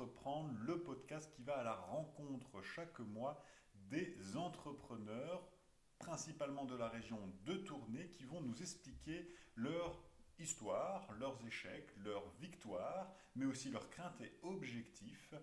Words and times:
entreprendre, 0.00 0.50
le 0.66 0.80
podcast 0.82 1.30
qui 1.36 1.42
va 1.42 1.58
à 1.58 1.62
la 1.62 1.74
rencontre 1.74 2.62
chaque 2.62 2.98
mois 3.00 3.38
des 3.90 4.34
entrepreneurs, 4.34 5.46
principalement 5.98 6.64
de 6.64 6.74
la 6.74 6.88
région 6.88 7.18
de 7.44 7.56
Tournai, 7.56 8.08
qui 8.08 8.24
vont 8.24 8.40
nous 8.40 8.62
expliquer 8.62 9.28
leur 9.56 10.02
histoire, 10.38 11.12
leurs 11.18 11.44
échecs, 11.46 11.90
leurs 11.98 12.30
victoires, 12.40 13.12
mais 13.36 13.44
aussi 13.44 13.70
leurs 13.70 13.90
craintes 13.90 14.22
et 14.22 14.32
objectifs. 14.42 15.34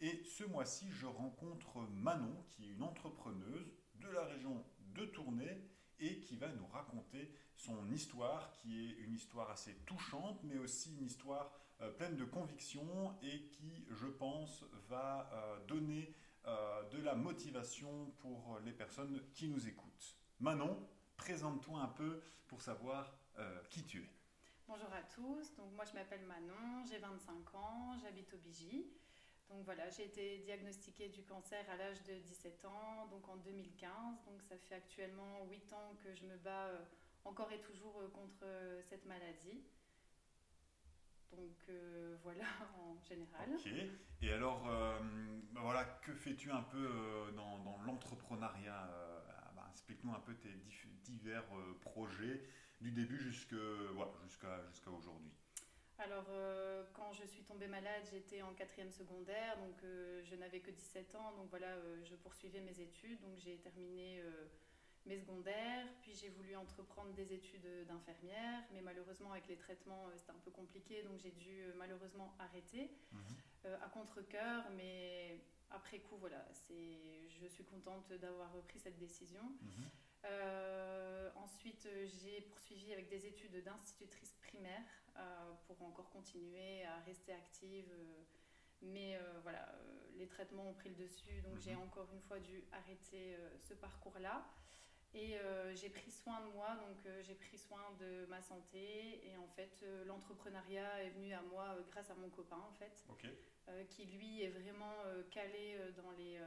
Et 0.00 0.22
ce 0.24 0.44
mois-ci, 0.44 0.90
je 0.90 1.06
rencontre 1.06 1.80
Manon, 1.90 2.46
qui 2.48 2.64
est 2.64 2.72
une 2.72 2.84
entrepreneuse 2.84 3.74
de 3.96 4.08
la 4.08 4.24
région 4.24 4.64
de 4.94 5.04
Tournai 5.04 5.68
et 5.98 6.20
qui 6.20 6.36
va 6.36 6.48
nous 6.48 6.66
raconter 6.68 7.30
son 7.56 7.90
histoire, 7.90 8.52
qui 8.52 8.86
est 8.86 8.92
une 9.00 9.12
histoire 9.12 9.50
assez 9.50 9.74
touchante, 9.84 10.42
mais 10.44 10.56
aussi 10.56 10.96
une 10.96 11.04
histoire 11.04 11.52
pleine 11.96 12.16
de 12.16 12.24
conviction 12.24 13.14
et 13.22 13.42
qui, 13.50 13.84
je 13.90 14.06
pense, 14.06 14.64
va 14.88 15.30
euh, 15.32 15.66
donner 15.66 16.14
euh, 16.46 16.82
de 16.90 17.02
la 17.02 17.14
motivation 17.14 18.12
pour 18.18 18.58
les 18.64 18.72
personnes 18.72 19.20
qui 19.34 19.48
nous 19.48 19.68
écoutent. 19.68 20.16
Manon, 20.40 20.88
présente-toi 21.16 21.80
un 21.80 21.88
peu 21.88 22.22
pour 22.46 22.62
savoir 22.62 23.14
qui 23.70 23.84
tu 23.84 24.02
es. 24.02 24.10
Bonjour 24.66 24.92
à 24.92 25.02
tous, 25.02 25.54
donc 25.54 25.72
moi 25.76 25.84
je 25.84 25.94
m'appelle 25.94 26.24
Manon, 26.26 26.84
j'ai 26.90 26.98
25 26.98 27.54
ans, 27.54 27.96
j'habite 28.02 28.34
au 28.34 28.36
Bigy. 28.38 28.84
Donc 29.48 29.64
voilà, 29.64 29.88
j'ai 29.88 30.04
été 30.04 30.38
diagnostiquée 30.38 31.08
du 31.08 31.22
cancer 31.22 31.64
à 31.70 31.76
l'âge 31.76 32.02
de 32.04 32.18
17 32.18 32.64
ans, 32.66 33.06
donc 33.10 33.26
en 33.28 33.36
2015. 33.36 33.90
Donc 34.26 34.42
ça 34.42 34.56
fait 34.58 34.74
actuellement 34.74 35.46
8 35.50 35.72
ans 35.72 35.96
que 36.04 36.12
je 36.12 36.26
me 36.26 36.36
bats 36.36 36.66
euh, 36.66 36.84
encore 37.24 37.50
et 37.50 37.60
toujours 37.60 37.98
euh, 38.00 38.08
contre 38.08 38.42
euh, 38.42 38.82
cette 38.82 39.06
maladie. 39.06 39.62
Donc 41.32 41.70
voilà 42.22 42.44
en 42.78 43.00
général. 43.02 43.50
Ok. 43.54 43.68
Et 44.22 44.32
alors, 44.32 44.64
bah 45.52 45.60
voilà, 45.62 45.84
que 46.02 46.12
fais-tu 46.14 46.50
un 46.50 46.62
peu 46.62 47.32
dans, 47.36 47.78
l'entrepreneuriat 47.86 48.90
bah, 49.54 49.68
Explique-nous 49.70 50.12
un 50.12 50.20
peu 50.20 50.34
tes 50.34 50.52
divers 51.04 51.44
projets 51.80 52.42
du 52.80 52.90
début 52.90 53.18
jusqu'à 53.18 53.56
aujourd'hui. 54.90 55.32
Alors, 55.98 56.26
euh, 56.30 56.84
quand 56.94 57.12
je 57.12 57.26
suis 57.26 57.42
tombée 57.42 57.66
malade, 57.66 58.02
j'étais 58.12 58.40
en 58.42 58.54
quatrième 58.54 58.92
secondaire, 58.92 59.56
donc 59.58 59.82
euh, 59.82 60.22
je 60.24 60.36
n'avais 60.36 60.60
que 60.60 60.70
17 60.70 61.16
ans, 61.16 61.32
donc 61.36 61.50
voilà, 61.50 61.66
euh, 61.66 62.00
je 62.04 62.14
poursuivais 62.14 62.60
mes 62.60 62.80
études, 62.80 63.20
donc 63.20 63.36
j'ai 63.38 63.56
terminé 63.56 64.22
mes 65.08 65.18
secondaires, 65.18 65.86
puis 66.02 66.14
j'ai 66.14 66.28
voulu 66.28 66.54
entreprendre 66.56 67.12
des 67.14 67.32
études 67.32 67.66
d'infirmière, 67.86 68.62
mais 68.72 68.80
malheureusement 68.82 69.32
avec 69.32 69.48
les 69.48 69.56
traitements 69.56 70.06
c'était 70.16 70.32
un 70.32 70.42
peu 70.44 70.50
compliqué, 70.50 71.02
donc 71.02 71.18
j'ai 71.18 71.30
dû 71.30 71.64
malheureusement 71.76 72.34
arrêter 72.38 72.90
mhm. 73.12 73.72
à 73.82 73.88
contre-coeur, 73.88 74.64
mais 74.76 75.40
après 75.70 75.98
coup, 75.98 76.16
voilà, 76.16 76.44
je 76.52 77.46
suis 77.46 77.64
contente 77.64 78.12
d'avoir 78.14 78.52
repris 78.52 78.78
cette 78.78 78.98
décision. 78.98 79.42
Mhm. 79.42 79.84
Euh, 80.24 81.30
ensuite, 81.36 81.86
euh, 81.86 82.06
j'ai 82.06 82.40
poursuivi 82.40 82.92
avec 82.92 83.08
des 83.08 83.26
études 83.26 83.62
d'institutrice 83.62 84.32
primaire 84.40 84.82
euh, 85.16 85.20
pour 85.66 85.80
encore 85.82 86.10
continuer 86.10 86.84
à 86.84 86.98
rester 87.00 87.32
active. 87.32 87.90
mais 88.80 89.18
voilà, 89.42 89.74
les 90.16 90.28
traitements 90.28 90.68
ont 90.70 90.74
pris 90.74 90.90
le 90.90 90.94
dessus, 90.94 91.40
donc 91.42 91.58
j'ai 91.58 91.74
mhm. 91.74 91.82
encore 91.82 92.08
une 92.12 92.20
fois 92.20 92.38
dû 92.38 92.62
arrêter 92.72 93.36
ce 93.68 93.74
parcours-là. 93.74 94.46
Et 95.18 95.36
j'ai 95.74 95.90
pris 95.90 96.10
soin 96.10 96.40
de 96.46 96.52
moi, 96.52 96.76
donc 96.76 97.12
j'ai 97.22 97.34
pris 97.34 97.58
soin 97.58 97.82
de 97.98 98.26
ma 98.26 98.40
santé. 98.40 99.20
Et 99.26 99.36
en 99.36 99.48
fait, 99.48 99.84
l'entrepreneuriat 100.06 101.04
est 101.04 101.10
venu 101.10 101.32
à 101.32 101.42
moi 101.42 101.76
grâce 101.90 102.10
à 102.10 102.14
mon 102.14 102.28
copain, 102.30 102.62
en 102.68 102.72
fait, 102.72 103.04
qui 103.90 104.04
lui 104.06 104.42
est 104.42 104.50
vraiment 104.50 104.94
calé 105.30 105.76
dans 105.96 106.12
les 106.12 106.38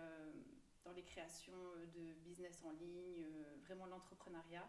dans 0.83 0.91
les 0.93 1.03
créations 1.03 1.53
euh, 1.53 1.85
de 1.87 2.19
business 2.21 2.63
en 2.65 2.71
ligne, 2.71 3.23
euh, 3.23 3.57
vraiment 3.65 3.85
l'entrepreneuriat. 3.85 4.67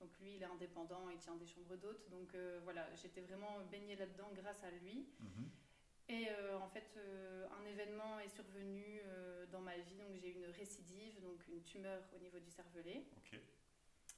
Donc 0.00 0.10
lui, 0.20 0.36
il 0.36 0.42
est 0.42 0.46
indépendant, 0.46 1.08
il 1.08 1.18
tient 1.18 1.36
des 1.36 1.46
chambres 1.46 1.76
d'hôtes. 1.76 2.08
Donc 2.10 2.34
euh, 2.34 2.60
voilà, 2.64 2.86
j'étais 2.94 3.20
vraiment 3.20 3.60
baignée 3.70 3.96
là-dedans 3.96 4.30
grâce 4.34 4.62
à 4.64 4.70
lui. 4.70 5.08
Mhm. 5.20 5.50
Et 6.08 6.28
en 6.60 6.68
fait, 6.68 6.98
un 7.58 7.64
événement 7.64 8.20
est 8.20 8.28
survenu 8.28 9.00
dans 9.50 9.60
ma 9.60 9.76
vie. 9.76 9.96
Donc 9.96 10.16
j'ai 10.20 10.28
eu 10.28 10.34
une 10.34 10.50
récidive, 10.50 11.20
donc 11.22 11.46
une 11.48 11.62
tumeur 11.62 12.02
au 12.14 12.18
niveau 12.18 12.38
du 12.38 12.50
cervelet. 12.50 13.04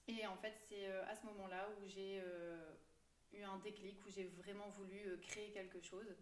Et 0.08 0.26
en 0.26 0.36
fait, 0.36 0.54
c'est 0.68 0.86
à 0.86 1.14
ce 1.14 1.24
moment-là 1.26 1.68
où 1.78 1.86
j'ai 1.86 2.20
eu 3.32 3.42
un 3.42 3.58
déclic, 3.58 4.04
où 4.04 4.10
j'ai 4.10 4.24
vraiment 4.24 4.68
voulu 4.70 5.16
créer 5.20 5.52
quelque 5.52 5.80
chose. 5.80 6.16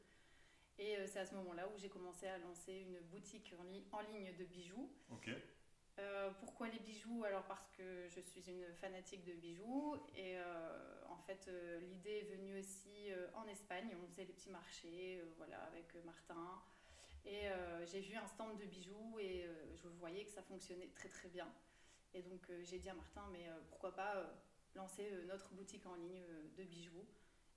Et 0.78 0.96
euh, 0.96 1.06
c'est 1.06 1.20
à 1.20 1.26
ce 1.26 1.34
moment-là 1.36 1.68
où 1.68 1.78
j'ai 1.78 1.88
commencé 1.88 2.26
à 2.26 2.38
lancer 2.38 2.72
une 2.72 2.98
boutique 3.10 3.54
en, 3.58 4.00
ligne 4.00 4.34
de 4.36 4.44
bijoux. 4.44 4.90
Ok. 5.10 5.30
Euh, 6.00 6.30
pourquoi 6.40 6.68
les 6.68 6.80
bijoux? 6.80 7.22
Alors 7.24 7.44
parce 7.44 7.68
que 7.76 8.08
je 8.08 8.20
suis 8.20 8.50
une 8.50 8.66
fanatique 8.74 9.24
de 9.24 9.32
bijoux 9.34 9.96
et 10.16 10.36
euh, 10.38 11.04
en 11.08 11.16
fait 11.18 11.48
l'idée 11.82 12.18
est 12.18 12.36
venue 12.36 12.58
aussi 12.58 13.10
en 13.34 13.46
Espagne. 13.46 13.96
On 14.02 14.06
faisait 14.08 14.24
des 14.24 14.32
petits 14.32 14.50
marchés, 14.50 15.22
voilà, 15.36 15.62
avec 15.64 15.94
Martin. 16.04 16.60
Et 17.24 17.48
j'ai 17.86 18.00
vu 18.00 18.16
un 18.16 18.26
stand 18.26 18.58
de 18.58 18.64
bijoux 18.66 19.18
et 19.18 19.48
je 19.76 19.88
voyais 19.88 20.24
que 20.24 20.30
ça 20.30 20.42
fonctionnait 20.42 20.88
très 20.88 21.08
très 21.08 21.28
bien. 21.28 21.50
Et 22.12 22.22
donc 22.22 22.50
j'ai 22.62 22.78
dit 22.78 22.88
à 22.90 22.94
Martin, 22.94 23.26
mais 23.32 23.48
pourquoi 23.68 23.94
pas 23.94 24.30
lancer 24.74 25.10
notre 25.26 25.52
boutique 25.54 25.86
en 25.86 25.94
ligne 25.94 26.26
de 26.56 26.64
bijoux? 26.64 27.06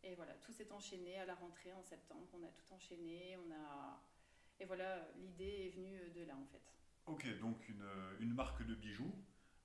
Et 0.03 0.13
voilà, 0.15 0.33
tout 0.35 0.53
s'est 0.53 0.71
enchaîné 0.71 1.19
à 1.19 1.25
la 1.25 1.35
rentrée 1.35 1.73
en 1.73 1.81
septembre. 1.81 2.27
On 2.33 2.43
a 2.43 2.49
tout 2.49 2.73
enchaîné. 2.73 3.35
On 3.37 3.51
a... 3.51 3.99
Et 4.59 4.65
voilà, 4.65 5.05
l'idée 5.17 5.65
est 5.65 5.69
venue 5.69 6.09
de 6.11 6.23
là 6.23 6.35
en 6.35 6.45
fait. 6.45 6.76
Ok, 7.07 7.25
donc 7.39 7.67
une, 7.69 7.87
une 8.19 8.33
marque 8.33 8.65
de 8.65 8.75
bijoux, 8.75 9.13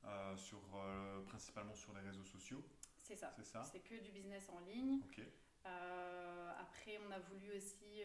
euh, 0.04 0.36
sur, 0.36 0.60
euh, 0.74 1.22
principalement 1.26 1.74
sur 1.74 1.92
les 1.94 2.00
réseaux 2.00 2.24
sociaux. 2.24 2.62
C'est 2.98 3.14
ça. 3.14 3.32
C'est 3.36 3.44
ça. 3.44 3.62
C'est 3.64 3.80
que 3.80 3.94
du 3.94 4.10
business 4.10 4.48
en 4.48 4.58
ligne. 4.60 5.00
Ok. 5.04 5.20
Euh, 5.64 6.52
après, 6.58 6.98
on 7.06 7.10
a 7.12 7.20
voulu 7.20 7.52
aussi 7.56 8.02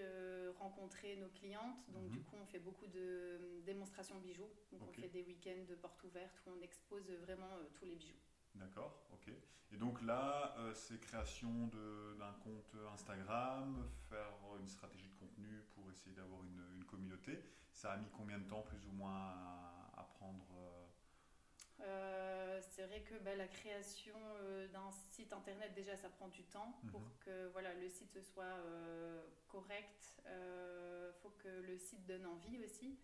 rencontrer 0.60 1.16
nos 1.16 1.30
clientes. 1.30 1.90
Donc, 1.90 2.04
mhm. 2.04 2.10
du 2.12 2.20
coup, 2.22 2.36
on 2.40 2.46
fait 2.46 2.60
beaucoup 2.60 2.86
de 2.88 3.62
démonstrations 3.66 4.20
bijoux. 4.20 4.50
Donc, 4.72 4.82
on 4.88 4.94
fait 4.94 5.08
des 5.08 5.24
week-ends 5.24 5.66
de 5.68 5.76
portes 5.76 6.04
ouvertes 6.04 6.40
où 6.46 6.52
on 6.58 6.62
expose 6.62 7.10
vraiment 7.24 7.50
tous 7.74 7.86
les 7.86 7.96
bijoux. 7.96 8.20
D'accord, 8.60 9.08
ok. 9.14 9.34
Et 9.72 9.78
donc 9.78 10.02
là, 10.02 10.56
euh, 10.58 10.74
c'est 10.74 11.00
création 11.00 11.70
d'un 12.18 12.34
compte 12.44 12.76
Instagram, 12.94 13.90
faire 14.10 14.34
une 14.60 14.68
stratégie 14.68 15.10
de 15.10 15.16
contenu 15.16 15.62
pour 15.76 15.90
essayer 15.92 16.16
d'avoir 16.16 16.42
une, 16.44 16.84
communauté. 16.86 17.44
Ça 17.74 17.92
a 17.92 17.98
mis 17.98 18.10
combien 18.16 18.40
de 18.40 18.48
temps 18.48 18.62
plus 18.62 18.86
ou 18.88 18.92
moins 18.92 19.34
à, 19.98 20.08
prendre 20.18 20.48
euh? 20.58 21.84
Euh, 21.84 22.62
c'est 22.62 22.88
vrai 22.88 23.02
que 23.02 23.16
bah, 23.20 23.36
la 23.36 23.48
création 23.48 24.16
d'un 24.72 24.90
site 25.12 25.34
internet, 25.34 25.74
déjà, 25.76 25.98
ça 25.98 26.08
prend 26.10 26.30
du 26.30 26.44
temps 26.44 26.80
pour 26.90 27.02
mhm. 27.02 27.12
que 27.26 27.48
voilà, 27.50 27.74
le 27.74 27.90
site 27.90 28.22
soit 28.22 28.58
correct. 29.50 30.18
Il 30.26 31.14
faut 31.22 31.32
que 31.32 31.50
le 31.50 31.78
site 31.78 32.06
donne 32.06 32.26
envie 32.26 32.58
aussi. 32.64 32.98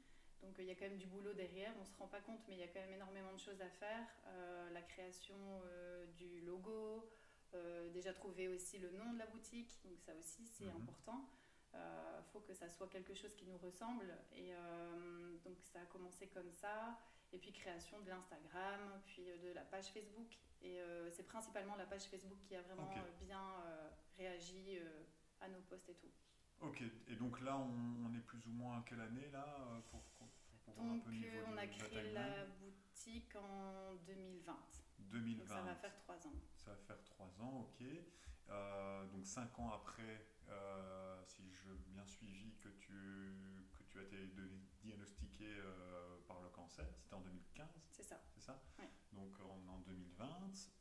Donc 0.43 0.55
il 0.59 0.65
y 0.65 0.71
a 0.71 0.75
quand 0.75 0.87
même 0.87 0.97
du 0.97 1.07
boulot 1.07 1.33
derrière, 1.33 1.71
on 1.77 1.81
ne 1.81 1.85
se 1.85 1.95
rend 1.97 2.07
pas 2.07 2.19
compte, 2.19 2.41
mais 2.47 2.55
il 2.55 2.59
y 2.59 2.63
a 2.63 2.67
quand 2.67 2.81
même 2.81 2.93
énormément 2.93 3.33
de 3.33 3.39
choses 3.39 3.61
à 3.61 3.69
faire. 3.69 4.05
Euh, 4.27 4.69
la 4.71 4.81
création 4.81 5.35
euh, 5.65 6.05
du 6.17 6.41
logo, 6.41 7.09
euh, 7.53 7.89
déjà 7.91 8.13
trouver 8.13 8.49
aussi 8.49 8.77
le 8.77 8.91
nom 8.91 9.13
de 9.13 9.19
la 9.19 9.25
boutique, 9.27 9.79
donc 9.85 9.99
ça 9.99 10.11
aussi 10.19 10.45
c'est 10.45 10.65
mhm. 10.65 10.81
important. 10.81 11.25
Il 11.75 12.29
faut 12.31 12.39
que 12.39 12.53
ça 12.53 12.69
soit 12.69 12.87
quelque 12.87 13.15
chose 13.15 13.33
qui 13.33 13.45
nous 13.45 13.57
ressemble. 13.57 14.15
Et 14.35 14.51
donc 15.43 15.57
ça 15.63 15.81
a 15.81 15.85
commencé 15.85 16.27
comme 16.27 16.51
ça. 16.51 16.99
Et 17.31 17.39
puis 17.39 17.51
création 17.51 17.99
de 18.01 18.09
l'Instagram, 18.09 19.01
puis 19.07 19.25
de 19.43 19.51
la 19.53 19.61
page 19.61 19.87
Facebook. 19.87 20.37
Et 20.61 20.77
c'est 21.11 21.25
principalement 21.25 21.75
la 21.75 21.85
page 21.85 22.03
Facebook 22.03 22.37
qui 22.43 22.55
a 22.55 22.61
vraiment 22.61 22.87
bien 23.19 23.43
réagi 24.19 24.79
à 25.41 25.47
nos 25.49 25.61
posts 25.61 25.89
et 25.89 25.95
tout. 25.95 26.11
Ok, 26.63 26.81
et 27.09 27.15
donc 27.15 27.41
là, 27.41 27.57
on, 27.57 28.13
est 28.15 28.21
plus 28.21 28.45
ou 28.47 28.51
moins 28.51 28.77
à 28.77 28.83
quelle 28.87 29.01
année 29.01 29.29
là 29.33 29.45
euh, 29.59 29.79
Donc, 30.77 31.03
euh, 31.07 31.43
on 31.47 31.57
a 31.57 31.67
créé 31.67 32.11
la 32.11 32.45
boutique 32.45 33.35
en 33.35 33.95
2020. 34.05 34.57
2020. 34.99 35.37
Donc, 35.37 35.47
ça 35.47 35.61
va 35.61 35.75
faire 35.75 35.95
trois 35.97 36.15
ans. 36.27 36.33
Ça 36.55 36.71
va 36.71 36.77
faire 36.77 37.03
trois 37.03 37.41
ans, 37.41 37.61
ok. 37.61 37.85
Euh, 38.49 39.05
donc 39.07 39.25
cinq 39.25 39.57
ans 39.59 39.71
après, 39.71 40.27
si 41.25 41.49
je 41.49 41.71
bien 41.87 42.05
suivi 42.05 42.55
que 42.61 42.69
tu, 42.69 43.65
que 43.77 43.83
tu 43.89 43.99
as 43.99 44.03
été 44.03 44.17
diagnostiqué 44.81 45.47
par 46.27 46.41
le 46.41 46.49
cancer, 46.49 46.85
c'était 46.97 47.15
en 47.15 47.21
2015 47.21 47.67
C'est 47.91 48.03
ça. 48.03 48.21
C'est 48.33 48.41
ça? 48.41 48.61
Donc 49.13 49.31
on 49.39 49.69
en 49.69 49.79
2020, 49.79 50.27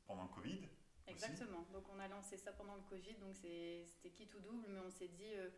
pendant 0.07 0.25
le 0.25 0.29
Covid 0.29 0.69
Exactement. 1.07 1.67
Donc 1.73 1.89
on 1.89 1.99
a 1.99 2.09
lancé 2.09 2.37
ça 2.37 2.53
pendant 2.53 2.77
le 2.77 2.83
Covid, 2.83 3.15
donc 3.15 3.35
c'était 3.35 4.11
qui 4.11 4.27
tout 4.29 4.41
double, 4.41 4.67
mais 4.69 4.81
on 4.81 4.91
s'est 4.91 5.09
dit, 5.09 5.35
euh, 5.35 5.51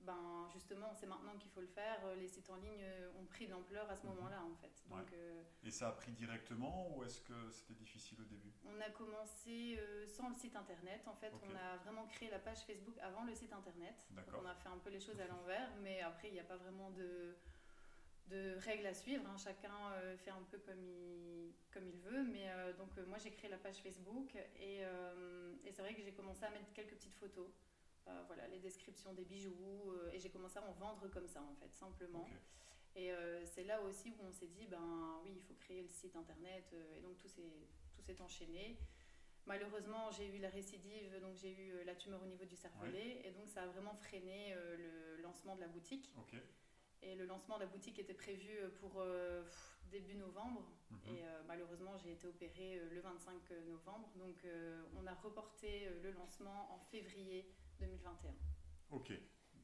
ben 0.00 0.48
justement, 0.52 0.92
c'est 0.94 1.06
maintenant 1.06 1.36
qu'il 1.36 1.50
faut 1.50 1.60
le 1.60 1.66
faire. 1.66 1.98
Les 2.16 2.28
sites 2.28 2.48
en 2.50 2.56
ligne 2.56 2.84
ont 3.20 3.24
pris 3.24 3.46
de 3.46 3.52
l'ampleur 3.52 3.90
à 3.90 3.96
ce 3.96 4.06
Mhm. 4.06 4.14
moment-là, 4.14 4.42
en 4.42 4.54
fait. 4.54 4.84
Donc, 4.88 4.98
Ouais. 5.00 5.06
euh, 5.14 5.42
Et 5.64 5.70
ça 5.70 5.88
a 5.88 5.92
pris 5.92 6.12
directement 6.12 6.94
ou 6.96 7.02
est-ce 7.04 7.20
que 7.20 7.50
c'était 7.50 7.74
difficile 7.74 8.20
au 8.20 8.24
début? 8.24 8.52
On 8.64 8.80
a 8.80 8.90
commencé 8.90 9.76
euh, 9.78 10.06
sans 10.06 10.28
le 10.28 10.34
site 10.34 10.54
internet. 10.56 11.06
En 11.08 11.14
fait, 11.14 11.32
on 11.42 11.54
a 11.56 11.76
vraiment 11.78 12.06
créé 12.06 12.30
la 12.30 12.38
page 12.38 12.60
Facebook 12.64 12.96
avant 13.00 13.24
le 13.24 13.34
site 13.34 13.52
internet. 13.52 14.06
D'accord. 14.10 14.42
on 14.44 14.46
a 14.46 14.54
fait 14.54 14.68
un 14.68 14.78
peu 14.78 14.90
les 14.90 15.00
choses 15.00 15.18
à 15.20 15.26
l'envers, 15.28 15.70
mais 15.82 16.00
après, 16.02 16.28
il 16.28 16.34
n'y 16.34 16.40
a 16.40 16.44
pas 16.44 16.56
vraiment 16.56 16.90
de, 16.92 17.36
de 18.28 18.54
règles 18.58 18.86
à 18.86 18.94
suivre. 18.94 19.26
hein. 19.28 19.36
Chacun 19.36 19.92
euh, 19.94 20.16
fait 20.18 20.30
un 20.30 20.42
peu 20.50 20.58
comme 20.58 20.82
il, 20.84 21.52
comme 21.72 21.86
il 21.88 21.98
veut. 21.98 22.22
Mais 22.24 22.48
donc, 22.78 22.96
moi, 23.08 23.18
j'ai 23.18 23.30
créé 23.32 23.50
la 23.50 23.58
page 23.58 23.78
Facebook 23.78 24.36
et, 24.60 24.82
et 25.64 25.72
c'est 25.72 25.82
vrai 25.82 25.94
que 25.94 26.02
j'ai 26.02 26.12
commencé 26.12 26.44
à 26.44 26.50
mettre 26.50 26.72
quelques 26.72 26.94
petites 26.94 27.16
photos. 27.16 27.48
Euh, 28.08 28.22
voilà, 28.26 28.46
les 28.48 28.60
descriptions 28.60 29.12
des 29.14 29.24
bijoux. 29.24 29.90
euh, 29.90 30.10
et 30.12 30.20
j'ai 30.20 30.30
commencé 30.30 30.58
à 30.58 30.62
en 30.62 30.72
vendre 30.72 31.08
comme 31.08 31.26
ça, 31.26 31.42
en 31.42 31.54
fait, 31.56 31.72
simplement. 31.74 32.28
Et 32.94 33.12
euh, 33.12 33.44
c'est 33.44 33.64
là 33.64 33.82
aussi 33.82 34.10
où 34.10 34.24
on 34.24 34.32
s'est 34.32 34.46
dit, 34.46 34.66
ben 34.66 35.20
oui, 35.24 35.32
il 35.34 35.42
faut 35.42 35.54
créer 35.54 35.82
le 35.82 35.88
site 35.88 36.16
internet. 36.16 36.74
et 36.96 37.00
donc 37.00 37.18
tout 37.18 37.28
s'est, 37.28 37.42
enchaîné. 38.20 38.78
Malheureusement, 39.46 40.10
j'ai 40.12 40.28
eu 40.28 40.38
la 40.38 40.48
récidive, 40.48 41.20
donc 41.20 41.36
j'ai 41.36 41.52
eu 41.52 41.84
la 41.84 41.96
tumeur 41.96 42.22
au 42.22 42.26
niveau 42.26 42.44
du 42.44 42.54
cervelet. 42.54 43.20
Et 43.24 43.32
donc 43.32 43.48
ça 43.48 43.64
a 43.64 43.66
vraiment 43.66 43.94
freiné 43.94 44.54
le 44.54 45.20
lancement 45.22 45.56
de 45.56 45.60
la 45.60 45.68
boutique. 45.68 46.14
Et 47.02 47.16
le 47.16 47.26
lancement 47.26 47.56
de 47.56 47.62
la 47.62 47.66
boutique 47.66 47.98
était 47.98 48.14
prévu 48.14 48.48
pour 48.80 49.04
début 49.90 50.14
novembre. 50.14 50.64
Mhm. 50.90 50.98
Et 51.08 51.22
malheureusement, 51.48 51.98
j'ai 51.98 52.12
été 52.12 52.28
opérée 52.28 52.80
le 52.88 53.00
25 53.00 53.50
novembre. 53.66 54.08
Donc 54.14 54.46
on 54.94 55.04
a 55.06 55.14
reporté 55.14 55.88
le 56.02 56.12
lancement 56.12 56.72
en 56.72 56.78
février 56.78 57.52
2021. 57.80 58.34
Ok. 58.90 59.10
Et 59.10 59.20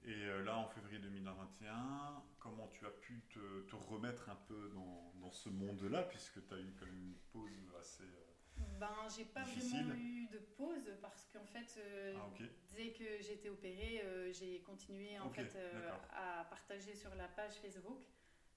euh, 0.08 0.42
là, 0.42 0.56
en 0.58 0.68
février 0.68 0.98
2021, 0.98 2.22
comment 2.40 2.66
tu 2.68 2.84
as 2.86 2.90
pu 2.90 3.22
te, 3.30 3.60
te 3.68 3.76
remettre 3.76 4.28
un 4.28 4.36
peu 4.48 4.70
dans, 4.74 5.12
dans 5.20 5.30
ce 5.30 5.48
monde-là, 5.48 6.02
puisque 6.04 6.44
tu 6.46 6.54
as 6.54 6.58
eu 6.58 6.74
quand 6.78 6.86
même 6.86 6.98
une 7.00 7.18
pause 7.32 7.72
assez... 7.78 8.02
euh, 8.02 8.62
Ben, 8.80 8.88
j'ai 9.16 9.24
pas 9.26 9.42
Difficile. 9.44 9.84
vraiment 9.86 9.94
eu 9.94 10.26
de 10.26 10.38
pause 10.38 10.90
parce 11.00 11.28
qu'en 11.32 11.46
fait, 11.46 11.78
euh, 11.78 12.14
Ah, 12.18 12.28
dès 12.74 12.92
que 12.92 13.04
j'ai 13.20 13.34
été 13.34 13.48
opérée, 13.48 14.02
euh, 14.04 14.32
j'ai 14.32 14.60
continué 14.62 15.18
en 15.20 15.30
fait 15.30 15.54
euh, 15.54 15.90
à 16.10 16.44
partager 16.50 16.94
sur 16.96 17.14
la 17.14 17.28
page 17.28 17.54
Facebook. 17.62 18.02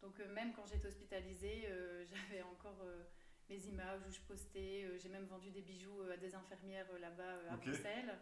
Donc 0.02 0.20
euh, 0.20 0.34
même 0.34 0.52
quand 0.54 0.66
j'étais 0.66 0.88
hospitalisée, 0.88 1.66
euh, 1.68 2.06
j'avais 2.30 2.42
encore 2.42 2.82
les 3.50 3.68
images 3.70 4.02
où 4.08 4.12
je 4.12 4.20
postais. 4.22 4.84
euh, 4.86 4.98
j'ai 4.98 5.10
même 5.10 5.26
vendu 5.26 5.52
des 5.52 5.62
bijoux 5.62 6.02
euh, 6.02 6.14
à 6.14 6.18
des 6.18 6.34
infirmières 6.36 6.88
euh, 6.94 7.00
là-bas 7.00 7.38
à. 7.50 7.56
Bruxelles. 7.58 8.18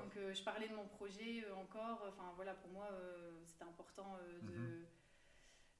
Donc 0.00 0.12
je 0.32 0.42
parlais 0.42 0.68
de 0.68 0.74
mon 0.74 0.86
projet 0.86 1.48
encore. 1.52 2.04
Enfin 2.08 2.32
voilà, 2.36 2.54
pour 2.54 2.70
moi, 2.70 2.88
c'était 3.46 3.64
important 3.64 4.16
de, 4.42 4.46
Mhm. 4.46 4.86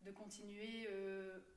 de 0.03 0.11
continuer 0.13 0.89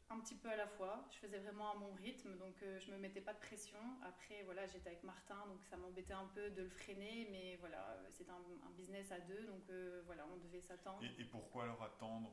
un 0.10 0.20
petit 0.20 0.36
peu 0.36 0.50
à 0.50 0.56
la 0.56 0.66
fois. 0.68 1.06
Je 1.12 1.18
faisais 1.18 1.38
vraiment 1.38 1.72
à 1.72 1.76
mon 1.76 1.94
rythme, 1.94 2.36
donc 2.38 2.56
je 2.80 2.92
me 2.92 2.98
mettais 2.98 3.22
pas 3.22 3.34
de 3.34 3.40
pression. 3.40 3.78
Après, 4.04 4.42
voilà, 4.46 4.66
j'étais 4.66 4.88
avec 4.90 5.04
Martin, 5.04 5.46
donc 5.48 5.64
ça 5.70 5.78
m'embêtait 5.78 6.14
un 6.14 6.26
peu 6.34 6.50
de 6.50 6.64
le 6.64 6.70
freiner, 6.70 7.28
mais 7.32 7.56
voilà, 7.58 8.00
c'est 8.10 8.28
un, 8.30 8.42
un 8.68 8.72
business 8.72 9.12
à 9.12 9.20
deux, 9.20 9.46
donc 9.46 9.70
voilà, 10.06 10.26
on 10.34 10.38
devait 10.38 10.62
s'attendre. 10.62 11.04
Et, 11.04 11.22
et 11.22 11.26
pourquoi 11.26 11.64
alors 11.66 11.84
attendre 11.84 12.32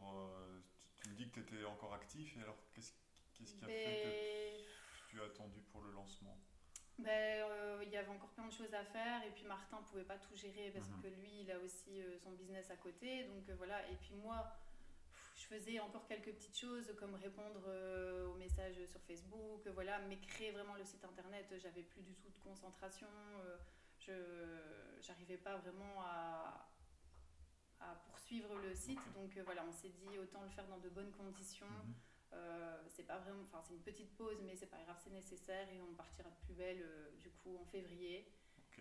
tu, 1.02 1.10
me 1.10 1.14
dis 1.14 1.28
que 1.30 1.40
tu 1.40 1.54
étais 1.56 1.64
encore 1.66 1.92
actif, 1.92 2.38
et 2.38 2.40
alors 2.40 2.56
qu'est-ce 2.72 2.94
qu'est-ce 3.34 3.54
qui 3.54 3.64
a 3.64 3.68
fait 3.68 3.74
que 3.74 4.79
tu 5.10 5.20
as 5.20 5.24
attendu 5.24 5.60
pour 5.72 5.82
le 5.82 5.90
lancement 5.92 6.36
ben, 6.98 7.08
euh, 7.08 7.82
il 7.82 7.88
y 7.88 7.96
avait 7.96 8.10
encore 8.10 8.28
plein 8.30 8.46
de 8.46 8.52
choses 8.52 8.74
à 8.74 8.84
faire 8.84 9.24
et 9.24 9.30
puis 9.30 9.44
Martin 9.44 9.78
pouvait 9.90 10.04
pas 10.04 10.18
tout 10.18 10.36
gérer 10.36 10.70
parce 10.70 10.86
Mhm. 10.90 11.00
que 11.02 11.06
lui 11.08 11.40
il 11.40 11.50
a 11.50 11.58
aussi 11.58 12.02
euh, 12.02 12.18
son 12.18 12.32
business 12.32 12.70
à 12.70 12.76
côté. 12.76 13.24
Donc 13.24 13.48
euh, 13.48 13.54
voilà. 13.56 13.88
Et 13.90 13.96
puis 13.96 14.14
moi 14.16 14.36
pff, 15.10 15.32
je 15.34 15.46
faisais 15.54 15.80
encore 15.80 16.06
quelques 16.06 16.30
petites 16.34 16.58
choses 16.58 16.94
comme 16.98 17.14
répondre 17.14 17.62
aux 18.28 18.34
messages 18.34 18.84
sur 18.84 19.00
Facebook 19.00 19.66
voilà. 19.68 19.98
Mais 20.08 20.18
créer 20.18 20.50
vraiment 20.50 20.74
le 20.74 20.84
site 20.84 21.02
internet 21.02 21.46
j'avais 21.62 21.82
plus 21.84 22.02
du 22.02 22.14
tout 22.16 22.28
de 22.28 22.38
concentration 22.38 23.08
je 23.98 24.12
j'arrivais 25.00 25.38
pas 25.38 25.56
vraiment 25.56 26.02
à 26.02 26.68
à 27.80 27.94
poursuivre 28.06 28.54
le 28.56 28.74
site. 28.74 29.00
Donc 29.14 29.34
voilà 29.38 29.64
on 29.66 29.72
s'est 29.72 29.88
dit 29.88 30.18
autant 30.18 30.42
le 30.42 30.50
faire 30.50 30.66
dans 30.68 30.78
de 30.78 30.90
bonnes 30.90 31.12
conditions. 31.12 31.66
Mhm. 31.66 31.94
Euh, 32.32 32.82
c'est 32.88 33.04
pas 33.06 33.18
vraiment, 33.18 33.42
enfin 33.44 33.60
c'est 33.62 33.74
une 33.74 33.82
petite 33.82 34.16
pause, 34.16 34.38
mais 34.44 34.54
c'est 34.56 34.66
pas 34.70 34.80
grave, 34.82 34.96
c'est 35.02 35.10
nécessaire 35.10 35.68
et 35.70 35.80
on 35.80 35.94
partira 35.94 36.30
de 36.30 36.36
plus 36.44 36.54
belle 36.54 36.82
euh, 36.82 37.10
du 37.22 37.30
coup 37.30 37.56
en 37.60 37.64
février. 37.66 38.32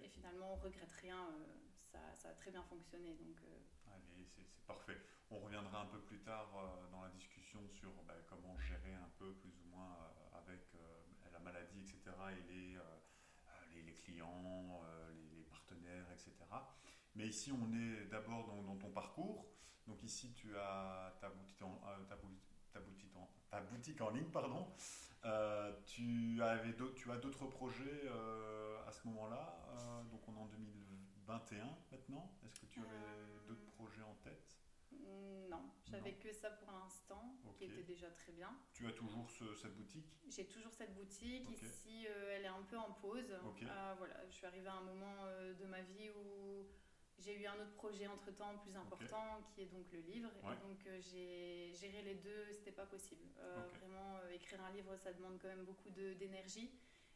Et 0.02 0.08
finalement 0.08 0.54
on 0.54 0.56
regrette 0.58 0.92
rien, 1.02 1.20
euh, 1.34 1.46
ça, 1.92 2.00
ça 2.16 2.30
a 2.30 2.34
très 2.34 2.52
bien 2.52 2.64
fonctionné 2.64 3.14
donc. 3.16 3.42
Allez, 3.88 4.26
c'est 4.26 4.46
parfait. 4.66 4.98
On 5.32 5.40
reviendra 5.40 5.82
un 5.82 5.88
peu 5.88 6.00
plus 6.02 6.20
tard 6.20 6.50
dans 6.92 7.02
la 7.04 7.10
discussion 7.10 7.68
sur 7.70 7.92
bah, 8.08 8.16
comment 8.30 8.58
gérer 8.60 8.94
un 8.94 9.10
peu 9.18 9.34
plus 9.36 9.52
ou 9.62 9.66
moins 9.76 9.98
avec 10.34 10.62
la 11.32 11.40
maladie, 11.40 11.82
etc. 11.82 12.00
et 12.32 12.52
les, 12.52 12.78
les, 13.74 13.82
les 13.84 13.94
clients, 13.94 14.82
les, 15.14 15.38
les 15.38 15.44
partenaires, 15.44 16.10
etc. 16.12 16.34
Mais 17.16 17.28
ici, 17.28 17.52
on 17.52 17.72
est 17.74 18.06
d'abord 18.06 18.46
dans, 18.48 18.64
dans 18.64 18.78
ton 18.78 18.90
parcours. 18.92 19.52
Donc 19.88 20.02
ici, 20.04 20.34
tu 20.34 20.56
as 20.58 21.16
ta 21.20 21.30
boutique 21.30 21.62
en, 21.62 21.80
ta 22.08 22.16
bou- 22.16 22.40
ta 22.72 22.80
boutique 22.80 23.16
en, 23.16 23.30
ta 23.50 23.62
boutique 23.62 24.02
en 24.02 24.10
ligne, 24.10 24.30
pardon. 24.32 24.68
Euh, 25.26 25.74
tu, 25.86 26.42
avais 26.42 26.74
tu 26.96 27.12
as 27.12 27.18
d'autres 27.18 27.46
projets 27.48 28.04
euh, 28.06 28.78
à 28.88 28.92
ce 28.92 29.06
moment-là. 29.08 29.58
Euh, 29.70 30.04
donc 30.06 30.28
on 30.28 30.36
est 30.36 30.40
en 30.40 30.46
2021 30.46 31.78
maintenant. 31.92 32.32
Est-ce 32.46 32.56
que 32.60 32.66
tu 32.68 32.80
avais 32.80 33.48
d'autres 33.48 33.66
projets 33.66 34.04
en 34.04 34.16
tête? 34.16 34.56
Non, 35.50 35.70
j'avais 35.86 36.14
que 36.14 36.32
ça 36.32 36.50
pour 36.50 36.72
l'instant, 36.72 37.36
qui 37.58 37.66
était 37.66 37.84
déjà 37.84 38.10
très 38.10 38.32
bien. 38.32 38.56
Tu 38.74 38.88
as 38.88 38.92
toujours 38.94 39.30
ce- 39.30 39.54
cette 39.56 39.76
boutique? 39.76 40.20
J'ai 40.30 40.48
toujours 40.48 40.74
cette 40.74 40.94
boutique. 40.96 41.48
Ok. 41.48 41.62
Ici, 41.62 42.06
elle 42.06 42.44
est 42.46 42.48
un 42.48 42.64
peu 42.64 42.78
en 42.78 42.92
pause. 42.92 43.30
Euh, 43.32 43.94
voilà, 43.98 44.26
je 44.28 44.32
suis 44.34 44.46
arrivée 44.46 44.68
à 44.70 44.76
un 44.76 44.82
moment 44.82 45.26
de 45.60 45.66
ma 45.66 45.82
vie 45.82 46.10
où 46.12 46.66
j'ai 47.20 47.40
eu 47.40 47.46
un 47.46 47.56
autre 47.56 47.74
projet 47.74 48.08
entre 48.08 48.32
temps 48.32 48.58
plus 48.58 48.76
important, 48.76 49.42
qui 49.54 49.62
est 49.62 49.66
donc 49.66 49.86
le 49.92 50.00
livre. 50.00 50.30
Ouais. 50.44 50.54
Et 50.54 50.68
donc, 50.68 50.88
euh, 50.88 51.00
j'ai 51.02 51.74
géré 51.74 52.02
les 52.02 52.16
deux, 52.16 52.52
c'était 52.52 52.72
pas 52.72 52.86
possible. 52.86 53.24
Euh. 53.40 53.68
Vraiment, 53.80 54.18
euh, 54.24 54.32
écrire 54.32 54.62
un 54.64 54.72
livre, 54.72 54.96
ça 54.98 55.14
demande 55.14 55.38
quand 55.42 55.48
même 55.48 55.66
beaucoup 55.66 55.90
d'énergie. 55.90 56.72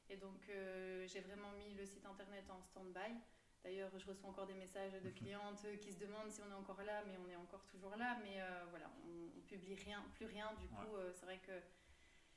Et 0.10 0.18
donc, 0.18 0.50
euh, 0.50 1.08
j'ai 1.08 1.22
vraiment 1.22 1.52
mis 1.54 1.74
le 1.74 1.86
site 1.86 2.06
internet 2.06 2.44
en 2.50 2.62
stand-by. 2.62 3.16
D'ailleurs, 3.64 3.92
je 3.98 4.06
reçois 4.06 4.30
encore 4.30 4.46
des 4.46 4.54
messages 4.54 4.92
de 4.92 5.10
clientes 5.22 5.66
qui 5.80 5.94
se 5.94 6.00
demandent 6.00 6.30
si 6.30 6.42
on 6.42 6.52
est 6.52 6.60
encore 6.60 6.84
là, 6.84 7.04
mais 7.06 7.18
on 7.26 7.30
est 7.30 7.38
encore 7.38 7.66
toujours 7.66 7.96
là. 7.96 8.18
Mais 8.22 8.42
voilà, 8.70 8.92
on, 9.06 9.40
on 9.40 9.42
publie 9.42 9.76
rien, 9.76 10.04
plus 10.16 10.26
rien. 10.26 10.52
Du 10.60 10.68
coup, 10.68 10.98
c'est 11.14 11.26
vrai 11.26 11.40
que 11.40 11.54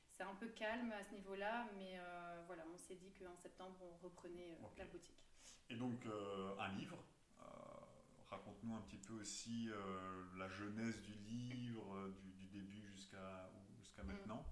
c'est 0.09 0.23
un 0.23 0.35
peu 0.35 0.47
calme 0.47 0.93
à 0.93 1.03
ce 1.03 1.13
niveau-là, 1.13 1.67
mais 1.75 1.99
voilà, 2.45 2.63
on 2.73 2.77
s'est 2.77 2.95
dit 2.95 3.11
qu'en 3.11 3.35
septembre, 3.35 3.75
on 3.81 3.97
reprenait 3.97 4.57
la 4.77 4.85
boutique. 4.85 5.21
Et 5.69 5.75
donc 5.75 6.05
un 6.05 6.69
livre? 6.77 7.03
Raconte-nous 8.29 8.75
un 8.75 8.81
petit 8.81 8.97
peu 8.97 9.13
aussi 9.13 9.69
euh, 9.69 10.23
la 10.37 10.49
genèse 10.49 11.01
du 11.01 11.13
livre, 11.13 11.95
euh, 11.95 12.11
du, 12.19 12.33
du 12.33 12.47
début 12.47 12.83
jusqu'à 12.93 13.49
jusqu'à 13.79 14.03
Mm. 14.03 14.07
maintenant. 14.07 14.45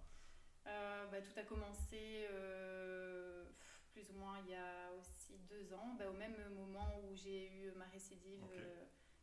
Euh, 0.68 1.06
bah, 1.08 1.22
tout 1.22 1.38
a 1.40 1.44
commencé 1.44 2.26
euh, 2.32 3.46
plus 3.92 4.10
ou 4.12 4.14
moins 4.14 4.40
il 4.40 4.50
y 4.50 4.56
a 4.56 4.92
aussi 4.94 5.38
deux 5.50 5.74
ans, 5.74 5.94
bah, 6.00 6.10
au 6.10 6.14
même 6.14 6.50
moment 6.54 7.00
où 7.02 7.16
j'ai 7.16 7.48
eu 7.52 7.72
ma 7.74 7.86
récidive, 7.86 8.42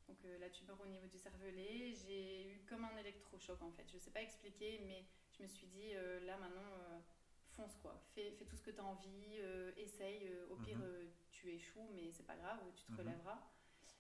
donc 0.06 0.18
la 0.40 0.50
tumeur 0.50 0.78
au 0.80 0.86
niveau 0.86 1.06
du 1.06 1.18
cervelet. 1.18 1.94
J'ai 2.06 2.46
eu 2.52 2.60
comme 2.68 2.84
un 2.84 2.96
électrochoc 2.98 3.60
en 3.62 3.70
fait. 3.72 3.88
Je 3.90 3.98
sais 3.98 4.10
pas 4.10 4.20
expliquer, 4.22 4.78
mais 4.86 5.04
je 5.36 5.42
me 5.42 5.48
suis 5.48 5.66
dit 5.66 5.92
là 6.26 6.36
maintenant, 6.36 7.02
fonce 7.48 7.76
quoi. 7.76 8.00
Fais, 8.14 8.30
fais 8.32 8.44
tout 8.44 8.56
ce 8.56 8.62
que 8.62 8.70
tu 8.70 8.80
as 8.80 8.84
envie, 8.84 9.38
euh, 9.40 9.72
essaye. 9.76 10.28
euh, 10.28 10.46
au 10.50 10.56
pire, 10.56 10.76
Mhm. 10.76 10.82
euh, 10.82 11.06
tu 11.30 11.50
échoues, 11.50 11.88
mais 11.94 12.12
c'est 12.12 12.26
pas 12.26 12.36
grave, 12.36 12.60
tu 12.76 12.84
te 12.84 12.92
Mhm. 12.92 12.98
relèveras. 12.98 13.40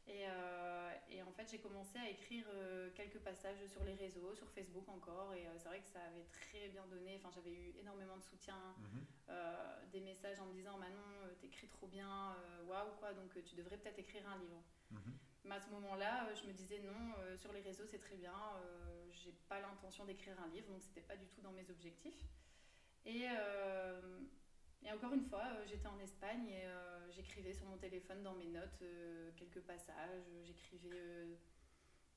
Et, 0.08 0.26
euh, 0.26 0.90
et 1.10 1.22
en 1.22 1.30
fait, 1.32 1.48
j'ai 1.50 1.58
commencé 1.58 1.98
à 1.98 2.08
écrire 2.08 2.44
euh, 2.52 2.90
quelques 2.94 3.20
passages 3.20 3.64
sur 3.66 3.84
les 3.84 3.94
réseaux, 3.94 4.34
sur 4.34 4.48
Facebook 4.50 4.88
encore. 4.88 5.32
Et 5.34 5.46
euh, 5.46 5.50
c'est 5.58 5.68
vrai 5.68 5.80
que 5.80 5.88
ça 5.88 6.00
avait 6.00 6.26
très 6.32 6.68
bien 6.68 6.84
donné. 6.86 7.16
Enfin, 7.16 7.30
j'avais 7.34 7.52
eu 7.52 7.72
énormément 7.78 8.16
de 8.16 8.22
soutien, 8.22 8.56
Mhm. 8.78 9.06
des 9.92 10.00
messages 10.00 10.40
en 10.40 10.46
me 10.46 10.52
disant 10.54 10.76
Manon, 10.78 11.34
t'écris 11.40 11.68
trop 11.68 11.86
bien, 11.86 12.36
waouh 12.66 12.92
quoi, 12.98 13.12
donc 13.14 13.30
tu 13.44 13.54
devrais 13.54 13.76
peut-être 13.76 13.98
écrire 13.98 14.26
un 14.28 14.38
livre. 14.38 14.62
Mhm. 14.90 15.12
Mais 15.44 15.54
à 15.54 15.60
ce 15.60 15.68
moment-là, 15.70 16.32
je 16.34 16.46
me 16.46 16.52
disais 16.52 16.78
non, 16.80 17.14
sur 17.36 17.52
les 17.52 17.60
réseaux 17.60 17.84
c'est 17.86 17.98
très 17.98 18.16
bien, 18.16 18.34
j'ai 19.12 19.32
pas 19.48 19.60
l'intention 19.60 20.04
d'écrire 20.04 20.38
un 20.40 20.48
livre, 20.48 20.68
donc 20.68 20.82
c'était 20.82 21.00
pas 21.02 21.16
du 21.16 21.26
tout 21.26 21.40
dans 21.42 21.52
mes 21.52 21.68
objectifs. 21.70 22.24
Et, 23.04 23.26
et 24.84 24.90
encore 24.92 25.12
une 25.12 25.22
fois, 25.24 25.44
euh, 25.44 25.64
j'étais 25.66 25.86
en 25.86 25.98
Espagne 26.00 26.48
et 26.48 26.64
euh, 26.66 27.10
j'écrivais 27.10 27.52
sur 27.52 27.66
mon 27.66 27.76
téléphone 27.76 28.22
dans 28.22 28.34
mes 28.34 28.46
notes 28.48 28.82
euh, 28.82 29.30
quelques 29.36 29.60
passages, 29.60 30.24
j'écrivais 30.44 31.38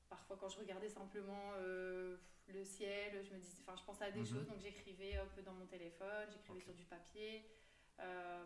parfois 0.08 0.36
quand 0.36 0.48
je 0.48 0.58
regardais 0.58 0.88
simplement 0.88 1.52
le 1.58 2.64
ciel, 2.64 3.24
je 3.24 3.34
me 3.34 3.40
enfin 3.62 3.74
je 3.76 3.82
pensais 3.84 4.04
à 4.04 4.10
des 4.12 4.20
Mhm. 4.20 4.26
choses, 4.26 4.46
donc 4.46 4.60
j'écrivais 4.60 5.16
un 5.16 5.26
peu 5.26 5.42
dans 5.42 5.52
mon 5.52 5.66
téléphone, 5.66 6.28
j'écrivais 6.30 6.60
sur 6.60 6.74
du 6.74 6.84
papier. 6.84 7.44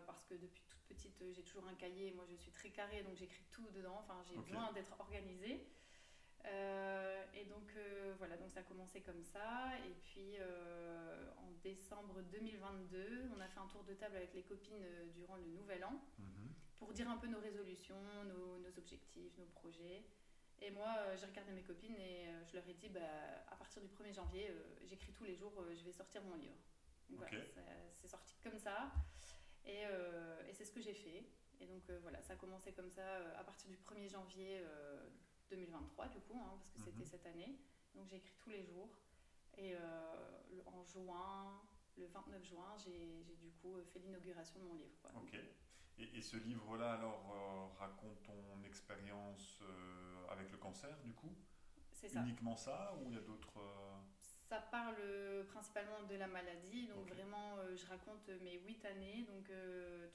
parce 0.07 0.23
que 0.25 0.33
depuis 0.35 0.63
toute 0.67 0.79
petite, 0.87 1.21
j'ai 1.33 1.43
toujours 1.43 1.67
un 1.67 1.75
cahier. 1.75 2.11
Moi, 2.13 2.25
je 2.29 2.35
suis 2.35 2.51
très 2.51 2.69
carrée, 2.69 3.03
donc 3.03 3.15
j'écris 3.17 3.43
tout 3.51 3.69
dedans. 3.71 3.97
Enfin, 3.99 4.23
j'ai 4.27 4.37
besoin 4.37 4.71
d'être 4.71 4.95
organisée. 4.99 5.67
Et 6.45 7.45
donc 7.45 7.75
voilà, 8.17 8.37
donc 8.37 8.51
ça 8.51 8.59
a 8.61 8.63
commencé 8.63 9.01
comme 9.01 9.23
ça. 9.23 9.71
Et 9.87 9.93
puis 10.03 10.37
en 11.37 11.51
décembre 11.63 12.21
2022, 12.23 13.29
on 13.35 13.39
a 13.39 13.47
fait 13.47 13.59
un 13.59 13.67
tour 13.67 13.83
de 13.83 13.93
table 13.93 14.15
avec 14.17 14.33
les 14.33 14.43
copines 14.43 14.83
durant 15.13 15.35
le 15.35 15.45
Nouvel 15.45 15.83
An 15.83 15.93
Mhm. 16.19 16.53
pour 16.77 16.93
dire 16.93 17.09
un 17.09 17.17
peu 17.17 17.27
nos 17.27 17.39
résolutions, 17.39 18.01
nos, 18.25 18.57
nos 18.59 18.77
objectifs, 18.77 19.37
nos 19.37 19.45
projets. 19.45 20.03
Et 20.63 20.69
moi, 20.71 20.95
euh, 20.99 21.17
j'ai 21.17 21.25
regardé 21.25 21.51
mes 21.51 21.63
copines 21.63 21.95
et 21.95 22.27
euh, 22.27 22.45
je 22.45 22.55
leur 22.55 22.67
ai 22.67 22.73
dit, 22.73 22.89
bah, 22.89 22.99
à 23.49 23.55
partir 23.55 23.81
du 23.81 23.87
1er 23.87 24.13
janvier, 24.13 24.49
euh, 24.49 24.61
j'écris 24.83 25.11
tous 25.13 25.23
les 25.23 25.35
jours, 25.35 25.53
euh, 25.59 25.73
je 25.75 25.83
vais 25.83 25.91
sortir 25.91 26.21
mon 26.23 26.35
livre. 26.35 26.55
Donc 27.09 27.17
voilà, 27.19 27.37
c'est 27.95 28.07
sorti 28.07 28.35
comme 28.43 28.57
ça. 28.59 28.91
Et, 29.65 29.85
euh, 29.85 30.47
et 30.47 30.53
c'est 30.53 30.65
ce 30.65 30.71
que 30.71 30.81
j'ai 30.81 30.93
fait. 30.93 31.23
Et 31.59 31.65
donc 31.65 31.87
euh, 31.89 31.99
voilà, 32.01 32.21
ça 32.21 32.33
a 32.33 32.35
commencé 32.35 32.71
comme 32.73 32.89
ça 32.89 33.01
euh, 33.01 33.39
à 33.39 33.43
partir 33.43 33.69
du 33.69 33.77
1er 33.77 34.09
janvier 34.09 34.59
euh, 34.63 35.07
2023, 35.55 36.07
du 36.07 36.19
coup, 36.21 36.39
hein, 36.39 36.53
parce 36.57 36.69
que 36.71 36.79
Mhm. 36.79 36.85
c'était 36.85 37.05
cette 37.05 37.25
année. 37.25 37.59
Donc 37.93 38.07
j'ai 38.07 38.17
écrit 38.17 38.35
tous 38.39 38.49
les 38.49 38.63
jours. 38.63 38.89
Et 39.57 39.75
euh, 39.75 39.81
en 40.65 40.81
juin, 40.83 41.59
le 41.97 42.05
29 42.07 42.43
juin, 42.45 42.75
j'ai 42.83 43.23
du 43.41 43.51
coup 43.61 43.75
euh, 43.75 43.83
fait 43.83 43.99
l'inauguration 43.99 44.59
de 44.61 44.65
mon 44.65 44.75
livre. 44.75 44.97
quoi. 45.01 45.11
Ok. 45.21 45.33
Et, 45.97 46.03
et 46.17 46.21
ce 46.21 46.37
livre-là, 46.37 46.93
alors, 46.93 47.29
euh, 47.35 47.77
raconte 47.77 48.23
ton 48.23 48.63
expérience 48.63 49.59
euh, 49.61 50.27
avec 50.29 50.49
le 50.51 50.57
cancer, 50.57 50.97
du 51.03 51.13
coup? 51.13 51.35
C'est 51.91 52.07
ça. 52.07 52.21
Uniquement 52.21 52.55
ça 52.55 52.95
ou 52.99 53.09
il 53.09 53.15
y 53.15 53.17
a 53.17 53.21
d'autres... 53.21 53.59
euh, 53.59 53.97
Ça 54.47 54.59
parle 54.59 54.95
principalement 55.47 56.01
de 56.03 56.15
la 56.15 56.27
maladie, 56.27 56.87
donc 56.87 57.07
vraiment 57.07 57.57
je 57.75 57.85
raconte 57.85 58.27
mes 58.41 58.57
huit 58.59 58.83
années, 58.85 59.23
donc 59.23 59.51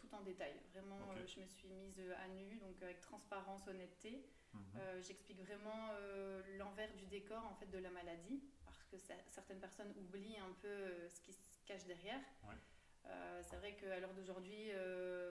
tout 0.00 0.12
en 0.14 0.22
détail. 0.22 0.54
Vraiment, 0.72 0.98
je 1.26 1.40
me 1.40 1.46
suis 1.46 1.68
mise 1.68 2.00
à 2.18 2.26
nu, 2.28 2.56
donc 2.58 2.82
avec 2.82 3.00
transparence, 3.00 3.66
honnêteté. 3.68 4.26
Mhm. 4.56 4.80
Euh, 4.80 5.02
J'explique 5.02 5.40
vraiment 5.40 5.90
euh, 5.94 6.42
l'envers 6.58 6.92
du 6.94 7.06
décor 7.06 7.44
en 7.44 7.54
fait 7.54 7.66
de 7.66 7.78
la 7.78 7.90
maladie, 7.90 8.42
parce 8.64 8.82
que 8.84 8.98
ça- 8.98 9.14
certaines 9.28 9.60
personnes 9.60 9.92
oublient 9.96 10.38
un 10.38 10.52
peu 10.60 10.68
euh, 10.68 11.08
ce 11.08 11.20
qui 11.20 11.32
se 11.32 11.40
cache 11.66 11.84
derrière. 11.86 12.20
Ouais. 12.44 12.54
C'est 13.42 13.56
vrai 13.56 13.76
qu'à 13.76 14.00
l'heure 14.00 14.12
d'aujourd'hui, 14.14 14.70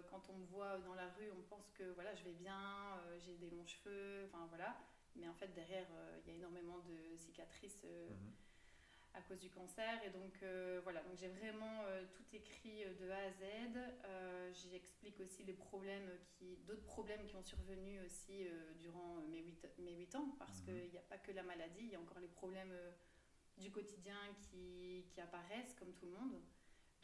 quand 0.09 0.29
on 0.29 0.37
me 0.37 0.45
voit 0.45 0.77
dans 0.79 0.93
la 0.95 1.09
rue, 1.09 1.29
on 1.37 1.41
pense 1.41 1.69
que 1.71 1.83
voilà, 1.91 2.15
je 2.15 2.23
vais 2.23 2.31
bien, 2.31 3.01
j'ai 3.19 3.35
des 3.35 3.49
longs 3.49 3.65
cheveux, 3.65 4.23
enfin 4.27 4.45
voilà. 4.47 4.77
Mais 5.17 5.27
en 5.27 5.33
fait, 5.33 5.49
derrière, 5.53 5.85
il 6.25 6.29
y 6.29 6.33
a 6.33 6.37
énormément 6.37 6.77
de 6.79 7.17
cicatrices 7.17 7.83
Mhm. 7.83 8.31
À 9.15 9.21
cause 9.21 9.39
du 9.39 9.49
cancer. 9.49 10.03
Et 10.05 10.09
donc 10.09 10.33
euh, 10.43 10.79
voilà, 10.83 11.01
donc 11.03 11.17
j'ai 11.17 11.29
vraiment 11.29 11.83
euh, 11.85 12.05
tout 12.13 12.23
écrit 12.33 12.83
euh, 12.83 12.93
de 12.95 13.09
A 13.09 13.17
à 13.17 13.31
Z. 13.31 13.43
Euh, 14.05 14.51
J'explique 14.53 15.19
aussi 15.19 15.43
les 15.43 15.53
problèmes 15.53 16.09
qui, 16.37 16.57
d'autres 16.67 16.83
problèmes 16.85 17.25
qui 17.25 17.35
ont 17.35 17.43
survenu 17.43 17.99
aussi 18.01 18.45
durant 18.79 19.15
mes 19.29 19.41
8, 19.41 19.67
mes 19.79 19.93
huit 19.95 20.15
ans, 20.15 20.29
parce 20.39 20.59
Mhm. 20.59 20.65
qu'il 20.65 20.91
n'y 20.91 20.97
a 20.97 21.01
pas 21.01 21.17
que 21.17 21.31
la 21.31 21.43
maladie, 21.43 21.81
il 21.85 21.89
y 21.91 21.95
a 21.95 21.99
encore 21.99 22.19
les 22.19 22.27
problèmes 22.27 22.73
du 23.57 23.71
quotidien 23.71 24.17
qui, 24.41 25.05
qui 25.09 25.21
apparaissent 25.21 25.73
comme 25.75 25.93
tout 25.93 26.05
le 26.05 26.11
monde. 26.11 26.41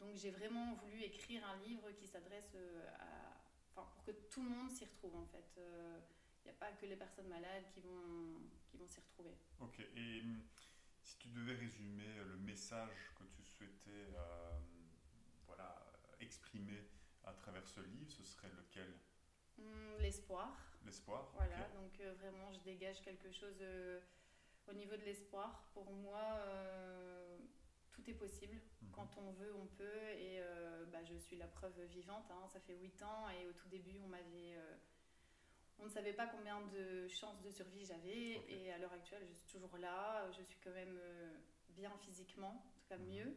Donc 0.00 0.14
j'ai 0.16 0.30
vraiment 0.30 0.74
voulu 0.74 1.00
écrire 1.02 1.44
un 1.46 1.56
livre 1.62 1.90
qui 1.92 2.06
s'adresse 2.06 2.54
à, 2.98 3.40
enfin 3.74 3.88
pour 3.94 4.04
que 4.04 4.10
tout 4.12 4.42
le 4.42 4.50
monde 4.50 4.70
s'y 4.70 4.84
retrouve 4.84 5.16
en 5.16 5.26
fait. 5.26 5.60
Il 6.44 6.44
n'y 6.46 6.50
a 6.50 6.54
pas 6.54 6.72
que 6.72 6.86
les 6.86 6.96
personnes 6.96 7.28
malades 7.28 7.64
qui 7.72 7.80
vont, 7.80 8.40
qui 8.68 8.76
vont 8.76 8.86
s'y 8.88 9.00
retrouver. 9.00 9.36
Ok. 9.60 9.78
Et 9.96 10.20
hum, 10.22 10.42
si 11.02 11.16
tu 11.18 11.28
devais 11.28 11.54
résumer 11.54 12.14
le 12.26 12.36
message 12.38 13.12
que 13.18 13.24
tu 13.24 13.42
souhaitais 13.42 13.90
euh, 14.14 14.58
voilà, 15.46 15.74
exprimer 16.20 16.88
à 17.24 17.32
travers 17.32 17.66
ce 17.66 17.80
livre, 17.80 18.10
ce 18.10 18.24
serait 18.24 18.50
lequel? 18.50 18.92
Hum, 19.58 19.96
L'espoir. 20.00 20.56
L'espoir 20.84 21.30
Voilà, 21.34 21.68
donc 21.74 22.00
euh, 22.00 22.14
vraiment, 22.14 22.52
je 22.52 22.60
dégage 22.60 23.00
quelque 23.02 23.30
chose 23.30 23.58
euh, 23.60 24.00
au 24.68 24.72
niveau 24.72 24.96
de 24.96 25.02
l'espoir. 25.02 25.68
Pour 25.72 25.90
moi, 25.92 26.38
euh, 26.46 27.38
tout 27.92 28.08
est 28.10 28.14
possible. 28.14 28.60
Mhm. 28.80 28.90
Quand 28.92 29.16
on 29.18 29.30
veut, 29.32 29.54
on 29.54 29.66
peut. 29.66 30.08
Et 30.16 30.40
euh, 30.40 30.86
bah, 30.86 31.04
je 31.04 31.14
suis 31.16 31.36
la 31.36 31.46
preuve 31.46 31.80
vivante. 31.84 32.30
hein. 32.30 32.46
Ça 32.48 32.60
fait 32.60 32.74
8 32.76 33.00
ans 33.02 33.28
et 33.30 33.46
au 33.46 33.52
tout 33.52 33.68
début, 33.68 33.98
on 34.04 34.08
m'avait. 34.08 34.56
On 35.82 35.86
ne 35.86 35.90
savait 35.90 36.12
pas 36.12 36.26
combien 36.26 36.60
de 36.72 37.08
chances 37.08 37.40
de 37.42 37.50
survie 37.50 37.84
j'avais. 37.84 38.40
Et 38.48 38.72
à 38.72 38.78
l'heure 38.78 38.92
actuelle, 38.92 39.22
je 39.28 39.32
suis 39.34 39.46
toujours 39.46 39.76
là. 39.78 40.30
Je 40.30 40.42
suis 40.42 40.58
quand 40.62 40.70
même 40.70 40.96
euh, 41.02 41.34
bien 41.70 41.90
physiquement, 41.98 42.50
en 42.64 42.72
tout 42.78 42.86
cas 42.88 42.96
Mhm. 42.98 43.06
mieux. 43.06 43.36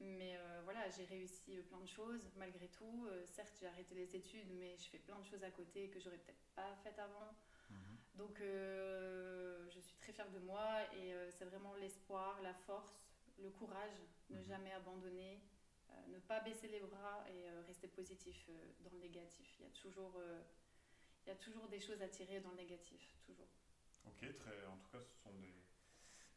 Mais 0.00 0.36
euh, 0.36 0.60
voilà, 0.64 0.88
j'ai 0.90 1.04
réussi 1.04 1.56
euh, 1.56 1.62
plein 1.62 1.78
de 1.80 1.86
choses 1.86 2.28
malgré 2.36 2.68
tout. 2.68 3.06
Euh, 3.06 3.24
certes, 3.26 3.56
j'ai 3.60 3.66
arrêté 3.66 3.94
les 3.94 4.14
études, 4.16 4.50
mais 4.58 4.76
je 4.76 4.88
fais 4.90 4.98
plein 4.98 5.18
de 5.18 5.24
choses 5.24 5.44
à 5.44 5.50
côté 5.50 5.88
que 5.88 6.00
j'aurais 6.00 6.18
peut-être 6.18 6.44
pas 6.56 6.74
faites 6.82 6.98
avant. 6.98 7.32
Mhm. 7.70 7.98
Donc 8.16 8.40
euh, 8.40 9.68
je 9.70 9.80
suis 9.80 9.96
très 9.96 10.12
fière 10.12 10.30
de 10.30 10.38
moi 10.40 10.82
et 10.94 11.12
c'est 11.30 11.44
vraiment 11.44 11.74
l'espoir, 11.74 12.40
la 12.42 12.54
force, 12.54 13.00
le 13.38 13.50
courage, 13.50 13.92
ne 14.30 14.38
Mhm. 14.38 14.44
jamais 14.46 14.72
abandonner, 14.72 15.40
ne 16.08 16.18
pas 16.18 16.40
baisser 16.40 16.68
les 16.68 16.80
bras 16.80 17.24
et 17.30 17.48
rester 17.66 17.88
positif 17.88 18.48
dans 18.80 18.90
le 18.90 18.98
négatif. 18.98 19.56
Il 19.58 19.64
y, 19.64 19.66
a 19.66 19.70
toujours, 19.70 20.20
il 21.24 21.28
y 21.28 21.32
a 21.32 21.36
toujours 21.36 21.68
des 21.68 21.80
choses 21.80 22.00
à 22.02 22.08
tirer 22.08 22.40
dans 22.40 22.50
le 22.50 22.56
négatif, 22.56 23.16
toujours. 23.24 23.48
Ok, 24.04 24.20
très, 24.36 24.66
en 24.66 24.76
tout 24.76 24.88
cas, 24.90 25.00
ce 25.00 25.14
sont 25.22 25.32
des 25.40 25.54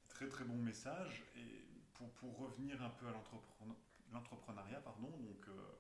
très 0.08 0.28
très 0.30 0.46
bons 0.46 0.58
messages. 0.58 1.24
Et 1.36 1.66
pour, 1.94 2.12
pour 2.14 2.38
revenir 2.38 2.82
un 2.82 2.90
peu 2.92 3.08
à 3.08 3.12
l'entrepren- 3.12 3.76
l'entrepreneuriat, 4.12 4.80
pardon, 4.82 5.10
donc 5.10 5.48
euh, 5.50 5.72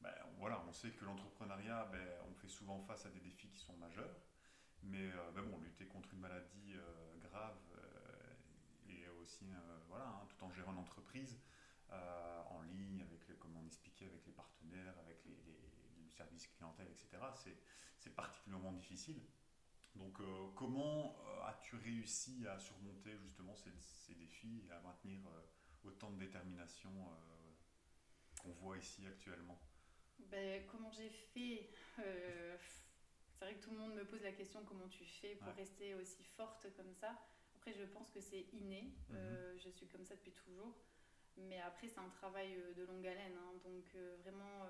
ben, 0.00 0.14
voilà, 0.38 0.62
on 0.68 0.72
sait 0.72 0.90
que 0.90 1.04
l'entrepreneuriat, 1.04 1.88
ben, 1.92 2.08
on 2.28 2.34
fait 2.34 2.48
souvent 2.48 2.80
face 2.82 3.06
à 3.06 3.10
des 3.10 3.20
défis 3.20 3.48
qui 3.48 3.58
sont 3.58 3.74
majeurs. 3.76 4.16
Mais 4.82 5.10
euh, 5.10 5.30
ben 5.32 5.42
bon, 5.42 5.58
lutter 5.58 5.86
contre 5.86 6.12
une 6.14 6.20
maladie 6.20 6.74
euh, 6.76 7.16
grave 7.28 7.58
et 8.88 9.08
aussi, 9.20 9.46
voilà, 9.88 10.06
hein, 10.06 10.26
tout 10.28 10.44
en 10.44 10.50
gérant 10.52 10.72
une 10.72 10.78
entreprise 10.78 11.38
en 11.90 12.62
ligne, 12.62 13.02
avec 13.02 13.26
les, 13.28 13.34
comme 13.36 13.56
on 13.56 13.66
expliquait, 13.66 14.06
avec 14.06 14.24
les 14.26 14.32
partenaires, 14.32 14.94
avec 15.00 15.24
les, 15.24 15.32
les- 15.32 15.58
le 16.04 16.08
service 16.10 16.46
clientèle, 16.48 16.86
etc., 16.88 17.18
c'est, 17.98 18.14
particulièrement 18.14 18.72
difficile. 18.72 19.20
Donc, 19.94 20.20
euh, 20.20 20.46
comment 20.54 21.16
euh, 21.26 21.48
as-tu 21.48 21.76
réussi 21.76 22.46
à 22.46 22.58
surmonter 22.58 23.16
justement 23.24 23.54
ces, 23.54 23.70
ces 23.80 24.14
défis 24.14 24.62
et 24.68 24.70
à 24.72 24.80
maintenir 24.80 25.20
euh, 25.26 25.88
autant 25.88 26.10
de 26.10 26.18
détermination 26.18 26.90
qu'on 28.40 28.52
voit 28.52 28.78
ici 28.78 29.06
actuellement? 29.06 29.58
Ben, 30.30 30.66
comment 30.66 30.90
j'ai 30.90 31.08
fait 31.10 31.70
C'est 31.96 33.44
vrai 33.44 33.54
que 33.54 33.60
tout 33.64 33.70
le 33.70 33.78
monde 33.78 33.94
me 33.94 34.04
pose 34.04 34.22
la 34.22 34.32
question 34.32 34.64
comment 34.64 34.88
tu 34.88 35.04
fais 35.04 35.36
pour 35.36 35.48
Ouais. 35.48 35.54
rester 35.54 35.94
aussi 35.94 36.22
forte 36.36 36.66
comme 36.76 36.92
ça? 36.92 37.16
Après, 37.56 37.72
je 37.72 37.84
pense 37.84 38.10
que 38.10 38.20
c'est 38.20 38.46
inné. 38.52 38.94
Mhm. 39.08 39.58
Je 39.58 39.70
suis 39.70 39.86
comme 39.88 40.04
ça 40.04 40.14
depuis 40.16 40.32
toujours. 40.32 40.76
Mais 41.36 41.60
après, 41.60 41.88
c'est 41.88 42.00
un 42.00 42.08
travail 42.10 42.60
de 42.76 42.84
longue 42.84 43.06
haleine. 43.06 43.36
hein. 43.36 43.52
Donc, 43.64 43.96
vraiment, 44.22 44.66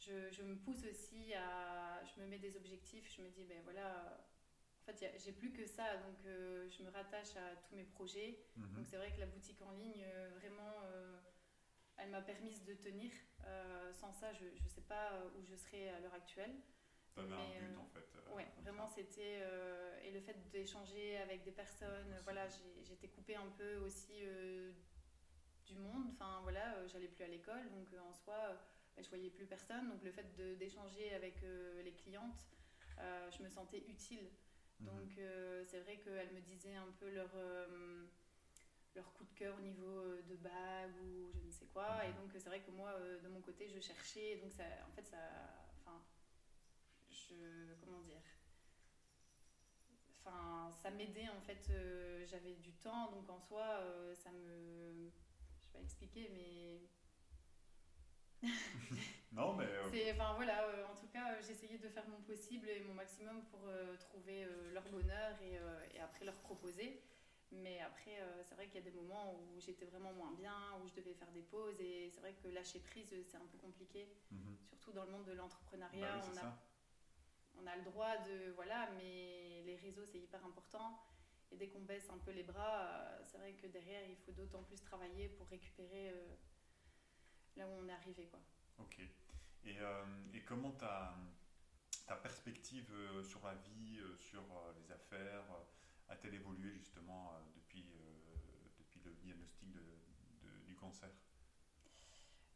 je, 0.00 0.30
je 0.30 0.42
me 0.42 0.56
pousse 0.56 0.84
aussi 0.84 1.34
à. 1.34 2.02
Je 2.04 2.20
me 2.20 2.26
mets 2.26 2.38
des 2.38 2.56
objectifs. 2.56 3.14
Je 3.16 3.22
me 3.22 3.28
dis, 3.30 3.44
ben 3.44 3.60
voilà. 3.64 4.26
En 4.80 4.92
fait, 4.92 5.12
j'ai 5.18 5.32
plus 5.32 5.52
que 5.52 5.66
ça. 5.66 5.96
Donc, 5.98 6.24
euh, 6.24 6.68
je 6.70 6.82
me 6.82 6.90
rattache 6.90 7.36
à 7.36 7.56
tous 7.68 7.76
mes 7.76 7.84
projets. 7.84 8.38
Mhm. 8.56 8.74
Donc 8.76 8.86
c'est 8.86 8.96
vrai 8.96 9.12
que 9.12 9.20
la 9.20 9.26
boutique 9.26 9.60
en 9.62 9.72
ligne, 9.72 10.04
euh, 10.04 10.30
vraiment, 10.40 10.72
euh, 10.84 11.18
elle 11.98 12.10
m'a 12.10 12.22
permis 12.22 12.58
de 12.60 12.74
tenir. 12.74 13.12
Sans 13.92 14.12
ça, 14.12 14.32
je 14.32 14.44
ne 14.44 14.68
sais 14.68 14.82
pas 14.82 15.22
où 15.36 15.44
je 15.44 15.54
serais 15.56 15.88
à 15.88 16.00
l'heure 16.00 16.14
actuelle. 16.14 16.54
T'avais 17.14 17.34
un 17.34 17.68
but 17.68 17.76
en 17.76 17.86
fait. 17.86 18.06
Ouais, 18.34 18.46
vraiment, 18.62 18.86
c'était... 18.86 19.40
et 20.04 20.10
le 20.12 20.20
fait 20.20 20.48
d'échanger 20.50 21.18
avec 21.18 21.42
des 21.42 21.50
personnes, 21.50 22.14
voilà, 22.24 22.46
j'étais 22.82 23.08
coupée 23.08 23.34
un 23.34 23.48
peu 23.58 23.76
aussi 23.78 24.22
du 25.66 25.74
monde. 25.74 26.06
Enfin, 26.12 26.40
voilà, 26.42 26.86
j'allais 26.86 27.08
plus 27.08 27.24
à 27.24 27.28
l'école, 27.28 27.68
donc 27.70 27.88
en 28.00 28.14
soi, 28.14 28.56
je 29.02 29.08
voyais 29.08 29.30
plus 29.30 29.46
personne. 29.46 29.88
Donc 29.88 30.02
le 30.02 30.12
fait 30.12 30.26
d'échanger 30.58 31.14
avec 31.14 31.42
euh, 31.42 31.82
les 31.82 31.92
clientes, 31.92 32.46
euh, 32.98 33.30
je 33.30 33.42
me 33.42 33.48
sentais 33.48 33.82
utile. 33.88 34.28
Mhm. 34.80 34.86
Donc 34.86 35.18
euh, 35.18 35.64
c'est 35.66 35.80
vrai 35.80 35.96
qu'elles 35.98 36.32
me 36.32 36.40
disaient 36.40 36.76
un 36.76 36.90
peu 36.98 37.10
leur, 37.10 37.30
leur 38.94 39.12
coup 39.12 39.24
de 39.24 39.34
cœur 39.34 39.56
au 39.58 39.62
niveau 39.62 40.16
de 40.28 40.36
bague 40.36 40.94
ou 41.02 41.30
je 41.32 41.46
ne 41.46 41.50
sais 41.50 41.66
quoi. 41.66 42.04
Mhm. 42.04 42.10
Et 42.10 42.12
donc 42.14 42.30
c'est 42.32 42.48
vrai 42.48 42.60
que 42.60 42.70
moi, 42.70 42.94
de 43.22 43.28
mon 43.28 43.40
côté, 43.40 43.68
je 43.68 43.80
cherchais. 43.80 44.36
Donc 44.36 44.52
ça, 44.52 44.64
en 44.88 44.92
fait, 44.92 45.06
ça... 45.06 45.18
Enfin, 45.80 46.02
je... 47.10 47.74
Comment 47.84 48.00
dire 48.00 48.20
Enfin, 50.22 50.70
ça 50.82 50.90
m'aidait 50.90 51.28
en 51.28 51.40
fait. 51.40 51.66
euh, 51.70 52.24
J'avais 52.26 52.54
du 52.54 52.72
temps, 52.72 53.10
donc 53.10 53.28
en 53.30 53.38
soi, 53.40 53.78
euh, 53.80 54.14
ça 54.14 54.30
me... 54.30 55.10
Je 55.60 55.66
vais 55.66 55.72
pas 55.72 55.80
expliquer, 55.80 56.30
mais... 56.34 56.80
Non, 59.32 59.54
mais 59.54 59.64
euh, 59.64 59.88
C'est, 59.92 60.12
enfin 60.12 60.34
voilà, 60.34 60.64
euh, 60.64 60.84
en 60.90 60.94
tout 60.94 61.06
cas, 61.06 61.32
euh, 61.32 61.42
j'essayais 61.46 61.78
de 61.78 61.88
faire 61.88 62.06
mon 62.08 62.20
possible 62.22 62.68
et 62.68 62.80
mon 62.80 62.94
maximum 62.94 63.42
pour 63.44 63.60
euh, 63.68 63.96
trouver 63.96 64.46
leur 64.72 64.82
bonheur 64.88 65.36
et, 65.42 65.58
et 65.96 66.00
après 66.00 66.24
leur 66.24 66.36
proposer. 66.36 67.02
Mais 67.52 67.80
après, 67.80 68.16
c'est 68.44 68.54
vrai 68.54 68.66
qu'il 68.66 68.76
y 68.76 68.86
a 68.86 68.90
des 68.90 68.96
moments 68.96 69.34
où 69.34 69.60
j'étais 69.60 69.84
vraiment 69.84 70.12
moins 70.12 70.32
bien, 70.32 70.54
où 70.80 70.86
je 70.86 70.94
devais 70.94 71.14
faire 71.14 71.30
des 71.32 71.42
pauses 71.42 71.80
et 71.80 72.08
c'est 72.08 72.20
vrai 72.20 72.32
que 72.34 72.46
lâcher 72.46 72.78
prise, 72.78 73.12
c'est 73.26 73.36
un 73.36 73.46
peu 73.50 73.58
compliqué, 73.58 74.08
mhm. 74.30 74.56
surtout 74.68 74.92
dans 74.92 75.04
le 75.04 75.10
monde 75.10 75.24
de 75.24 75.32
Bah 75.32 75.34
l'entrepreneuriat. 75.34 76.14
oui, 76.14 76.22
c'est 76.22 76.30
on, 76.30 76.36
a, 76.36 76.40
ça. 76.42 76.58
on 77.60 77.66
a 77.66 77.76
le 77.76 77.82
droit 77.82 78.16
de, 78.18 78.52
voilà, 78.54 78.88
mais 78.96 79.62
les 79.66 79.76
réseaux, 79.76 80.06
c'est 80.06 80.20
hyper 80.20 80.44
important. 80.46 81.00
Et 81.50 81.56
dès 81.56 81.66
qu'on 81.66 81.80
baisse 81.80 82.08
un 82.10 82.18
peu 82.18 82.30
les 82.30 82.44
bras, 82.44 83.18
c'est 83.24 83.38
vrai 83.38 83.54
que 83.54 83.66
derrière, 83.66 84.02
il 84.08 84.16
faut 84.16 84.30
d'autant 84.30 84.62
plus 84.62 84.80
travailler 84.80 85.28
pour 85.30 85.48
récupérer 85.48 86.14
là 87.56 87.66
où 87.66 87.72
on 87.72 87.88
est 87.88 87.92
arrivé. 87.92 88.26
Quoi. 88.26 88.40
Ok. 88.78 89.00
Et, 89.64 89.76
et 90.32 90.42
comment 90.44 90.72
ta, 90.72 91.14
ta 92.06 92.16
perspective 92.16 92.90
sur 93.22 93.44
la 93.44 93.54
vie, 93.54 94.00
sur 94.18 94.42
les 94.76 94.90
affaires, 94.90 95.44
a-t-elle 96.08 96.34
évolué 96.34 96.72
justement 96.72 97.32
depuis, 97.54 97.84
depuis 98.78 99.00
le 99.04 99.12
diagnostic 99.12 99.70
de, 99.72 99.82
du 100.66 100.74
cancer? 100.74 101.10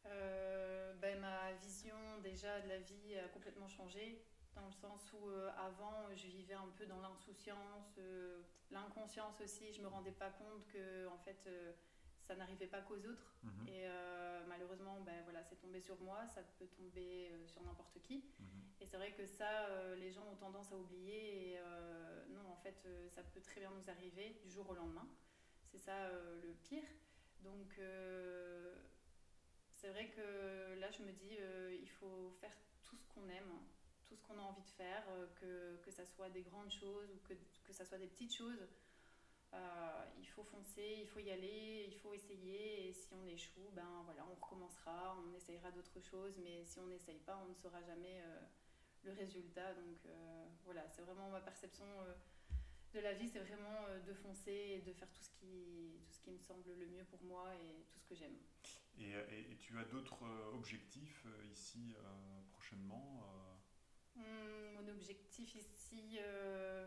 Ben, 0.05 1.21
Ma 1.21 1.53
vision 1.53 1.97
déjà 2.23 2.61
de 2.63 2.69
la 2.69 2.79
vie 2.79 3.19
a 3.19 3.29
complètement 3.29 3.69
changé 3.69 4.25
dans 4.55 4.65
le 4.67 4.73
sens 4.73 5.13
où 5.13 5.29
euh, 5.29 5.51
avant 5.59 6.15
je 6.15 6.29
vivais 6.29 6.55
un 6.55 6.69
peu 6.77 6.87
dans 6.87 7.01
l'insouciance, 7.01 7.97
euh, 7.99 8.43
l'inconscience 8.71 9.41
aussi, 9.41 9.73
je 9.73 9.83
me 9.83 9.89
rendais 9.89 10.13
pas 10.13 10.31
compte 10.31 10.67
que 10.69 11.07
en 11.09 11.19
fait 11.19 11.43
euh, 11.47 11.73
ça 12.27 12.35
n'arrivait 12.37 12.67
pas 12.67 12.81
qu'aux 12.81 12.97
autres 12.97 13.37
mhm. 13.43 13.69
et 13.69 13.87
malheureusement 14.49 15.01
ben 15.01 15.23
voilà 15.25 15.43
c'est 15.45 15.57
tombé 15.57 15.81
sur 15.81 16.01
moi, 16.01 16.27
ça 16.29 16.43
peut 16.59 16.67
tomber 16.67 17.31
sur 17.47 17.63
n'importe 17.63 18.01
qui 18.03 18.25
mhm. 18.39 18.47
et 18.81 18.87
c'est 18.87 18.97
vrai 18.97 19.13
que 19.13 19.27
ça 19.27 19.95
les 19.97 20.11
gens 20.11 20.27
ont 20.33 20.37
tendance 20.37 20.73
à 20.73 20.77
oublier 20.77 21.53
et 21.53 21.59
non 22.31 22.51
en 22.51 22.57
fait 22.57 22.89
ça 23.09 23.23
peut 23.23 23.41
très 23.41 23.61
bien 23.61 23.71
nous 23.71 23.91
arriver 23.91 24.41
du 24.43 24.51
jour 24.51 24.69
au 24.71 24.75
lendemain, 24.75 25.07
c'est 25.71 25.79
ça 25.79 26.11
le 26.43 26.55
pire 26.63 26.89
donc 27.43 27.79
c'est 29.75 29.89
vrai 29.91 30.09
que 30.11 30.81
là 30.81 30.91
je 30.91 31.03
me 31.03 31.13
dis 31.13 31.37
il 31.83 31.91
faut 31.91 32.31
faire 32.41 32.57
tout 32.83 32.97
ce 32.97 33.07
qu'on 33.09 33.29
aime 33.29 33.53
tout 34.15 34.17
ce 34.17 34.23
qu'on 34.23 34.39
a 34.39 34.43
envie 34.43 34.63
de 34.63 34.71
faire, 34.71 35.03
euh, 35.11 35.27
que, 35.41 35.85
que 35.85 35.91
ça 35.91 36.07
soit 36.07 36.31
des 36.31 36.43
grandes 36.43 36.71
choses 36.71 37.11
ou 37.11 37.19
que, 37.27 37.35
que 37.65 37.73
ça 37.73 37.85
soit 37.85 37.99
des 37.99 38.07
petites 38.07 38.35
choses. 38.35 38.61
Euh, 39.55 40.05
il 40.19 40.27
faut 40.27 40.43
foncer, 40.43 40.99
il 41.01 41.07
faut 41.07 41.21
y 41.21 41.31
aller, 41.31 41.87
il 41.89 41.97
faut 41.97 42.13
essayer. 42.13 42.89
Et 42.89 42.93
si 42.93 43.15
on 43.15 43.27
échoue, 43.27 43.71
ben 43.73 44.03
voilà, 44.05 44.27
on 44.31 44.35
recommencera, 44.35 45.17
on 45.25 45.35
essayera 45.35 45.71
d'autres 45.71 46.01
choses. 46.01 46.39
Mais 46.43 46.65
si 46.65 46.79
on 46.81 46.87
n'essaye 46.87 47.19
pas, 47.21 47.41
on 47.45 47.49
ne 47.49 47.55
saura 47.55 47.83
jamais 47.83 48.21
euh, 48.21 48.41
le 49.05 49.13
résultat. 49.13 49.75
Donc 49.75 49.99
voilà, 50.65 50.89
c'est 50.89 51.03
vraiment 51.03 51.31
ma 51.31 51.41
perception 51.41 51.87
de 52.95 53.01
la 53.01 53.13
vie, 53.13 53.29
c'est 53.29 53.41
vraiment 53.41 53.83
de 54.07 54.15
foncer 54.15 54.51
et 54.51 54.81
de 54.81 54.93
faire 54.93 55.11
tout 55.11 55.23
ce, 55.23 55.31
qui, 55.31 55.99
tout 56.07 56.13
ce 56.13 56.21
qui 56.21 56.31
me 56.31 56.39
semble 56.39 56.73
le 56.79 56.87
mieux 56.87 57.05
pour 57.05 57.23
moi 57.25 57.53
et 57.55 57.85
tout 57.91 57.99
ce 57.99 58.07
que 58.07 58.15
j'aime. 58.15 58.37
Et, 58.99 59.11
et, 59.11 59.57
tu 59.57 59.77
as 59.79 59.85
d'autres 59.85 60.25
objectifs 60.53 61.27
ici 61.51 61.97
prochainement 62.53 63.25
Hmm, 64.17 64.75
mon 64.77 64.89
objectif 64.93 65.57
ici, 65.57 66.19
euh, 66.21 66.87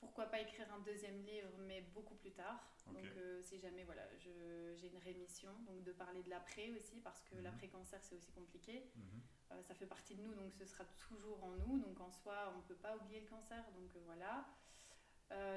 pourquoi 0.00 0.26
pas 0.26 0.40
écrire 0.40 0.66
un 0.72 0.80
deuxième 0.80 1.20
livre, 1.22 1.50
mais 1.66 1.80
beaucoup 1.94 2.14
plus 2.14 2.32
tard. 2.32 2.64
Donc, 2.86 3.04
euh, 3.16 3.42
si 3.42 3.58
jamais 3.58 3.84
voilà, 3.84 4.02
j'ai 4.16 4.88
une 4.88 4.98
rémission, 4.98 5.52
donc 5.66 5.82
de 5.82 5.92
parler 5.92 6.22
de 6.22 6.30
l'après 6.30 6.70
aussi, 6.70 7.00
parce 7.00 7.22
que 7.22 7.34
mhm. 7.34 7.44
l'après-cancer, 7.44 8.00
c'est 8.02 8.14
aussi 8.14 8.32
compliqué. 8.32 8.90
Mhm. 8.96 9.04
Euh, 9.52 9.62
ça 9.62 9.74
fait 9.74 9.86
partie 9.86 10.14
de 10.14 10.22
nous, 10.22 10.34
donc 10.34 10.52
ce 10.54 10.64
sera 10.64 10.84
toujours 11.08 11.42
en 11.44 11.50
nous. 11.50 11.78
Donc, 11.80 12.00
en 12.00 12.10
soi, 12.10 12.52
on 12.54 12.58
ne 12.58 12.62
peut 12.62 12.76
pas 12.76 12.96
oublier 12.96 13.20
le 13.20 13.26
cancer. 13.26 13.62
Donc, 13.72 13.90
voilà. 14.06 14.46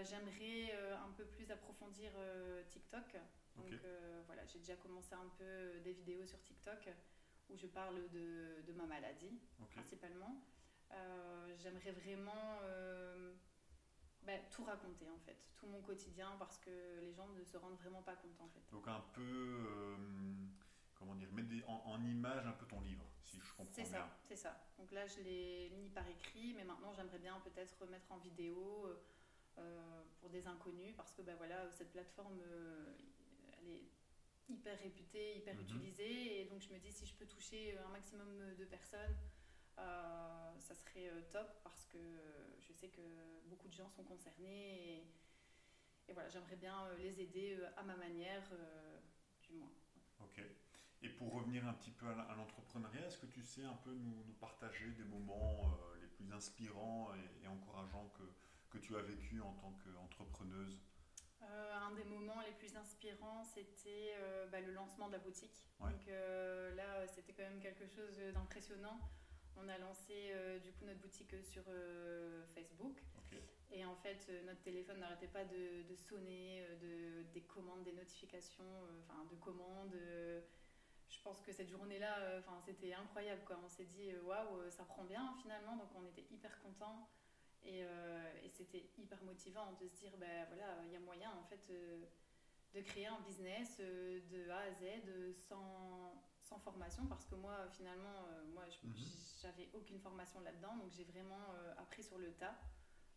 J'aimerais 0.03 0.73
un 0.97 1.11
peu 1.15 1.23
plus 1.23 1.49
approfondir 1.49 2.11
TikTok. 2.67 3.15
Donc, 3.55 3.71
voilà, 4.25 4.45
j'ai 4.45 4.59
déjà 4.59 4.75
commencé 4.75 5.13
un 5.13 5.29
peu 5.37 5.79
des 5.79 5.93
vidéos 5.93 6.25
sur 6.25 6.41
TikTok 6.41 6.89
où 7.49 7.57
je 7.57 7.67
parle 7.67 8.09
de, 8.09 8.61
de 8.67 8.73
ma 8.73 8.85
maladie, 8.85 9.39
principalement. 9.71 10.41
Euh, 10.93 11.53
j'aimerais 11.57 11.91
vraiment 11.91 12.59
euh, 12.63 13.33
bah, 14.25 14.37
tout 14.51 14.63
raconter 14.63 15.09
en 15.09 15.17
fait, 15.19 15.37
tout 15.55 15.67
mon 15.67 15.81
quotidien 15.81 16.35
parce 16.37 16.57
que 16.59 16.99
les 17.01 17.13
gens 17.13 17.27
ne 17.29 17.43
se 17.43 17.57
rendent 17.57 17.77
vraiment 17.77 18.01
pas 18.01 18.15
compte 18.15 18.39
en 18.39 18.47
fait. 18.49 18.61
Donc 18.71 18.87
un 18.87 19.03
peu, 19.13 19.21
euh, 19.21 19.95
comment 20.95 21.15
dire, 21.15 21.31
mettre 21.31 21.49
en, 21.67 22.03
image 22.03 22.45
un 22.45 22.53
peu 22.53 22.65
ton 22.65 22.81
livre, 22.81 23.05
si 23.23 23.37
je 23.39 23.49
comprends 23.53 23.63
bien. 23.65 23.85
C'est 23.85 23.91
ça, 23.91 24.09
c'est 24.23 24.35
ça. 24.35 24.63
Donc 24.77 24.91
là 24.91 25.07
je 25.07 25.21
l'ai 25.21 25.69
mis 25.71 25.89
par 25.89 26.07
écrit, 26.07 26.53
mais 26.53 26.63
maintenant 26.63 26.93
j'aimerais 26.93 27.19
bien 27.19 27.39
peut-être 27.41 27.85
mettre 27.87 28.11
en 28.11 28.17
vidéo 28.17 28.87
pour 30.19 30.29
des 30.29 30.47
inconnus 30.47 30.95
parce 30.95 31.11
que 31.11 31.21
bah, 31.21 31.35
voilà, 31.37 31.69
cette 31.71 31.91
plateforme, 31.91 32.39
elle 33.59 33.69
est 33.69 33.83
hyper 34.49 34.77
réputée, 34.79 35.37
hyper 35.37 35.55
mhm. 35.55 35.61
utilisée 35.61 36.41
et 36.41 36.45
donc 36.45 36.61
je 36.61 36.69
me 36.73 36.79
dis 36.79 36.91
si 36.91 37.05
je 37.05 37.13
peux 37.15 37.25
toucher 37.25 37.77
un 37.77 37.89
maximum 37.89 38.55
de 38.57 38.65
personnes 38.65 39.15
euh, 39.81 40.59
ça 40.59 40.75
serait 40.75 41.09
euh, 41.09 41.21
top 41.31 41.47
parce 41.63 41.85
que 41.85 41.97
je 42.61 42.73
sais 42.73 42.89
que 42.89 43.01
beaucoup 43.45 43.67
de 43.67 43.73
gens 43.73 43.89
sont 43.89 44.03
concernés 44.03 44.97
et, 46.07 46.13
voilà, 46.13 46.29
j'aimerais 46.29 46.57
bien 46.57 46.85
euh, 46.87 46.97
les 46.97 47.21
aider 47.21 47.57
à 47.77 47.83
ma 47.83 47.95
manière, 47.95 48.43
du 49.43 49.53
moins. 49.53 49.71
Ok. 50.19 50.41
Et 51.03 51.09
pour 51.09 51.33
revenir 51.33 51.65
un 51.65 51.73
petit 51.73 51.91
peu 51.91 52.05
à 52.07 52.35
l'entrepreneuriat, 52.35 53.07
est-ce 53.07 53.17
que 53.17 53.27
tu 53.27 53.41
sais 53.43 53.63
un 53.63 53.77
peu 53.77 53.91
nous, 53.91 54.33
partager 54.39 54.91
des 54.91 55.05
moments 55.05 55.73
les 56.01 56.07
plus 56.07 56.31
inspirants 56.33 57.09
et, 57.43 57.47
encourageants 57.47 58.11
que, 58.17 58.23
que, 58.69 58.77
tu 58.77 58.95
as 58.97 59.01
vécu 59.01 59.41
en 59.41 59.53
tant 59.53 59.73
qu'entrepreneuse? 59.83 60.79
Un 61.41 61.91
des 61.95 62.03
moments 62.03 62.41
les 62.41 62.51
plus 62.51 62.75
inspirants, 62.75 63.43
c'était 63.43 64.13
bah, 64.51 64.59
le 64.59 64.73
lancement 64.73 65.07
de 65.07 65.13
la 65.13 65.19
boutique. 65.19 65.65
Donc 65.79 66.05
là, 66.07 67.07
c'était 67.07 67.33
quand 67.33 67.43
même 67.43 67.61
quelque 67.61 67.87
chose 67.87 68.17
d'impressionnant. 68.33 68.99
On 69.63 69.69
a 69.69 69.77
lancé 69.77 70.31
euh, 70.33 70.57
du 70.59 70.71
coup 70.71 70.85
notre 70.85 70.99
boutique 70.99 71.35
sur 71.43 71.63
euh, 71.67 72.43
Facebook. 72.55 72.97
Et 73.71 73.85
en 73.85 73.95
fait, 73.95 74.25
euh, 74.29 74.41
notre 74.43 74.61
téléphone 74.63 74.99
n'arrêtait 74.99 75.27
pas 75.27 75.45
de, 75.45 75.95
sonner, 75.95 76.65
de, 76.81 77.23
des 77.33 77.41
commandes, 77.41 77.83
des 77.83 77.93
notifications, 77.93 78.65
enfin 79.03 79.23
de 79.29 79.35
commandes. 79.35 79.95
je 81.09 81.21
pense 81.23 81.41
que 81.41 81.51
cette 81.51 81.69
journée-là, 81.69 82.39
enfin 82.39 82.59
c'était 82.65 82.93
incroyable. 82.93 83.41
Quoi. 83.45 83.59
On 83.63 83.69
s'est 83.69 83.85
dit, 83.85 84.11
waouh, 84.25 84.69
ça 84.71 84.83
prend 84.83 85.03
bien 85.03 85.33
finalement. 85.41 85.77
Donc 85.77 85.89
on 85.95 86.05
était 86.05 86.25
hyper 86.31 86.59
contents. 86.61 87.09
Et, 87.63 87.81
et 87.81 88.49
c'était 88.49 88.89
hyper 88.97 89.23
motivant 89.23 89.73
de 89.79 89.87
se 89.87 89.93
dire, 89.93 90.17
ben 90.17 90.45
voilà, 90.47 90.77
il 90.87 90.93
y 90.93 90.95
a 90.95 90.99
moyen 90.99 91.31
en 91.31 91.43
fait 91.43 91.71
de 92.73 92.81
créer 92.81 93.05
un 93.05 93.19
business 93.21 93.79
de 93.79 94.49
A 94.49 94.61
à 94.61 94.71
Z 94.73 95.35
sans, 95.47 96.19
sans 96.51 96.59
formation 96.59 97.05
parce 97.07 97.25
que 97.25 97.35
moi 97.35 97.55
finalement 97.71 98.27
euh, 98.27 98.43
moi 98.53 98.65
mhm. 98.83 98.93
j'avais 99.41 99.69
aucune 99.73 99.99
formation 99.99 100.41
là-dedans 100.41 100.75
donc 100.75 100.91
j'ai 100.91 101.05
vraiment 101.05 101.45
euh, 101.53 101.73
appris 101.77 102.03
sur 102.03 102.17
le 102.17 102.31
tas 102.33 102.55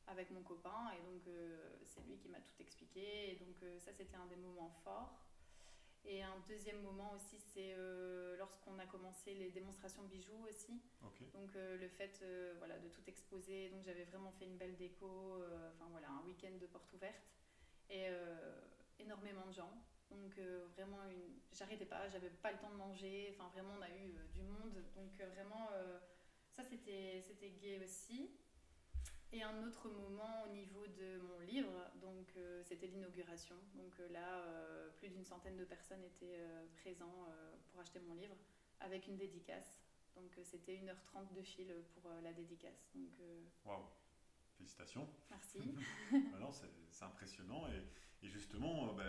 avec 0.07 0.31
mon 0.31 0.43
copain 0.43 0.93
et 0.97 1.03
donc 1.03 1.27
euh, 1.27 1.59
c'est 1.83 2.03
lui 2.07 2.17
qui 2.17 2.29
m'a 2.29 2.39
tout 2.39 2.61
expliqué 2.61 3.33
et 3.33 3.37
donc 3.37 3.57
ça 3.81 3.91
c'était 3.93 4.17
un 4.17 4.27
des 4.27 4.37
moments 4.37 4.71
forts. 4.85 5.19
Et 6.07 6.23
un 6.23 6.39
deuxième 6.47 6.83
moment 6.83 7.13
aussi 7.13 7.39
c'est 7.39 7.75
lorsqu'on 8.37 8.79
a 8.79 8.85
commencé 8.85 9.33
les 9.33 9.51
démonstrations 9.51 10.03
de 10.03 10.09
bijoux 10.09 10.45
aussi. 10.47 10.79
Donc 11.33 11.55
le 11.55 11.89
fait 11.89 12.23
voilà 12.59 12.79
de 12.79 12.89
tout 12.91 13.01
exposer. 13.07 13.71
Donc 13.71 13.83
j'avais 13.85 14.05
vraiment 14.05 14.31
fait 14.33 14.45
une 14.45 14.59
belle 14.59 14.77
déco 14.77 15.43
enfin 15.73 15.89
voilà 15.91 16.11
un 16.11 16.23
week-end 16.27 16.55
de 16.61 16.67
porte 16.67 16.93
ouverte 16.93 17.25
et 17.89 18.05
énormément 18.99 19.47
de 19.47 19.53
gens 19.53 19.73
donc 20.11 20.39
euh, 20.39 20.67
vraiment, 20.77 21.05
une... 21.09 21.41
j'arrêtais 21.53 21.85
pas, 21.85 22.09
j'avais 22.09 22.31
pas 22.31 22.53
le 22.53 22.59
temps 22.59 22.71
de 22.71 22.77
manger. 22.77 23.35
Enfin 23.35 23.49
vraiment, 23.49 23.75
on 23.79 23.83
a 23.83 23.91
eu 23.91 24.11
euh, 24.11 24.27
du 24.33 24.43
monde. 24.43 24.83
Donc 24.95 25.21
euh, 25.21 25.29
vraiment, 25.31 25.71
ça 26.51 26.63
c'était 26.63 27.23
c'était 27.27 27.51
gay 27.51 27.81
aussi. 27.83 28.31
Et 29.33 29.43
un 29.43 29.67
autre 29.67 29.89
moment 29.89 30.45
au 30.45 30.53
niveau 30.53 30.87
de 30.87 31.19
mon 31.19 31.41
livre, 31.41 31.73
donc 32.01 32.33
c'était 32.63 32.87
l'inauguration. 32.87 33.57
Donc 33.75 33.99
là, 34.13 34.45
plus 34.97 35.09
d'une 35.09 35.25
centaine 35.25 35.57
de 35.57 35.65
personnes 35.65 36.05
étaient 36.05 36.39
présents 36.77 37.27
pour 37.69 37.81
acheter 37.81 37.99
mon 37.99 38.15
livre 38.15 38.37
avec 38.79 39.09
une 39.09 39.17
dédicace. 39.17 39.83
Donc 40.15 40.39
c'était 40.45 40.77
1h30 40.77 41.35
de 41.35 41.43
fil 41.43 41.75
pour 41.95 42.09
la 42.23 42.33
dédicace. 42.33 42.89
Donc 42.95 43.11
Waouh 43.65 43.83
Félicitations. 44.57 45.09
Merci. 45.31 45.59
Bah 46.13 46.51
c'est 46.93 47.05
impressionnant 47.05 47.67
et, 47.67 47.83
et 48.25 48.29
justement, 48.31 48.95
ben, 48.95 49.05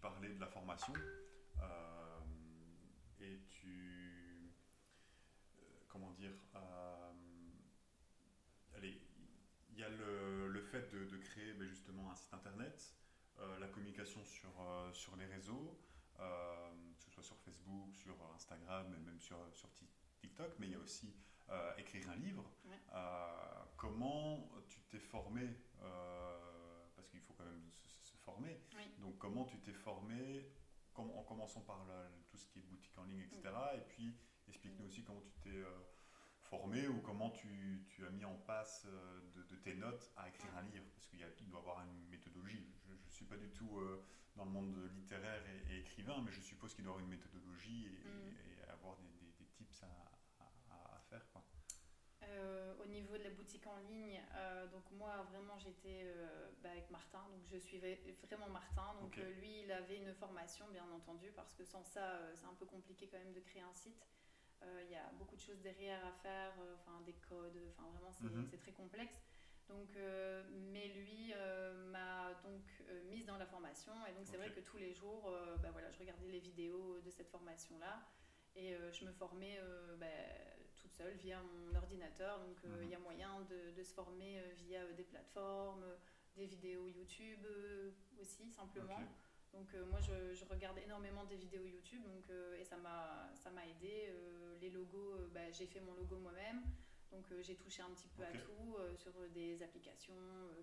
parler 0.00 0.30
de 0.30 0.40
la 0.40 0.46
formation 0.46 0.92
euh, 1.60 2.20
et 3.20 3.40
tu. 3.48 4.50
Euh, 5.54 5.84
comment 5.88 6.10
dire 6.12 6.32
euh, 6.54 7.12
Allez, 8.76 9.00
il 9.70 9.78
y 9.78 9.82
a 9.82 9.88
le, 9.88 10.48
le 10.48 10.62
fait 10.62 10.90
de, 10.92 11.04
de 11.04 11.16
créer 11.18 11.52
ben, 11.54 11.68
justement 11.68 12.10
un 12.10 12.16
site 12.16 12.34
internet, 12.34 12.94
la 13.58 13.66
communication 13.66 14.24
sur, 14.24 14.52
sur 14.92 15.16
les 15.16 15.26
réseaux, 15.26 15.76
que 16.16 17.02
ce 17.02 17.10
soit 17.10 17.24
sur 17.24 17.36
Facebook, 17.38 17.92
sur 17.96 18.14
Instagram 18.36 18.94
et 18.94 19.00
même 19.00 19.18
sur, 19.18 19.36
sur 19.52 19.68
TikTok, 20.20 20.54
mais 20.60 20.68
il 20.68 20.72
y 20.72 20.76
a 20.76 20.78
aussi 20.78 21.12
écrire 21.76 22.08
un 22.10 22.16
livre. 22.16 22.48
comment 23.76 24.48
tu 24.68 24.80
t'es 24.82 25.00
formé 25.00 25.56
Parce 26.94 27.08
qu'il 27.10 27.20
faut 27.20 27.32
quand 27.32 27.46
même 27.46 27.68
formé. 28.24 28.60
Donc 28.98 29.18
comment 29.18 29.44
tu 29.44 29.58
t'es 29.60 29.72
formé 29.72 30.48
en 30.94 31.22
commençant 31.22 31.62
par 31.62 31.86
tout 32.28 32.36
ce 32.36 32.46
qui 32.46 32.58
est 32.58 32.62
boutique 32.62 32.96
en 32.98 33.04
ligne, 33.04 33.20
etc. 33.20 33.42
Et 33.76 33.80
puis 33.88 34.14
explique-nous 34.48 34.86
aussi 34.86 35.02
comment 35.02 35.22
tu 35.22 35.32
t'es 35.40 35.56
euh, 35.56 35.70
formé 36.42 36.86
ou 36.88 37.00
comment 37.00 37.30
tu, 37.30 37.84
tu, 37.88 38.04
as 38.06 38.10
mis 38.10 38.24
en 38.24 38.36
place 38.36 38.86
de, 39.34 39.42
de 39.42 39.56
tes 39.56 39.74
notes 39.74 40.12
à 40.16 40.28
écrire 40.28 40.54
un 40.56 40.62
livre 40.62 40.84
Parce 40.94 41.06
qu'il 41.06 41.48
doit 41.48 41.60
y 41.60 41.62
avoir 41.62 41.82
une 41.82 42.08
méthodologie. 42.08 42.66
Je 42.86 42.92
ne 42.92 43.10
suis 43.10 43.24
pas 43.24 43.36
du 43.36 43.48
tout 43.50 43.80
dans 44.36 44.44
le 44.44 44.50
monde 44.50 44.76
littéraire 44.94 45.42
et, 45.70 45.78
écrivain, 45.78 46.22
mais 46.24 46.32
je 46.32 46.40
suppose 46.40 46.74
qu'il 46.74 46.84
doit 46.84 46.92
y 46.92 46.94
avoir 46.94 47.04
une 47.04 47.10
méthodologie 47.10 47.86
et, 47.86 48.08
mm. 48.08 48.70
avoir 48.70 48.96
des, 48.96 49.32
des, 49.38 49.46
tips 49.46 49.82
à. 49.82 50.11
Euh, 52.32 52.72
au 52.82 52.86
niveau 52.86 53.16
de 53.18 53.24
la 53.24 53.30
boutique 53.30 53.66
en 53.66 53.76
ligne, 53.90 54.20
euh, 54.36 54.66
donc 54.68 54.82
moi 54.92 55.26
vraiment 55.30 55.58
j'étais 55.58 56.02
euh, 56.04 56.48
bah, 56.62 56.70
avec 56.70 56.90
Martin, 56.90 57.22
donc 57.30 57.42
je 57.46 57.58
suivais 57.58 58.00
vraiment 58.22 58.48
Martin. 58.48 58.94
Donc 59.00 59.16
lui 59.16 59.62
il 59.64 59.72
avait 59.72 59.96
une 59.96 60.14
formation 60.14 60.66
bien 60.72 60.88
entendu 60.90 61.30
parce 61.32 61.54
que 61.54 61.64
sans 61.64 61.84
ça 61.84 62.20
c'est 62.34 62.46
un 62.46 62.54
peu 62.54 62.66
compliqué 62.66 63.08
quand 63.08 63.18
même 63.18 63.32
de 63.32 63.40
créer 63.40 63.62
un 63.62 63.74
site. 63.74 64.06
Il 64.84 64.90
y 64.90 64.94
a 64.94 65.10
beaucoup 65.18 65.34
de 65.34 65.40
choses 65.40 65.60
derrière 65.60 66.04
à 66.06 66.12
faire, 66.12 66.52
enfin 66.74 67.00
des 67.04 67.14
codes, 67.28 67.60
enfin 67.70 67.88
vraiment 67.90 68.12
c'est 68.12 68.24
mhm. 68.24 68.58
très 68.58 68.72
complexe. 68.72 69.20
Donc, 69.68 69.88
mais 70.72 70.88
lui 70.88 71.34
m'a 71.90 72.34
donc 72.44 72.62
mise 73.10 73.26
dans 73.26 73.38
la 73.38 73.46
formation 73.46 73.92
et 74.08 74.12
donc 74.12 74.24
c'est 74.24 74.36
vrai 74.36 74.52
que 74.52 74.60
tous 74.60 74.76
les 74.76 74.92
jours, 74.92 75.34
bah, 75.62 75.70
voilà, 75.72 75.90
je 75.90 75.98
regardais 75.98 76.28
les 76.28 76.40
vidéos 76.40 77.00
de 77.00 77.10
cette 77.10 77.28
formation 77.28 77.76
là 77.78 78.06
et 78.54 78.76
je 78.92 79.04
me 79.04 79.12
formais 79.12 79.58
bah, 79.98 80.06
toute 80.92 81.06
seule 81.06 81.16
via 81.16 81.40
mon 81.42 81.74
ordinateur. 81.76 82.38
Donc 82.40 82.56
euh, 82.64 82.82
il 82.82 82.90
y 82.90 82.94
a 82.94 82.98
mhm. 82.98 83.04
moyen 83.04 83.40
de, 83.48 83.76
de 83.76 83.82
se 83.82 83.92
former 83.92 84.38
euh, 84.38 84.52
via 84.56 84.80
euh, 84.80 84.92
des 84.94 85.04
plateformes, 85.04 85.84
des 86.36 86.46
vidéos 86.46 86.88
YouTube 86.88 87.46
aussi 88.20 88.50
simplement. 88.50 89.00
Donc 89.52 89.68
moi 89.90 90.00
je, 90.00 90.34
je, 90.34 90.46
regarde 90.46 90.78
énormément 90.78 91.26
des 91.26 91.36
vidéos 91.36 91.66
YouTube 91.66 92.02
donc, 92.04 92.24
et 92.58 92.64
ça 92.64 92.78
m'a 92.78 93.66
aidé. 93.66 94.08
les 94.62 94.70
logos, 94.70 95.28
bah, 95.34 95.50
j'ai 95.50 95.66
fait 95.66 95.80
mon 95.80 95.92
logo 95.92 96.16
moi-même. 96.16 96.62
Donc 97.10 97.26
j'ai 97.42 97.54
touché 97.54 97.82
un 97.82 97.90
petit 97.90 98.08
peu 98.08 98.22
à 98.22 98.32
tout 98.32 98.76
sur 98.96 99.12
des 99.34 99.62
applications, 99.62 100.14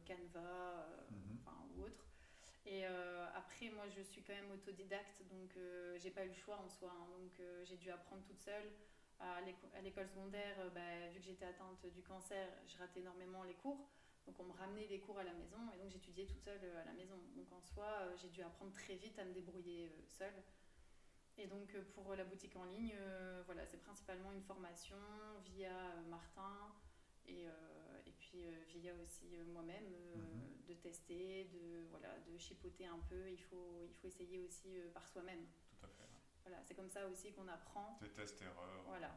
Canva 0.07 0.87
mhm. 1.11 1.37
ou 1.77 1.83
autre. 1.83 2.07
Et 2.65 2.83
après, 3.35 3.69
moi, 3.69 3.85
je 3.95 4.01
suis 4.01 4.23
quand 4.23 4.33
même 4.33 4.49
autodidacte, 4.51 5.21
donc 5.29 5.55
j'ai 5.97 6.09
pas 6.09 6.25
eu 6.25 6.29
le 6.29 6.33
choix 6.33 6.57
en 6.57 6.67
soi. 6.67 6.91
Hein. 6.91 7.07
donc 7.11 7.39
j'ai 7.65 7.77
dû 7.77 7.91
apprendre 7.91 8.23
toute 8.23 8.39
seule 8.39 8.71
à 9.19 9.82
l'école 9.82 10.08
secondaire, 10.08 10.55
euh, 10.60 10.69
bah, 10.69 11.10
vu 11.13 11.19
que 11.19 11.25
j'étais 11.25 11.45
atteinte 11.45 11.86
du 11.93 12.01
cancer, 12.01 12.47
je 12.65 12.77
ratais 12.77 13.01
énormément 13.01 13.43
les 13.43 13.55
cours. 13.55 13.89
Donc 14.25 14.39
on 14.39 14.43
me 14.43 14.53
ramenait 14.53 14.88
les 14.88 14.99
cours 14.99 15.17
à 15.17 15.23
la 15.23 15.34
maison 15.34 15.58
et 15.73 15.77
donc 15.77 15.89
j'étudiais 15.89 16.25
toute 16.25 16.41
seule 16.41 16.60
euh, 16.63 16.82
à 16.82 16.86
la 16.86 16.93
maison. 16.93 17.17
Donc 17.36 17.51
en 17.51 17.62
soi, 17.62 17.88
euh, 18.01 18.15
j'ai 18.17 18.29
dû 18.29 18.41
apprendre 18.41 18.71
très 18.73 18.95
vite 18.95 19.17
à 19.19 19.25
me 19.25 19.34
débrouiller 19.34 19.91
seule. 20.08 20.43
Et 21.38 21.47
donc 21.47 21.75
pour 21.93 22.13
la 22.15 22.25
boutique 22.25 22.55
en 22.58 22.65
ligne, 22.65 22.93
voilà, 23.45 23.65
c'est 23.65 23.77
principalement 23.77 24.29
une 24.34 24.41
formation 24.41 24.97
via 25.45 25.71
Martin 26.10 26.73
et, 27.25 27.45
et 28.05 28.12
puis 28.12 28.43
via 28.67 28.93
aussi 29.01 29.38
moi-même 29.53 29.86
mhm. 30.15 30.65
de 30.67 30.73
tester, 30.73 31.45
de, 31.45 31.86
voilà, 31.91 32.10
de 32.27 32.38
chipoter 32.38 32.88
un 32.88 32.99
peu. 33.08 33.29
Il 33.32 33.41
faut, 33.41 33.86
il 33.88 33.93
faut 33.93 34.08
essayer 34.08 34.41
aussi 34.41 34.82
par 34.93 35.08
soi-même 35.08 35.45
c'est 36.63 36.75
comme 36.75 36.89
ça 36.89 37.07
aussi 37.07 37.31
qu'on 37.31 37.47
apprend. 37.47 37.97
Des 38.01 38.09
tests 38.09 38.41
erreurs. 38.41 38.83
Voilà. 38.88 39.12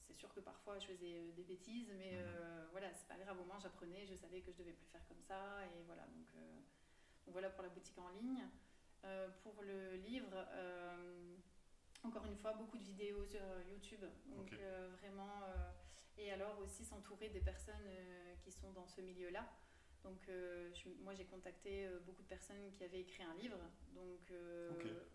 C'est 0.00 0.14
sûr 0.14 0.32
que 0.34 0.40
parfois 0.40 0.78
je 0.78 0.86
faisais 0.86 1.18
euh, 1.18 1.32
des 1.32 1.44
bêtises, 1.44 1.92
mais 1.96 2.12
mhm. 2.12 2.24
euh, 2.24 2.66
voilà, 2.72 2.92
c'est 2.92 3.06
pas 3.06 3.16
grave. 3.16 3.40
Au 3.40 3.44
moins 3.44 3.58
j'apprenais, 3.60 4.06
je 4.06 4.14
savais 4.14 4.40
que 4.40 4.50
je 4.52 4.58
devais 4.58 4.72
plus 4.72 4.86
faire 4.86 5.06
comme 5.06 5.22
ça, 5.22 5.64
et 5.66 5.82
voilà. 5.86 6.02
Donc, 6.02 6.26
euh, 6.36 6.60
voilà 7.28 7.50
pour 7.50 7.62
la 7.62 7.68
boutique 7.68 7.98
en 7.98 8.08
ligne. 8.20 8.44
pour 9.42 9.62
le 9.62 9.96
livre, 9.96 10.34
encore 12.02 12.26
une 12.26 12.36
fois, 12.36 12.52
beaucoup 12.54 12.76
de 12.76 12.84
vidéos 12.84 13.24
sur 13.24 13.40
YouTube. 13.70 14.04
Donc 14.26 14.52
vraiment, 14.98 15.44
et 16.18 16.32
alors 16.32 16.58
aussi 16.58 16.84
s'entourer 16.84 17.28
des 17.28 17.40
personnes 17.40 17.88
qui 18.42 18.50
sont 18.50 18.72
dans 18.72 18.86
ce 18.88 19.00
milieu-là. 19.00 19.46
Donc 20.02 20.28
moi 21.02 21.14
j'ai 21.14 21.24
contacté 21.24 21.88
beaucoup 22.04 22.22
de 22.22 22.28
personnes 22.28 22.72
qui 22.72 22.82
avaient 22.82 23.00
écrit 23.00 23.22
un 23.22 23.34
livre. 23.34 23.58
Donc 23.94 24.32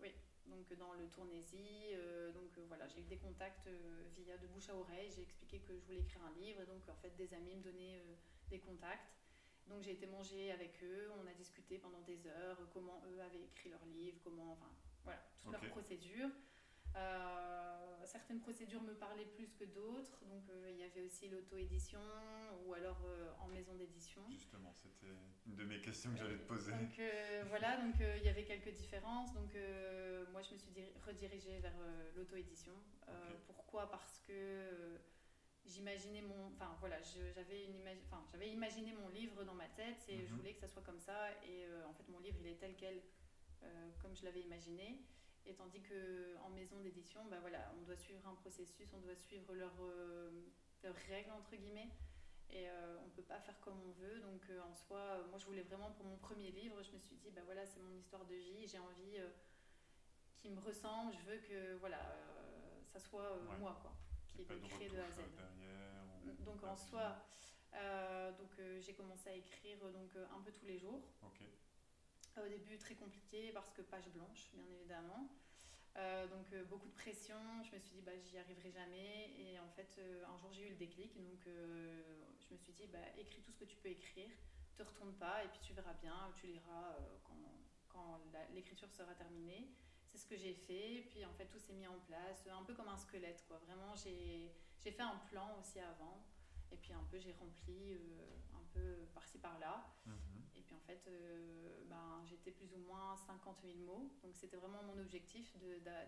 oui, 0.00 0.14
donc 0.48 0.72
dans 0.78 0.92
le 0.94 1.06
Tournaisie. 1.08 1.92
Euh, 1.92 2.32
donc 2.32 2.56
euh, 2.58 2.64
voilà, 2.68 2.86
j'ai 2.88 3.00
eu 3.00 3.04
des 3.04 3.18
contacts 3.18 3.66
euh, 3.66 4.02
via 4.14 4.36
de 4.38 4.46
bouche 4.48 4.68
à 4.68 4.76
oreille. 4.76 5.10
J'ai 5.14 5.22
expliqué 5.22 5.60
que 5.60 5.76
je 5.76 5.84
voulais 5.84 6.00
écrire 6.00 6.22
un 6.24 6.40
livre 6.40 6.60
et 6.60 6.66
donc 6.66 6.88
en 6.88 6.94
fait 6.96 7.14
des 7.16 7.32
amis 7.34 7.56
me 7.56 7.62
donnaient 7.62 8.02
des 8.50 8.58
contacts. 8.60 9.12
Donc 9.68 9.82
j'ai 9.82 9.92
été 9.92 10.06
manger 10.06 10.52
avec 10.52 10.80
eux, 10.84 11.10
on 11.20 11.26
a 11.26 11.34
discuté 11.34 11.78
pendant 11.78 12.00
des 12.02 12.24
heures 12.28 12.58
comment 12.72 13.02
eux 13.10 13.20
avaient 13.20 13.42
écrit 13.42 13.68
leur 13.70 13.84
livre, 13.86 14.16
comment, 14.22 14.52
enfin 14.52 14.70
voilà, 15.02 15.20
toute 15.42 15.50
leur 15.50 15.60
procédure. 15.70 16.28
Euh, 16.96 18.04
certaines 18.04 18.40
procédures 18.40 18.82
me 18.82 18.94
parlaient 18.94 19.26
plus 19.26 19.52
que 19.52 19.64
d'autres, 19.64 20.18
donc 20.26 20.48
euh, 20.48 20.70
il 20.70 20.78
y 20.78 20.84
avait 20.84 21.02
aussi 21.02 21.28
l'auto-édition 21.28 22.00
ou 22.64 22.72
alors 22.72 23.00
euh, 23.04 23.32
en 23.40 23.48
maison 23.48 23.74
d'édition. 23.74 24.22
Justement, 24.30 24.72
c'était 24.72 25.12
une 25.46 25.56
de 25.56 25.64
mes 25.64 25.80
questions 25.80 26.10
que 26.12 26.18
j'allais 26.18 26.38
te 26.38 26.46
poser. 26.46 26.72
Donc 26.72 27.00
voilà, 27.48 27.76
donc 27.78 27.94
il 28.00 28.24
y 28.24 28.28
avait 28.28 28.44
quelques 28.44 28.74
différences. 28.74 29.32
Donc 29.34 29.54
moi, 30.32 30.42
je 30.42 30.52
me 30.52 30.58
suis 30.58 30.70
redirigée 31.06 31.58
vers 31.58 31.74
l'auto-édition. 32.16 32.72
Pourquoi? 33.46 33.90
Parce 33.90 34.20
que 34.26 34.98
j'imaginais 35.66 36.22
mon, 36.22 36.46
enfin 36.54 36.76
voilà, 36.78 37.02
j'avais 37.02 37.64
une 37.64 37.82
enfin 38.04 38.24
j'avais 38.30 38.50
imaginé 38.50 38.94
mon 38.94 39.08
livre 39.08 39.42
dans 39.42 39.54
ma 39.54 39.68
tête 39.68 40.04
et 40.08 40.24
je 40.24 40.30
mhm. 40.30 40.38
voulais 40.38 40.52
que 40.54 40.60
ça 40.60 40.68
soit 40.68 40.82
comme 40.82 41.00
ça. 41.00 41.30
Et 41.44 41.66
en 41.86 41.92
fait, 41.92 42.08
mon 42.08 42.20
livre, 42.20 42.38
il 42.40 42.46
est 42.46 42.58
tel 42.58 42.74
quel, 42.76 43.02
comme 44.00 44.16
je 44.16 44.24
l'avais 44.24 44.40
imaginé. 44.40 45.02
Et 45.46 45.54
tandis 45.54 45.80
qu'en 45.80 46.50
maison 46.50 46.80
d'édition, 46.80 47.24
bah 47.26 47.38
voilà, 47.40 47.72
on 47.78 47.82
doit 47.82 47.96
suivre 47.96 48.26
un 48.26 48.34
processus, 48.34 48.92
on 48.94 48.98
doit 48.98 49.14
suivre 49.14 49.54
leurs 49.54 49.80
euh, 49.80 50.30
règles, 51.08 51.30
entre 51.30 51.54
guillemets. 51.54 51.88
Et 52.50 52.68
euh, 52.68 52.98
on 53.02 53.06
ne 53.06 53.10
peut 53.10 53.22
pas 53.22 53.38
faire 53.40 53.58
comme 53.60 53.80
on 53.86 53.92
veut. 53.92 54.20
Donc 54.20 54.42
euh, 54.50 54.60
en 54.62 54.74
soi, 54.74 55.24
moi 55.30 55.38
je 55.38 55.46
voulais 55.46 55.62
vraiment 55.62 55.90
pour 55.92 56.04
mon 56.04 56.16
premier 56.16 56.50
livre, 56.50 56.82
je 56.82 56.92
me 56.92 56.98
suis 56.98 57.16
dit, 57.16 57.30
bah 57.30 57.42
voilà, 57.44 57.64
c'est 57.64 57.80
mon 57.80 57.94
histoire 57.94 58.24
de 58.24 58.34
vie, 58.34 58.66
j'ai 58.66 58.78
envie 58.78 59.18
qu'il 60.38 60.52
me 60.52 60.60
ressemble, 60.60 61.12
je 61.12 61.30
veux 61.30 61.38
que 61.38 61.74
voilà, 61.76 62.00
ça 62.92 62.98
soit 62.98 63.38
moi, 63.60 63.78
quoi, 63.82 63.92
qui 64.26 64.42
est 64.42 64.50
écrit 64.50 64.88
de 64.88 64.98
A 64.98 65.04
à 65.04 65.10
Z. 65.10 66.44
donc 66.44 66.62
en 66.64 66.76
soi, 66.76 67.16
donc 67.72 68.50
j'ai 68.80 68.94
commencé 68.94 69.30
à 69.30 69.34
écrire 69.34 69.78
donc 69.92 70.16
un 70.16 70.40
peu 70.40 70.50
tous 70.50 70.66
les 70.66 70.78
jours. 70.78 71.02
Au 72.36 72.48
début, 72.48 72.76
très 72.76 72.94
compliqué 72.94 73.50
parce 73.52 73.72
que 73.72 73.80
page 73.80 74.08
blanche, 74.10 74.50
bien 74.52 74.64
évidemment. 74.78 75.28
Euh, 75.96 76.26
donc 76.26 76.52
euh, 76.52 76.64
beaucoup 76.64 76.88
de 76.88 76.94
pression, 76.94 77.38
je 77.64 77.74
me 77.74 77.80
suis 77.80 77.94
dit 77.94 78.02
bah, 78.02 78.12
j'y 78.18 78.36
arriverai 78.36 78.70
jamais. 78.70 79.30
Et 79.38 79.58
en 79.58 79.68
fait 79.70 79.96
euh, 79.98 80.22
un 80.26 80.36
jour 80.36 80.52
j'ai 80.52 80.66
eu 80.66 80.70
le 80.70 80.76
déclic. 80.76 81.16
Donc 81.16 81.40
je 81.46 82.52
me 82.52 82.58
suis 82.58 82.72
dit 82.74 82.86
bah, 82.88 82.98
écris 83.16 83.40
tout 83.40 83.52
ce 83.52 83.58
que 83.58 83.64
tu 83.64 83.76
peux 83.76 83.88
écrire, 83.88 84.30
te 84.76 84.82
retourne 84.82 85.14
pas 85.14 85.44
et 85.44 85.48
puis 85.48 85.60
tu 85.62 85.72
verras 85.72 85.94
bien, 85.94 86.30
tu 86.34 86.46
liras 86.48 86.96
quand, 87.24 87.40
quand 87.88 88.20
l'écriture 88.52 88.90
sera 88.92 89.14
terminée. 89.14 89.70
C'est 90.06 90.18
ce 90.18 90.26
que 90.26 90.36
j'ai 90.36 90.54
fait, 90.54 91.06
puis 91.08 91.24
en 91.24 91.32
fait 91.32 91.46
tout 91.46 91.58
s'est 91.58 91.72
mis 91.72 91.86
en 91.86 91.98
place, 92.00 92.46
un 92.46 92.64
peu 92.64 92.74
comme 92.74 92.88
un 92.88 92.98
squelette 92.98 93.44
quoi. 93.48 93.58
Vraiment 93.66 93.94
j'ai 93.94 94.52
fait 94.76 95.00
un 95.00 95.16
plan 95.30 95.58
aussi 95.58 95.80
avant. 95.80 96.22
Et 96.70 96.76
puis 96.76 96.92
un 96.92 97.04
peu 97.10 97.18
j'ai 97.18 97.32
rempli 97.32 97.98
un 98.54 98.64
peu 98.74 99.06
par-ci 99.14 99.38
par-là. 99.38 99.86
Mhm 100.04 100.35
puis 100.66 100.74
en 100.74 100.80
fait, 100.80 101.00
euh, 101.08 101.84
ben, 101.88 102.22
j'étais 102.26 102.50
plus 102.50 102.72
ou 102.74 102.78
moins 102.78 103.16
50 103.16 103.58
000 103.62 103.78
mots. 103.78 104.10
Donc 104.22 104.34
c'était 104.34 104.56
vraiment 104.56 104.82
mon 104.82 104.98
objectif 104.98 105.56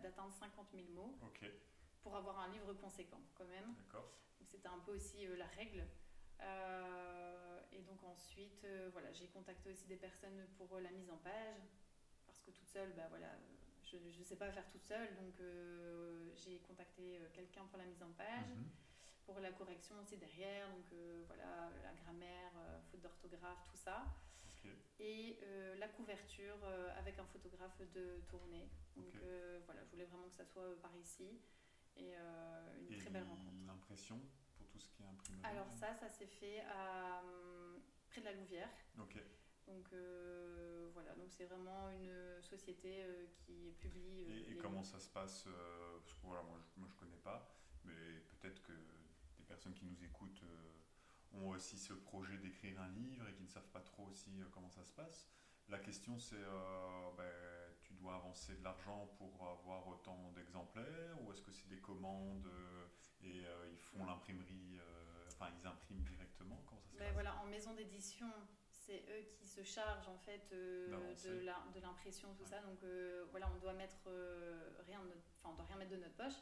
d'atteindre 0.03 0.33
50 0.33 0.67
000 0.73 0.85
mots 0.95 1.17
pour 2.03 2.17
avoir 2.17 2.39
un 2.41 2.49
livre 2.53 2.73
conséquent 2.75 3.21
quand 3.35 3.47
même. 3.47 3.75
C'était 4.45 4.69
un 4.69 4.79
peu 4.81 4.93
aussi 4.95 5.27
euh, 5.27 5.37
la 5.37 5.47
règle. 5.47 5.87
Euh, 6.41 7.61
et 7.73 7.83
donc 7.83 8.03
ensuite, 8.05 8.67
voilà, 8.93 9.13
j'ai 9.13 9.29
contacté 9.29 9.71
aussi 9.71 9.87
des 9.87 9.97
personnes 9.97 10.47
pour 10.57 10.79
la 10.79 10.91
mise 10.91 11.11
en 11.11 11.17
page 11.19 11.63
parce 12.27 12.41
que 12.41 12.51
toute 12.51 12.69
seule, 12.69 12.93
ben, 12.93 13.07
voilà, 13.09 13.29
je 13.85 13.97
ne 13.97 14.25
sais 14.25 14.37
pas 14.37 14.51
faire 14.51 14.69
toute 14.71 14.85
seule. 14.85 15.15
Donc 15.17 15.35
j'ai 16.37 16.59
contacté 16.61 17.21
quelqu'un 17.33 17.65
pour 17.67 17.79
la 17.79 17.85
mise 17.85 18.03
en 18.03 18.11
page. 18.13 18.51
Mhm. 18.57 18.69
pour 19.27 19.41
la 19.41 19.53
correction 19.53 19.95
aussi 20.01 20.17
derrière, 20.17 20.71
donc 20.71 20.87
voilà, 21.27 21.69
la 21.83 21.93
grammaire, 21.93 22.51
faute 22.91 23.03
d'orthographe, 23.03 23.63
tout 23.71 23.77
ça 23.77 24.07
et 25.01 25.39
euh, 25.43 25.77
la 25.77 25.89
couverture 25.89 26.59
euh, 26.65 26.89
avec 26.99 27.19
un 27.19 27.25
photographe 27.27 27.81
de 27.95 28.21
tournée. 28.29 28.69
Donc 28.97 29.15
euh, 29.23 29.61
voilà, 29.65 29.85
je 29.85 29.91
voulais 29.91 30.05
vraiment 30.05 30.29
que 30.29 30.35
ça 30.35 30.45
soit 30.45 30.81
par 30.81 30.95
ici 30.97 31.41
et 31.97 32.15
une 32.79 32.97
très 32.97 33.11
belle 33.11 33.25
rencontre. 33.25 33.67
L'impression 33.67 34.21
pour 34.57 34.69
tout 34.69 34.79
ce 34.79 34.89
qui 34.91 35.03
est 35.03 35.07
imprimé 35.07 35.39
Alors 35.43 35.67
ça, 35.73 35.95
ça 35.95 36.09
s'est 36.09 36.27
fait 36.27 36.61
à, 36.61 37.23
près 38.09 38.21
de 38.21 38.27
la 38.27 38.35
Louvière. 38.35 38.71
Donc 39.67 39.93
voilà, 40.93 41.15
donc 41.15 41.31
c'est 41.31 41.45
vraiment 41.45 41.91
une 41.91 42.41
société 42.43 43.05
qui 43.37 43.75
publie. 43.81 44.23
et, 44.23 44.53
et 44.53 44.57
comment 44.57 44.83
ça 44.83 44.99
se 45.01 45.09
passe 45.09 45.45
Parce 45.45 46.15
que 46.15 46.21
voilà, 46.23 46.43
moi 46.43 46.59
je, 46.61 46.87
je 46.89 46.95
connais 46.95 47.19
pas, 47.19 47.51
mais 47.85 48.21
peut-être 48.41 48.63
que 48.63 48.73
des 49.39 49.45
personnes 49.45 49.75
qui 49.75 49.85
nous 49.85 50.05
écoutent 50.05 50.45
ont 51.35 51.51
aussi 51.51 51.79
ce 51.79 51.93
projet 51.93 52.37
d'écrire 52.39 52.81
un 52.81 52.89
livre 52.89 53.29
et 53.29 53.35
qui 53.35 53.43
ne 53.43 53.49
savent 53.49 53.71
pas 53.73 53.81
trop 53.81 54.07
aussi 54.07 54.41
euh, 54.41 54.45
comment 54.51 54.71
ça 54.71 54.85
se 54.85 54.93
passe. 54.93 55.29
La 55.69 55.79
question 55.79 56.19
c'est, 56.19 56.37
euh, 56.37 57.11
ben, 57.17 57.31
tu 57.83 57.93
dois 57.95 58.15
avancer 58.15 58.55
de 58.57 58.65
l'argent 58.65 59.07
pour 59.19 59.47
avoir 59.47 59.87
autant 59.89 60.33
d'exemplaires 60.35 61.21
ou 61.23 61.33
est-ce 61.33 61.43
que 61.43 61.53
c'est 61.53 61.69
des 61.69 61.81
commandes 61.81 62.47
euh, 62.47 62.87
et 63.23 63.45
ils 63.71 63.79
font 63.79 64.05
l'imprimerie, 64.07 64.79
enfin 65.27 65.51
ils 65.59 65.67
impriment 65.67 66.05
directement? 66.05 66.63
Comment 66.67 66.81
ça 66.81 66.93
se 66.93 66.97
ben 66.97 67.05
passe? 67.05 67.13
voilà, 67.15 67.37
en 67.43 67.47
maison 67.47 67.75
d'édition, 67.75 68.31
c'est 68.71 69.05
eux 69.11 69.25
qui 69.29 69.47
se 69.47 69.63
chargent 69.63 70.09
en 70.09 70.19
fait 70.19 70.49
de 70.51 71.81
l'impression, 71.81 72.33
tout 72.35 72.47
ça. 72.47 72.61
Donc 72.61 72.79
voilà, 73.33 73.51
on 73.55 73.59
doit 73.59 73.73
mettre 73.73 74.09
rien, 74.87 75.01
enfin 75.41 75.51
on 75.51 75.55
doit 75.55 75.65
rien 75.65 75.77
mettre 75.77 75.91
de 75.91 75.97
notre 75.97 76.15
poche. 76.15 76.41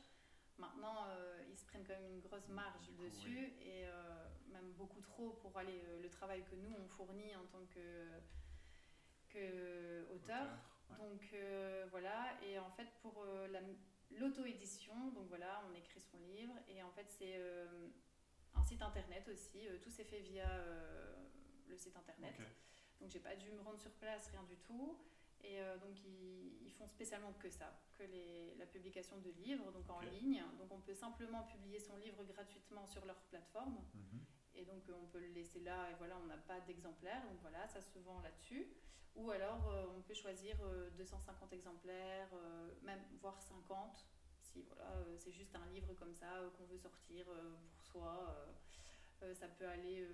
Maintenant, 0.59 1.09
ils 1.51 1.57
se 1.57 1.65
prennent 1.65 1.85
quand 1.85 1.95
même 1.95 2.13
une 2.13 2.21
grosse 2.21 2.49
marge 2.49 2.91
dessus 2.99 3.55
et 3.63 3.87
même 4.57 4.73
beaucoup 4.73 5.01
trop 5.01 5.31
pour 5.43 5.57
aller 5.57 5.83
euh, 5.87 6.03
le 6.03 6.11
travail 6.11 6.43
que 6.45 6.57
nous 6.57 6.75
on 6.79 6.87
fournit 6.89 7.35
en 7.37 7.47
tant 7.47 7.65
que, 7.75 8.07
que 9.29 10.07
auteur. 10.15 10.47
Donc 10.99 11.35
voilà, 11.91 12.37
et 12.45 12.61
en 12.61 12.71
fait 12.71 12.87
pour 13.03 13.27
l'auto-édition, 14.13 14.95
donc 15.11 15.27
voilà, 15.29 15.61
on 15.69 15.75
écrit 15.75 16.01
son 16.01 16.19
livre 16.21 16.55
et 16.69 16.81
en 16.81 16.91
fait 16.93 17.07
c'est 17.11 17.41
un 18.55 18.63
site 18.63 18.81
internet 18.83 19.27
aussi. 19.29 19.67
tout 19.83 19.91
s'est 19.91 20.05
fait 20.05 20.21
via 20.21 20.49
le 21.67 21.77
site 21.77 21.97
internet. 21.97 22.37
Donc 23.01 23.11
j'ai 23.11 23.19
pas 23.19 23.35
dû 23.35 23.51
me 23.51 23.63
rendre 23.63 23.81
sur 23.81 23.91
place, 23.95 24.29
rien 24.29 24.45
du 24.45 24.57
tout. 24.59 24.97
Et 25.47 25.61
euh, 25.61 25.79
donc, 25.79 25.97
ils, 26.05 26.73
font 26.73 26.87
spécialement 26.87 27.33
que 27.35 27.49
ça, 27.49 27.73
que 27.97 28.03
les, 28.03 28.55
la 28.59 28.67
publication 28.67 29.17
de 29.19 29.31
livres, 29.31 29.71
donc 29.73 29.89
en 29.89 30.01
ligne. 30.01 30.43
Donc, 30.59 30.71
on 30.71 30.81
peut 30.81 30.95
simplement 30.95 31.45
publier 31.45 31.79
son 31.79 31.97
livre 31.97 32.23
gratuitement 32.25 32.87
sur 32.87 33.05
leur 33.07 33.17
plateforme. 33.31 33.79
Mhm. 33.95 34.21
Et 34.57 34.65
donc, 34.65 34.89
euh, 34.89 34.95
on 35.03 35.07
peut 35.07 35.21
le 35.21 35.29
laisser 35.29 35.61
là, 35.61 35.91
et 35.91 35.95
voilà, 35.99 36.17
on 36.23 36.27
n'a 36.27 36.37
pas 36.37 36.61
d'exemplaires. 36.61 37.23
Donc, 37.29 37.39
voilà, 37.43 37.67
ça 37.69 37.81
se 37.81 37.99
vend 38.01 38.21
là-dessus. 38.21 38.67
Ou 39.15 39.31
alors, 39.31 39.69
euh, 39.71 39.87
on 39.97 40.03
peut 40.03 40.15
choisir 40.15 40.57
250 40.99 41.53
exemplaires, 41.53 42.29
même 42.83 43.01
voire 43.21 43.41
50. 43.41 44.07
Si 44.41 44.63
voilà, 44.63 44.91
c'est 45.19 45.33
juste 45.33 45.55
un 45.57 45.67
livre 45.73 45.95
comme 45.95 46.15
ça 46.15 46.27
qu'on 46.57 46.65
veut 46.65 46.79
sortir 46.79 47.25
pour 47.25 47.83
soi. 47.83 48.37
ça 49.33 49.49
peut 49.49 49.67
aller 49.67 50.07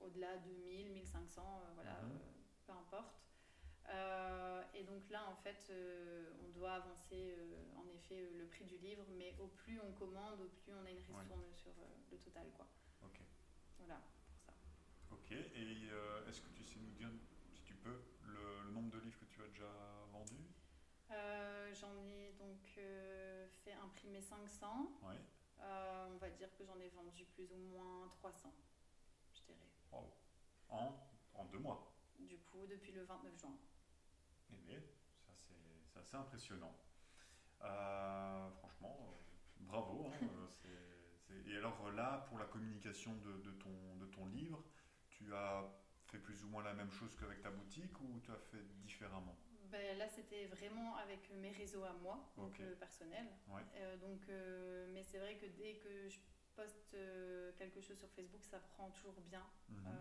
au-delà 0.00 0.36
de 0.38 0.50
1000, 0.68 0.90
1500, 0.90 1.62
voilà, 1.76 2.02
mhm. 2.02 2.18
peu 2.66 2.72
importe. 2.72 3.26
Euh, 3.88 4.62
et 4.74 4.82
donc 4.82 5.08
là, 5.10 5.28
en 5.30 5.36
fait, 5.36 5.68
euh, 5.70 6.30
on 6.44 6.58
doit 6.58 6.72
avancer 6.72 7.34
euh, 7.38 7.54
en 7.76 7.86
effet 7.94 8.30
le 8.36 8.46
prix 8.46 8.64
du 8.64 8.76
livre, 8.78 9.04
mais 9.16 9.34
au 9.40 9.46
plus 9.46 9.80
on 9.80 9.92
commande, 9.92 10.40
au 10.40 10.48
plus 10.48 10.72
on 10.72 10.84
a 10.84 10.90
une 10.90 10.98
ristourne 10.98 11.52
sur 11.54 11.72
le 12.10 12.18
total. 12.18 12.46
Quoi. 12.56 12.66
Ok. 13.06 13.20
Voilà, 13.78 14.00
pour 14.34 14.38
ça. 14.40 14.52
Ok, 15.10 15.32
et 15.32 15.88
est-ce 16.28 16.40
que 16.40 16.48
tu 16.50 16.64
sais 16.64 16.78
nous 16.78 16.92
dire, 16.92 17.10
si 17.54 17.62
tu 17.62 17.74
peux, 17.74 18.02
le, 18.26 18.70
nombre 18.72 18.90
de 18.90 18.98
livres 18.98 19.18
que 19.18 19.24
tu 19.26 19.42
as 19.42 19.48
déjà 19.48 19.70
vendus? 20.12 20.44
J'en 21.72 21.96
ai 22.08 22.32
donc 22.38 22.60
fait 22.66 23.72
imprimer 23.72 24.20
500. 24.20 24.98
Ouais. 25.02 25.14
on 25.60 26.16
va 26.18 26.30
dire 26.30 26.54
que 26.56 26.64
j'en 26.64 26.78
ai 26.80 26.88
vendu 26.88 27.24
plus 27.26 27.52
ou 27.52 27.56
moins 27.56 28.08
300, 28.08 28.52
je 29.34 29.42
dirais. 29.42 29.58
En, 30.68 30.92
en 31.34 31.44
deux 31.46 31.58
mois? 31.58 31.92
Du 32.18 32.38
coup, 32.38 32.66
depuis 32.66 32.92
le 32.92 33.04
29 33.04 33.38
juin. 33.38 33.56
Eh 34.52 34.56
bien, 34.56 34.80
ça 35.26 35.32
c'est 35.34 36.00
assez 36.00 36.16
impressionnant. 36.16 36.74
Euh, 37.62 38.50
franchement, 38.58 38.96
euh, 39.00 39.12
bravo. 39.60 40.06
Hein, 40.06 40.26
euh, 40.30 40.46
et 41.46 41.56
alors 41.56 41.90
là, 41.92 42.24
pour 42.28 42.38
la 42.38 42.46
communication 42.46 43.14
de, 43.16 43.50
ton, 43.52 43.96
de 43.98 44.06
ton 44.06 44.26
livre, 44.26 44.62
tu 45.08 45.34
as 45.34 45.64
fait 46.06 46.18
plus 46.18 46.44
ou 46.44 46.48
moins 46.48 46.62
la 46.62 46.74
même 46.74 46.90
chose 46.92 47.16
qu'avec 47.16 47.40
ta 47.42 47.50
boutique 47.50 47.98
ou 48.00 48.20
tu 48.20 48.30
as 48.30 48.38
fait 48.50 48.62
différemment? 48.82 49.36
Ben, 49.70 49.98
Là, 49.98 50.08
c'était 50.08 50.46
vraiment 50.46 50.96
avec 50.96 51.28
mes 51.30 51.50
réseaux 51.50 51.84
à 51.84 51.92
moi, 51.94 52.32
donc 52.36 52.60
personnels. 52.78 53.28
donc, 54.00 54.28
mais 54.92 55.02
c'est 55.02 55.18
vrai 55.18 55.36
que 55.36 55.46
dès 55.46 55.74
que 55.74 56.08
je 56.08 56.18
poste 56.54 56.96
quelque 57.58 57.80
chose 57.80 57.98
sur 57.98 58.08
Facebook, 58.10 58.44
ça 58.44 58.60
prend 58.60 58.90
toujours 58.90 59.20
bien. 59.22 59.44
Mhm. 59.68 59.98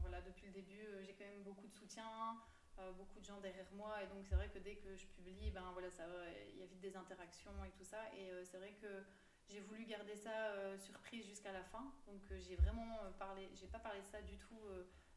voilà, 0.00 0.20
depuis 0.20 0.46
le 0.46 0.52
début, 0.52 0.86
j'ai 1.02 1.14
quand 1.14 1.24
même 1.24 1.42
beaucoup 1.42 1.66
de 1.66 1.72
soutien. 1.74 2.36
Euh, 2.78 2.92
beaucoup 2.92 3.18
de 3.20 3.24
gens 3.24 3.40
derrière 3.40 3.72
moi 3.72 4.02
et 4.02 4.06
donc 4.06 4.26
c'est 4.26 4.34
vrai 4.34 4.50
que 4.50 4.58
dès 4.58 4.74
que 4.76 4.94
je 4.94 5.06
publie 5.06 5.50
ben 5.50 5.70
voilà 5.72 5.90
ça 5.90 6.04
il 6.52 6.58
y 6.58 6.62
a 6.62 6.66
vite 6.66 6.80
des 6.80 6.94
interactions 6.94 7.64
et 7.64 7.70
tout 7.70 7.84
ça 7.84 7.96
et 8.14 8.30
euh, 8.30 8.44
c'est 8.44 8.58
vrai 8.58 8.74
que 8.74 9.02
j'ai 9.48 9.60
voulu 9.60 9.84
garder 9.84 10.16
ça 10.16 10.50
euh, 10.50 10.78
surprise 10.78 11.24
jusqu'à 11.26 11.52
la 11.52 11.62
fin 11.62 11.92
donc 12.06 12.20
j'ai 12.38 12.56
vraiment 12.56 12.98
parlé 13.18 13.48
j'ai 13.54 13.66
pas 13.66 13.78
parlé 13.78 14.00
de 14.00 14.06
ça 14.06 14.20
du 14.22 14.36
tout 14.38 14.60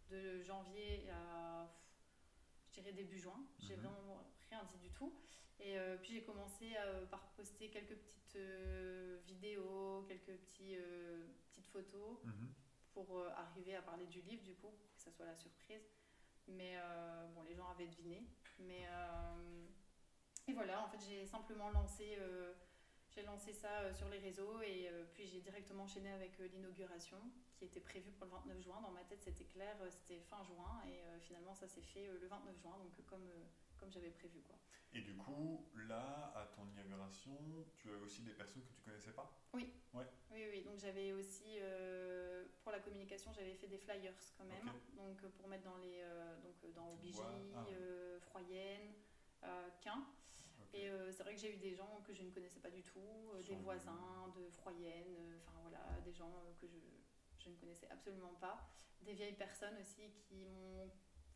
de 0.10 0.42
janvier 0.42 1.10
à 1.12 1.68
je 2.68 2.74
dirais 2.82 2.94
début 2.94 3.18
juin 3.18 3.40
j'ai 3.60 3.76
mhm. 3.76 3.84
vraiment 3.84 4.24
rien 4.50 4.64
dit 4.72 4.78
du 4.78 4.92
tout 4.92 5.14
et 5.60 5.78
puis 6.02 6.14
j'ai 6.14 6.24
commencé 6.24 6.76
par 7.12 7.22
poster 7.36 7.70
quelques 7.70 7.96
petites 7.96 8.38
vidéos 9.26 10.06
quelques 10.08 10.38
petits 10.38 10.78
petites 11.48 11.68
photos 11.68 12.24
mhm. 12.24 12.54
pour 12.94 13.26
arriver 13.36 13.76
à 13.76 13.82
parler 13.82 14.06
du 14.06 14.22
livre 14.22 14.44
du 14.44 14.56
coup 14.56 14.72
pour 14.72 14.96
que 14.96 15.02
ça 15.02 15.12
soit 15.12 15.26
la 15.26 15.36
surprise 15.36 15.90
mais 16.56 16.78
euh, 16.78 17.28
bon, 17.36 17.44
les 17.44 17.56
gens 17.56 17.68
avaient 17.70 17.88
deviné. 17.88 18.24
Mais 18.60 18.86
euh, 18.88 19.66
et 20.48 20.54
voilà, 20.54 20.84
en 20.84 20.88
fait, 20.88 21.00
j'ai 21.08 21.26
simplement 21.26 21.70
lancé, 21.70 22.18
euh, 22.20 22.54
j'ai 23.20 23.26
lancé 23.26 23.54
ça 23.54 23.94
sur 23.94 24.08
les 24.10 24.20
réseaux 24.20 24.62
et 24.62 24.90
puis 25.14 25.28
j'ai 25.28 25.42
directement 25.42 25.84
enchaîné 25.84 26.10
avec 26.12 26.38
l'inauguration 26.40 27.20
qui 27.58 27.66
était 27.66 27.82
prévue 27.82 28.12
pour 28.12 28.26
le 28.26 28.32
29 28.32 28.62
juin. 28.62 28.82
Dans 28.82 28.92
ma 28.92 29.04
tête, 29.04 29.22
c'était 29.22 29.44
clair, 29.44 29.76
c'était 29.90 30.22
fin 30.22 30.42
juin 30.44 30.82
et 30.88 31.20
finalement, 31.20 31.54
ça 31.54 31.68
s'est 31.68 31.82
fait 31.82 32.08
le 32.08 32.28
29 32.28 32.58
juin, 32.58 32.78
donc 32.78 33.06
comme, 33.06 33.28
comme 33.78 33.92
j'avais 33.92 34.12
prévu. 34.12 34.42
Quoi. 34.42 34.56
Et 34.94 35.02
du 35.02 35.16
coup, 35.16 35.68
là, 35.88 36.32
à 36.36 36.46
ton 36.56 36.66
inauguration, 36.66 37.38
tu 37.76 37.92
as 37.92 37.98
aussi 37.98 38.24
des 38.24 38.32
personnes 38.32 38.64
que 38.64 38.74
tu 38.74 38.82
connaissais 38.82 39.12
pas? 39.12 39.32
Oui. 39.54 39.72
Ouais. 39.94 40.06
Oui, 40.32 40.46
oui. 40.50 40.64
Donc 40.64 40.80
j'avais 40.80 41.12
aussi, 41.12 41.58
euh, 41.60 42.46
pour 42.64 42.72
la 42.72 42.80
communication, 42.80 43.32
j'avais 43.34 43.54
fait 43.54 43.68
des 43.68 43.78
flyers 43.78 44.14
quand 44.38 44.46
même. 44.46 44.72
Donc 44.96 45.22
pour 45.34 45.48
mettre 45.48 45.64
dans 45.66 45.78
les, 45.78 46.00
euh, 46.02 46.36
donc 46.42 46.74
dans 46.74 46.94
Obigi, 46.94 47.20
ah. 47.56 47.66
euh, 47.72 48.20
Froyenne, 48.22 48.94
Quin. 49.82 50.06
Et 50.74 50.90
c'est 51.12 51.24
vrai 51.24 51.34
que 51.34 51.42
j'ai 51.42 51.54
eu 51.54 51.58
des 51.58 51.74
gens 51.74 52.02
que 52.06 52.14
je 52.14 52.24
ne 52.24 52.30
connaissais 52.30 52.60
pas 52.60 52.70
du 52.70 52.84
tout, 52.84 53.34
des 53.46 53.56
voisins 53.56 54.32
de 54.38 54.50
Froyenne, 54.52 55.16
enfin 55.42 55.58
voilà, 55.62 56.00
des 56.06 56.14
gens 56.14 56.32
que 56.60 56.68
je, 56.68 56.78
je 57.40 57.50
ne 57.50 57.56
connaissais 57.56 57.90
absolument 57.90 58.36
pas, 58.40 58.70
des 59.02 59.14
vieilles 59.14 59.36
personnes 59.36 59.78
aussi 59.80 60.12
qui 60.28 60.36
m'ont 60.36 60.90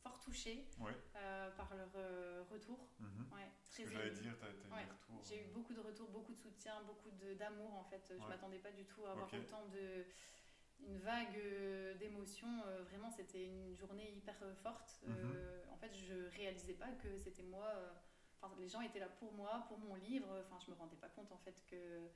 fort 0.04 0.20
touchée 0.20 0.68
euh, 1.16 1.50
par 1.52 1.74
leur 1.76 1.92
euh, 1.96 2.44
retour. 2.52 2.90
Mhm. 3.00 3.28
Ouais, 3.32 3.50
très 3.72 3.86
j'allais 3.88 4.12
dire, 4.12 4.36
tu 4.38 4.46
as, 4.46 4.94
retours. 4.94 5.24
J'ai 5.24 5.42
eu 5.42 5.46
euh. 5.46 5.54
beaucoup 5.54 5.74
de 5.74 5.80
retours, 5.80 6.10
beaucoup 6.10 6.34
de 6.34 6.40
soutien, 6.40 6.84
beaucoup 6.84 7.10
d'amour 7.40 7.74
en 7.76 7.84
fait. 7.86 8.06
Je 8.10 8.22
ne 8.22 8.28
m'attendais 8.28 8.60
pas 8.60 8.72
du 8.72 8.86
tout 8.86 9.06
à 9.06 9.12
avoir 9.12 9.34
autant 9.34 9.66
de. 9.68 10.06
une 10.86 10.98
vague 10.98 11.40
d'émotions. 11.98 12.64
vraiment, 12.90 13.10
c'était 13.10 13.46
une 13.46 13.76
journée 13.76 14.12
hyper 14.12 14.38
forte. 14.62 15.02
Mhm. 15.08 15.72
en 15.72 15.78
fait, 15.78 15.94
je 15.94 16.28
réalisais 16.36 16.74
pas 16.74 16.92
que 16.92 17.18
c'était 17.18 17.44
moi. 17.44 17.72
Enfin, 18.44 18.54
les 18.60 18.68
gens 18.68 18.82
étaient 18.82 19.00
là 19.00 19.08
pour 19.08 19.32
moi, 19.34 19.66
pour 19.70 19.80
mon 19.80 19.96
livre. 19.96 20.28
Enfin, 20.42 20.60
je 20.66 20.72
me 20.72 20.76
rendais 20.76 20.98
pas 20.98 21.10
compte 21.10 21.32
en 21.32 21.38
fait 21.38 21.56
que 21.70 22.10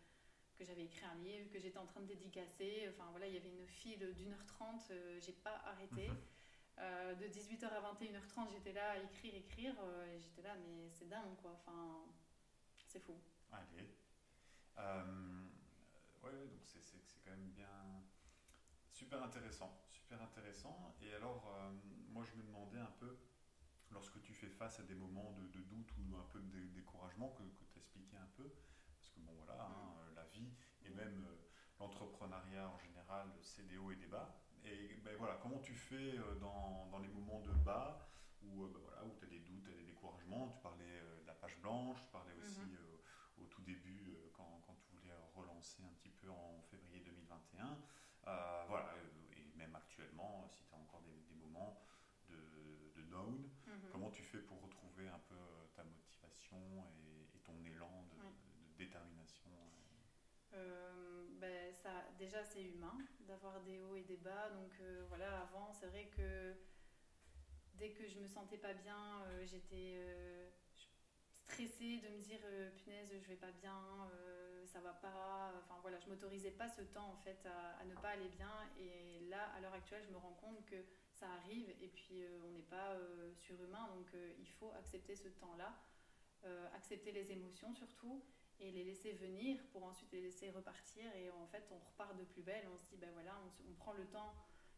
que 0.58 0.66
j'avais 0.66 0.86
écrit 0.86 1.06
un 1.06 1.16
livre, 1.22 1.52
que 1.52 1.60
j'étais 1.60 1.78
en 1.78 1.86
train 1.86 2.02
de 2.02 2.08
dédicacer. 2.08 2.90
Enfin 2.90 3.08
voilà, 3.12 3.28
il 3.28 3.34
y 3.36 3.38
avait 3.38 3.52
une 3.52 3.68
file 3.68 4.12
d'une 4.16 4.34
heure 4.34 4.46
trente, 4.48 4.92
j'ai 5.22 5.34
pas 5.34 5.62
arrêté. 5.66 6.10
Mhm. 6.10 6.18
Euh, 6.80 7.16
de 7.16 7.26
18h 7.26 7.66
à 7.66 7.82
21h30, 7.82 8.52
j'étais 8.52 8.74
là 8.74 8.92
à 8.92 8.98
écrire, 8.98 9.34
écrire, 9.34 9.74
euh, 9.80 10.20
j'étais 10.20 10.44
là, 10.44 10.56
mais 10.56 10.90
c'est 10.92 11.10
dingue, 11.10 11.36
quoi. 11.42 11.52
Enfin, 11.54 12.06
c'est 12.88 13.00
fou. 13.00 13.16
Allez. 13.52 13.96
Euh, 14.78 15.48
ouais, 16.24 16.48
donc 16.48 16.62
c'est 16.64 16.80
quand 17.26 17.32
même 17.32 17.50
bien. 17.50 18.04
Super 18.92 19.24
intéressant, 19.24 19.80
super 19.90 20.22
intéressant. 20.22 20.96
Et 21.02 21.14
alors, 21.14 21.48
euh, 21.48 21.72
moi, 22.10 22.24
je 22.26 22.36
me 22.36 22.44
demandais 22.44 22.80
un 22.80 22.94
peu, 23.00 23.18
lorsque 23.92 24.22
tu 24.22 24.34
fais 24.34 24.50
face 24.50 24.80
à 24.80 24.84
des 24.84 24.96
moments 24.96 25.32
de, 25.34 25.62
doute 25.62 25.92
ou 25.98 26.16
un 26.18 26.26
peu 26.32 26.40
de 26.40 26.68
découragement, 26.68 27.30
que, 27.30 27.44
que 27.44 27.66
tu 27.72 27.80
expliqué 27.80 28.18
un 28.18 28.30
peu, 28.36 28.50
parce 28.98 29.10
que 29.10 29.20
bon, 29.20 29.34
voilà, 29.38 29.64
hein, 29.64 30.12
mm. 30.12 30.16
la 30.16 30.24
vie 30.26 30.50
et 30.86 30.90
même 30.90 31.26
l'entrepreneuriat 31.80 32.70
en 32.70 32.78
général, 32.80 33.28
c'est 33.42 33.68
des 33.68 33.78
hauts 33.78 33.92
et 33.92 33.96
des 33.96 34.08
bas. 34.08 34.36
Et 34.64 35.00
ben 35.04 35.16
voilà, 35.18 35.38
comment 35.42 35.60
tu 35.60 35.74
fais 35.74 36.18
euh, 36.18 36.36
dans, 36.40 36.88
dans 36.92 37.00
les 37.00 37.08
moments 37.08 37.40
de 37.42 37.52
bas 37.52 38.10
où, 38.42 38.64
euh, 38.64 38.72
ben 38.74 38.80
voilà, 38.84 39.06
où 39.06 39.16
tu 39.18 39.26
as 39.26 39.28
des 39.28 39.40
doutes, 39.40 39.64
tu 39.64 39.72
as 39.72 39.76
des 39.76 39.86
découragements? 39.86 40.50
Tu 40.50 40.60
parlais 40.60 40.84
euh, 40.84 41.22
de 41.22 41.28
la 41.28 41.34
page 41.34 41.58
blanche, 41.62 42.02
tu 42.04 42.10
parlais 42.12 42.34
aussi 42.34 42.62
mhm. 42.62 43.44
au 43.44 43.46
tout 43.46 43.62
début 43.62 44.18
quand, 44.34 44.62
quand, 44.66 44.76
tu 44.76 44.90
voulais 44.92 45.14
relancer 45.36 45.84
un 45.84 45.94
petit 46.00 46.10
peu 46.10 46.30
en 46.30 46.62
février 46.70 47.00
2021. 47.06 47.78
voilà, 48.68 48.94
et 49.38 49.58
même 49.58 49.76
actuellement, 49.76 50.48
si 50.50 50.64
tu 50.66 50.74
as 50.74 50.78
encore 50.78 51.02
des, 51.02 51.22
des 51.30 51.36
moments 51.36 51.82
de, 52.30 52.36
de 52.96 53.02
down, 53.04 53.50
mhm. 53.68 53.90
comment 53.92 54.10
tu 54.12 54.24
fais 54.38 54.46
pour 54.46 54.62
retrouver 54.62 55.08
un 55.08 55.20
peu 55.30 55.36
ta 55.76 55.84
motivation 55.84 56.58
et, 56.90 57.40
ton 57.44 57.64
élan 57.64 58.04
de, 58.12 58.18
de 58.18 58.78
détermination 58.78 59.52
ben, 61.40 61.74
ça, 61.84 62.04
déjà, 62.18 62.44
c'est 62.44 62.64
humain 62.64 62.98
d'avoir 63.22 63.62
des 63.62 63.80
hauts 63.80 63.96
et 63.96 64.04
des 64.04 64.18
bas. 64.18 64.50
Donc 64.50 64.72
euh, 64.82 65.06
voilà, 65.08 65.42
avant, 65.42 65.72
c'est 65.74 65.88
vrai 65.88 66.06
que 66.06 66.56
dès 67.76 67.92
que 67.92 68.08
je 68.08 68.20
me 68.20 68.28
sentais 68.28 68.58
pas 68.58 68.74
bien, 68.74 69.24
euh, 69.28 69.46
j'étais 69.46 69.98
euh, 69.98 70.50
stressée 71.30 72.00
de 72.00 72.10
me 72.10 72.22
dire 72.22 72.40
punaise, 72.78 73.14
je 73.22 73.28
vais 73.28 73.36
pas 73.36 73.52
bien, 73.52 74.10
ça 74.66 74.80
va 74.80 74.94
pas. 74.94 75.54
Enfin 75.64 75.80
voilà, 75.82 76.00
je 76.00 76.10
m'autorisais 76.10 76.52
pas 76.52 76.68
ce 76.70 76.82
temps 76.82 77.10
en 77.12 77.18
fait 77.18 77.46
à, 77.80 77.86
ne 77.86 77.94
pas 77.96 78.10
aller 78.10 78.30
bien. 78.30 78.52
Et 78.80 79.22
là, 79.30 79.52
à 79.56 79.62
l'heure 79.62 79.74
actuelle, 79.74 80.04
je 80.06 80.12
me 80.12 80.18
rends 80.18 80.38
compte 80.42 80.66
que 80.66 80.76
ça 81.20 81.28
arrive 81.32 81.70
et 81.82 81.88
puis 81.88 82.24
on 82.46 82.52
n'est 82.52 82.70
pas 82.70 82.96
surhumain, 83.36 83.88
donc 83.96 84.08
il 84.40 84.50
faut 84.50 84.72
accepter 84.74 85.16
ce 85.16 85.30
temps-là, 85.30 85.76
accepter 86.74 87.12
les 87.12 87.32
émotions 87.32 87.74
surtout 87.74 88.24
et 88.60 88.72
les 88.72 88.84
laisser 88.84 89.14
venir 89.14 89.60
pour 89.72 89.84
ensuite 89.84 90.12
les 90.12 90.22
laisser 90.22 90.50
repartir 90.50 91.06
et 91.16 91.30
en 91.30 91.48
fait 91.48 91.68
on 91.72 91.78
repart 91.78 92.16
de 92.18 92.24
plus 92.24 92.42
belle, 92.42 92.68
on 92.74 92.78
se 92.78 92.90
dit 92.90 92.98
ben 92.98 93.12
voilà, 93.14 93.40
on, 93.70 93.74
prend 93.74 93.94
le 93.94 94.06
temps 94.06 94.34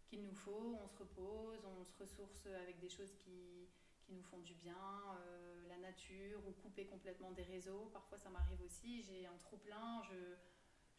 qu'il 0.05 0.23
nous 0.23 0.33
faut, 0.33 0.77
on 0.81 0.87
se 0.87 0.97
repose, 0.97 1.63
on 1.65 1.85
se 1.85 1.95
ressource 1.97 2.45
avec 2.47 2.79
des 2.79 2.89
choses 2.89 3.13
qui, 3.15 3.69
qui 4.01 4.13
nous 4.13 4.23
font 4.23 4.39
du 4.39 4.53
bien, 4.55 4.75
euh, 4.75 5.67
la 5.67 5.77
nature 5.77 6.41
ou 6.47 6.51
couper 6.51 6.85
complètement 6.85 7.31
des 7.31 7.43
réseaux. 7.43 7.89
Parfois 7.93 8.17
ça 8.17 8.29
m'arrive 8.29 8.61
aussi, 8.61 9.01
j'ai 9.03 9.25
un 9.25 9.37
trop 9.37 9.57
plein, 9.57 10.01
je 10.03 10.35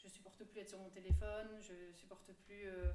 je 0.02 0.08
supporte 0.08 0.42
plus 0.44 0.60
être 0.60 0.68
sur 0.70 0.78
mon 0.78 0.88
téléphone, 0.88 1.60
je 1.60 1.92
supporte 1.92 2.32
plus 2.46 2.66
euh, 2.66 2.90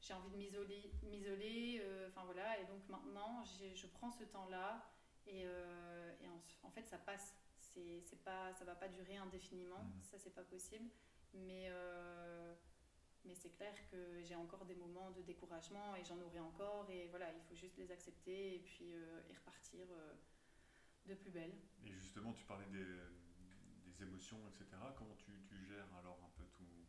j'ai 0.00 0.14
envie 0.14 0.30
de 0.30 0.36
m'isoler 0.36 0.90
m'isoler 1.02 1.80
euh, 1.82 2.08
enfin 2.08 2.24
voilà 2.24 2.58
et 2.58 2.64
donc 2.66 2.88
maintenant 2.88 3.44
je 3.44 3.86
prends 3.86 4.10
ce 4.10 4.24
temps-là 4.24 4.90
et, 5.26 5.42
et 5.42 6.28
en, 6.28 6.42
en 6.66 6.70
fait 6.70 6.88
ça 6.88 6.98
passe 6.98 7.36
c'est, 7.72 8.00
c'est 8.04 8.22
pas, 8.22 8.52
ça 8.54 8.64
va 8.64 8.74
pas 8.74 8.88
durer 8.88 9.16
indéfiniment, 9.16 9.84
mhm. 9.84 10.02
ça 10.02 10.18
c'est 10.18 10.34
pas 10.34 10.42
possible. 10.42 10.90
Mais, 11.32 11.66
euh, 11.68 12.54
mais 13.24 13.34
c'est 13.34 13.50
clair 13.50 13.74
que 13.90 14.20
j'ai 14.22 14.34
encore 14.34 14.64
des 14.64 14.74
moments 14.74 15.10
de 15.12 15.22
découragement 15.22 15.94
et 15.94 16.04
j'en 16.04 16.20
aurai 16.20 16.40
encore. 16.40 16.90
Et 16.90 17.06
voilà, 17.08 17.32
il 17.32 17.40
faut 17.42 17.54
juste 17.54 17.76
les 17.76 17.90
accepter 17.90 18.56
et 18.56 18.58
puis 18.58 18.94
euh, 18.94 19.22
et 19.28 19.34
repartir 19.34 19.86
euh, 19.90 20.14
de 21.06 21.14
plus 21.14 21.30
belle. 21.30 21.54
Et 21.84 21.92
justement, 21.92 22.32
tu 22.32 22.44
parlais 22.44 22.66
des, 22.66 22.84
des 22.84 24.02
émotions, 24.02 24.40
etc. 24.48 24.82
Comment 24.96 25.14
tu, 25.14 25.32
tu, 25.48 25.64
gères 25.66 25.94
alors 25.98 26.18
un 26.24 26.30
peu 26.36 26.44
tout, 26.52 26.86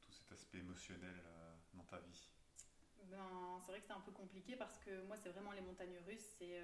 tout 0.00 0.12
cet 0.12 0.32
aspect 0.32 0.58
émotionnel 0.58 1.20
dans 1.74 1.84
ta 1.84 1.98
vie 1.98 2.28
ben, 3.04 3.58
c'est 3.60 3.72
vrai 3.72 3.80
que 3.80 3.86
c'est 3.86 3.92
un 3.92 4.00
peu 4.00 4.12
compliqué 4.12 4.54
parce 4.54 4.78
que 4.78 5.02
moi, 5.06 5.16
c'est 5.16 5.30
vraiment 5.30 5.50
les 5.50 5.62
montagnes 5.62 5.98
russes. 6.06 6.36
C'est 6.38 6.60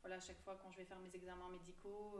voilà, 0.00 0.16
à 0.16 0.20
chaque 0.20 0.40
fois 0.40 0.56
quand 0.62 0.70
je 0.70 0.78
vais 0.78 0.86
faire 0.86 0.98
mes 1.00 1.14
examens 1.14 1.50
médicaux, 1.50 2.18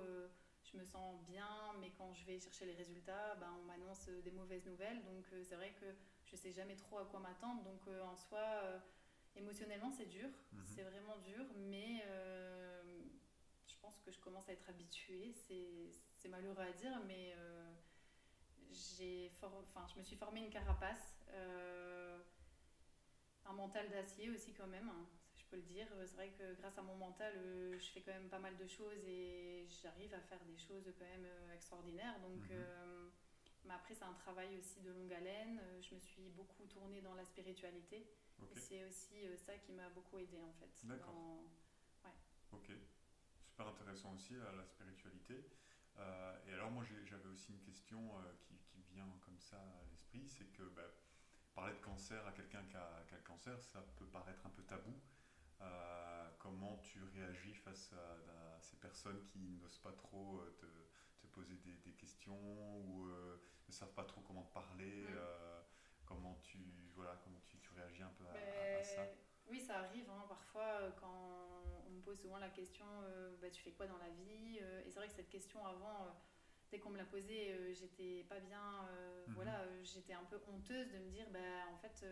je 0.65 0.79
me 0.79 0.85
sens 0.85 1.21
bien, 1.27 1.73
mais 1.81 1.91
quand 1.91 2.13
je 2.15 2.25
vais 2.25 2.39
chercher 2.41 2.67
les 2.67 2.75
résultats, 2.75 3.35
ben, 3.37 3.49
on 3.61 3.65
m'annonce 3.65 4.09
des 4.09 4.31
mauvaises 4.31 4.65
nouvelles. 4.67 5.03
Donc 5.05 5.25
euh, 5.33 5.43
c'est 5.45 5.57
vrai 5.57 5.73
que 5.81 5.87
je 6.25 6.37
sais 6.37 6.53
jamais 6.53 6.77
trop 6.77 6.99
à 6.99 7.05
quoi 7.05 7.21
m'attendre. 7.21 7.63
Donc 7.63 7.81
euh, 7.89 8.03
en 8.03 8.17
soi, 8.17 8.39
euh, 8.39 8.79
émotionnellement, 9.37 9.91
c'est 9.91 10.07
dur. 10.07 10.29
Mhm. 10.53 10.63
C'est 10.65 10.83
vraiment 10.83 11.17
dur, 11.19 11.45
mais 11.57 12.03
je 13.67 13.75
pense 13.81 13.99
que 14.01 14.11
je 14.11 14.19
commence 14.21 14.49
à 14.49 14.53
être 14.53 14.69
habituée. 14.69 15.33
C'est 15.35 16.29
malheureux 16.29 16.63
à 16.63 16.73
dire, 16.73 16.99
mais 17.07 17.37
j'ai 18.73 19.31
enfin, 19.43 19.87
je 19.93 19.99
me 19.99 20.05
suis 20.05 20.17
formé 20.17 20.41
une 20.41 20.51
carapace. 20.51 21.19
Un 23.47 23.53
mental 23.53 23.89
d'acier 23.91 24.31
aussi 24.31 24.53
quand 24.55 24.67
même 24.67 24.91
le 25.57 25.63
dire. 25.63 25.87
Euh, 25.93 26.07
c'est 26.07 26.17
vrai 26.17 26.31
que 26.31 26.55
grâce 26.61 26.77
à 26.79 26.83
mon 26.83 26.97
mental, 26.97 27.33
euh, 27.37 27.79
je 27.79 27.87
fais 27.91 28.01
quand 28.01 28.13
même 28.13 28.29
pas 28.29 28.39
mal 28.39 28.57
de 28.57 28.67
choses 28.67 29.05
et 29.07 29.67
j'arrive 29.83 30.13
à 30.15 30.21
faire 30.21 30.45
des 30.45 30.57
choses 30.57 30.85
quand 30.99 31.05
même 31.05 31.25
euh, 31.25 31.55
extraordinaires. 31.55 32.19
Donc, 32.21 32.49
mhm. 32.51 33.11
mais 33.65 33.75
après, 33.75 33.95
c'est 33.95 34.05
un 34.05 34.13
travail 34.15 34.57
aussi 34.59 34.81
de 34.81 34.91
longue 34.91 35.13
haleine. 35.13 35.61
Je 35.81 35.95
me 35.95 36.01
suis 36.01 36.29
beaucoup 36.31 36.67
tournée 36.67 37.01
dans 37.01 37.15
la 37.15 37.25
spiritualité. 37.25 38.07
C'est 38.57 38.85
aussi 38.85 39.27
ça 39.37 39.57
qui 39.59 39.73
m'a 39.73 39.89
beaucoup 39.91 40.19
aidé 40.19 40.43
en 40.43 40.53
fait. 40.53 40.87
D'accord. 40.87 41.41
Ouais. 42.05 42.11
Ok. 42.53 42.71
Super 43.43 43.69
intéressant 43.69 44.13
aussi 44.15 44.35
la 44.35 44.65
spiritualité. 44.67 45.49
et 46.47 46.53
alors 46.53 46.71
moi 46.71 46.85
j'avais 47.05 47.29
aussi 47.29 47.53
une 47.53 47.61
question 47.61 48.01
qui, 48.41 48.59
qui, 48.67 48.83
vient 48.93 49.09
comme 49.25 49.39
ça 49.39 49.57
à 49.57 49.85
l'esprit, 49.91 50.29
c'est 50.29 50.53
que 50.53 50.65
bah, 50.65 50.83
parler 51.55 51.73
de 51.73 51.79
cancer 51.79 52.27
à 52.27 52.33
quelqu'un 52.33 52.63
qui 52.65 52.77
a, 52.77 53.03
qui 53.07 53.15
a, 53.15 53.17
le 53.17 53.23
cancer, 53.23 53.63
ça 53.63 53.81
peut 53.97 54.07
paraître 54.07 54.45
un 54.47 54.51
peu 54.51 54.63
tabou. 54.65 54.95
Euh, 55.61 56.29
comment 56.39 56.77
tu 56.79 57.03
réagis 57.15 57.55
face 57.55 57.93
à, 57.93 58.61
ces 58.61 58.77
personnes 58.77 59.23
qui 59.27 59.59
n'osent 59.63 59.79
pas 59.79 59.93
trop 59.93 60.41
euh, 60.41 60.57
te, 60.59 60.67
te 61.21 61.27
poser 61.33 61.57
des, 61.57 61.75
des, 61.85 61.93
questions 61.93 62.35
ou 62.35 63.07
euh, 63.07 63.41
ne 63.69 63.73
savent 63.73 63.93
pas 63.93 64.05
trop 64.05 64.21
comment 64.23 64.43
te 64.43 64.53
parler 64.53 65.05
mm. 65.05 65.19
Comment 66.07 66.39
tu 66.43 66.59
voilà 66.95 67.19
comment 67.25 67.41
tu, 67.47 67.59
tu 67.59 67.71
réagis 67.73 68.03
un 68.03 68.13
peu 68.19 68.25
à, 68.27 68.33
ben, 68.33 68.85
ça? 68.85 69.07
Oui, 69.47 69.59
ça 69.59 69.79
arrive. 69.79 70.09
Hein. 70.11 70.25
Parfois, 70.29 70.93
quand 71.01 71.57
on 71.87 71.91
me 71.91 72.01
pose 72.03 72.21
souvent 72.21 72.37
la 72.37 72.51
question, 72.51 72.85
bah, 73.41 73.49
tu 73.51 73.63
fais 73.63 73.73
quoi 73.73 73.87
dans 73.87 73.97
la 73.97 74.11
vie 74.11 74.59
Et 74.59 74.91
c'est 74.91 74.99
vrai 74.99 75.09
que 75.09 75.15
cette 75.15 75.31
question 75.31 75.65
avant 75.67 76.15
dès 76.75 76.81
qu'on 76.81 76.91
me 76.91 76.99
l'a 76.99 77.05
posée, 77.05 77.55
j'étais 77.73 78.25
pas 78.29 78.41
bien, 78.41 78.59
mm-hmm. 78.59 79.33
voilà, 79.35 79.65
j'étais 79.85 80.13
un 80.13 80.25
peu 80.25 80.41
honteuse 80.53 80.91
de 80.91 80.99
me 80.99 81.09
dire, 81.09 81.27
bah, 81.31 81.39
en 81.73 81.77
fait, 81.77 82.05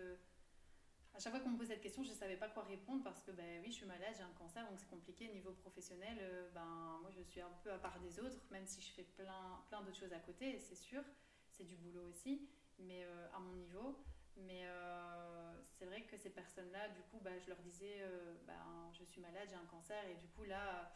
à 1.15 1.19
chaque 1.19 1.33
fois 1.33 1.41
qu'on 1.41 1.51
me 1.51 1.59
pose 1.59 1.69
cette 1.69 1.81
question, 1.81 2.03
je 2.03 2.13
savais 2.13 2.37
pas 2.37 2.49
quoi 2.49 2.65
répondre 2.65 3.03
parce 3.05 3.23
que 3.23 3.31
ben 3.33 3.61
oui, 3.63 3.71
je 3.71 3.77
suis 3.77 3.87
malade, 3.87 4.15
j'ai 4.17 4.23
un 4.23 4.33
cancer, 4.39 4.67
donc 4.69 4.79
c'est 4.79 4.89
compliqué. 4.89 5.29
Niveau 5.29 5.53
professionnel, 5.53 6.17
euh, 6.21 6.49
ben, 6.55 6.99
moi 7.03 7.11
je 7.11 7.23
suis 7.23 7.41
un 7.41 7.53
peu 7.63 7.71
à 7.71 7.79
part 7.79 7.99
des 8.01 8.19
autres, 8.19 8.39
même 8.51 8.67
si 8.67 8.81
je 8.81 8.93
fais 8.93 9.03
plein, 9.03 9.61
plein 9.69 9.83
d'autres 9.83 9.99
choses 9.99 10.13
à 10.13 10.21
côté, 10.21 10.59
c'est 10.59 10.75
sûr. 10.75 11.03
C'est 11.51 11.65
du 11.65 11.77
boulot 11.77 12.09
aussi, 12.09 12.49
mais 12.79 13.05
euh, 13.05 13.29
à 13.35 13.39
mon 13.39 13.53
niveau. 13.53 14.03
Mais 14.37 14.63
euh, 14.65 15.53
c'est 15.69 15.85
vrai 15.85 16.03
que 16.05 16.17
ces 16.17 16.31
personnes-là, 16.31 16.89
du 16.89 17.03
coup, 17.03 17.21
ben, 17.21 17.39
je 17.39 17.49
leur 17.49 17.59
disais, 17.59 18.03
ben, 18.47 18.91
je 18.93 19.05
suis 19.05 19.21
malade, 19.21 19.47
j'ai 19.51 19.57
un 19.57 19.67
cancer, 19.67 20.03
et 20.09 20.15
du 20.15 20.29
coup 20.29 20.45
là 20.45 20.91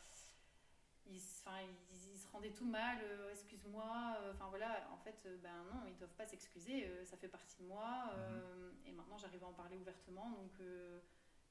ils, 1.08 1.16
ils, 1.16 2.18
se 2.18 2.28
rendaient 2.32 2.52
tout 2.52 2.66
mal, 2.66 2.98
euh, 3.02 3.30
excuse-moi, 3.30 4.16
euh, 4.20 4.32
enfin 4.34 4.46
voilà, 4.48 4.88
en 4.92 4.98
fait, 4.98 5.16
euh, 5.26 5.36
ben 5.42 5.64
non, 5.72 5.82
ils 5.86 5.94
ne 5.94 5.98
doivent 5.98 6.16
pas 6.16 6.26
s'excuser, 6.26 6.90
ça 7.04 7.16
fait 7.16 7.28
partie 7.28 7.62
de 7.62 7.66
moi, 7.66 8.12
mhm. 8.16 8.74
et 8.86 8.92
maintenant 8.92 9.18
j'arrive 9.18 9.44
à 9.44 9.46
en 9.46 9.52
parler 9.52 9.76
ouvertement, 9.76 10.30
donc 10.30 10.60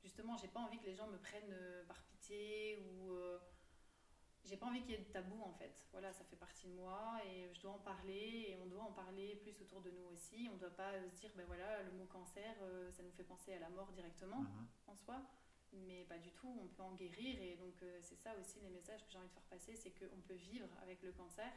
justement, 0.02 0.38
j'ai 0.38 0.48
pas 0.48 0.60
envie 0.60 0.80
que 0.80 0.86
les 0.86 0.96
gens 0.96 1.08
me 1.08 1.18
prennent 1.18 1.56
par 1.88 2.02
pitié 2.04 2.78
ou 2.78 3.12
j'ai 4.44 4.58
pas 4.58 4.68
envie 4.68 4.82
qu'il 4.82 4.92
y 4.92 4.94
ait 4.94 5.04
de 5.04 5.12
tabou 5.12 5.42
en 5.42 5.54
fait. 5.54 5.88
Voilà, 5.92 6.14
ça 6.14 6.24
fait 6.24 6.36
partie 6.36 6.68
de 6.68 6.74
moi 6.74 7.20
et 7.26 7.52
je 7.54 7.62
dois 7.62 7.72
en 7.72 7.80
parler 7.80 8.46
et 8.50 8.58
on 8.62 8.68
doit 8.68 8.84
en 8.84 8.92
parler 8.92 9.36
plus 9.38 9.60
autour 9.62 9.82
de 9.82 9.90
nous 9.90 10.06
aussi. 10.14 10.48
On 10.54 10.58
doit 10.58 10.76
pas 10.76 10.92
se 11.10 11.16
dire, 11.16 11.32
ben 11.36 11.46
voilà, 11.48 11.82
le 11.82 11.92
mot 11.94 12.06
cancer, 12.06 12.56
ça 12.92 13.02
nous 13.02 13.12
fait 13.12 13.24
penser 13.24 13.54
à 13.54 13.60
la 13.60 13.70
mort 13.70 13.92
directement 13.94 14.42
mhm. 14.42 14.68
en 14.88 14.96
soi 14.96 15.22
mais 15.88 16.04
pas 16.06 16.18
du 16.18 16.32
tout, 16.32 16.54
on 16.62 16.68
peut 16.68 16.84
en 16.84 16.94
guérir. 16.94 17.42
Et 17.42 17.56
donc, 17.56 17.82
euh, 17.84 18.00
c'est 18.02 18.18
ça 18.18 18.36
aussi 18.40 18.60
les 18.62 18.70
messages 18.70 19.04
que 19.06 19.12
j'ai 19.12 19.18
envie 19.18 19.28
de 19.28 19.34
faire 19.34 19.44
passer 19.44 19.76
c'est 19.76 19.92
qu'on 19.92 20.22
peut 20.22 20.36
vivre 20.36 20.68
avec 20.82 21.02
le 21.04 21.12
cancer. 21.12 21.52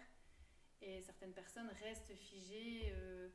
Et 0.81 1.03
certaines 1.03 1.33
personnes 1.33 1.69
restent 1.83 2.15
figées 2.15 2.93
euh, 2.93 3.29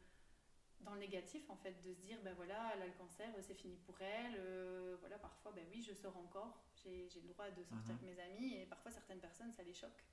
dans 0.81 0.93
le 0.93 0.99
négatif, 0.99 1.49
en 1.49 1.57
fait, 1.57 1.81
de 1.81 1.93
se 1.93 1.99
dire 2.01 2.17
ben 2.23 2.33
voilà, 2.35 2.71
elle 2.73 2.81
a 2.83 2.87
le 2.87 2.93
cancer, 2.93 3.27
c'est 3.41 3.53
fini 3.53 3.77
pour 3.77 3.99
elle. 4.01 4.35
Euh, 4.37 4.95
voilà, 4.99 5.17
parfois, 5.17 5.51
ben 5.51 5.65
oui, 5.69 5.81
je 5.81 5.93
sors 5.93 6.15
encore, 6.15 6.63
j'ai 6.83 7.09
le 7.21 7.27
droit 7.27 7.49
de 7.51 7.63
sortir 7.63 7.95
mhm. 7.95 7.99
avec 8.03 8.15
mes 8.15 8.19
amis. 8.21 8.53
Et 8.61 8.65
parfois, 8.65 8.91
certaines 8.91 9.19
personnes, 9.19 9.51
ça 9.51 9.63
les 9.63 9.73
choque. 9.73 10.03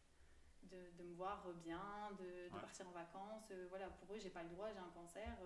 De, 0.63 0.91
de 0.99 1.03
me 1.03 1.15
voir 1.15 1.53
bien, 1.65 2.13
de, 2.19 2.45
de 2.45 2.61
partir 2.61 2.87
en 2.87 2.93
vacances. 2.93 3.51
voilà, 3.71 3.89
pour 3.89 4.15
eux, 4.15 4.19
j'ai 4.19 4.31
pas 4.31 4.43
le 4.43 4.51
droit, 4.51 4.71
j'ai 4.71 4.79
un 4.79 4.91
cancer, 4.91 5.37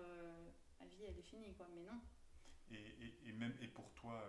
ma 0.79 0.85
vie, 0.85 1.03
elle 1.07 1.17
est 1.17 1.23
finie, 1.23 1.53
quoi. 1.55 1.67
Mais 1.73 1.81
non. 1.81 1.99
Et, 2.69 2.75
et, 2.75 3.29
et 3.29 3.31
même, 3.31 3.55
et 3.61 3.67
pour 3.67 3.89
toi, 3.93 4.21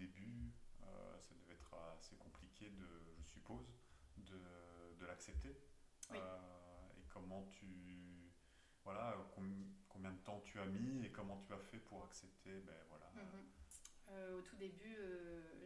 début, 0.00 0.52
euh, 0.82 1.18
ça 1.20 1.34
devait 1.34 1.54
être 1.54 1.74
assez 1.98 2.16
compliqué, 2.16 2.70
de, 2.70 2.86
je 3.22 3.28
suppose, 3.28 3.66
de, 4.16 4.40
de 4.98 5.06
l'accepter. 5.06 5.56
Euh, 6.12 6.16
et 6.98 7.04
comment 7.08 7.46
tu. 7.50 7.66
Voilà, 8.82 9.14
combien 9.88 10.10
de 10.10 10.18
temps 10.24 10.40
tu 10.40 10.58
as 10.58 10.64
mis 10.64 11.04
et 11.04 11.10
comment 11.10 11.44
tu 11.46 11.52
as 11.52 11.58
fait 11.58 11.78
pour 11.78 12.02
accepter 12.04 12.50
ben, 12.60 12.74
voilà, 12.88 13.12
mhm. 13.14 13.44
euh, 14.08 14.38
au 14.38 14.42
tout 14.42 14.56
début, 14.56 14.96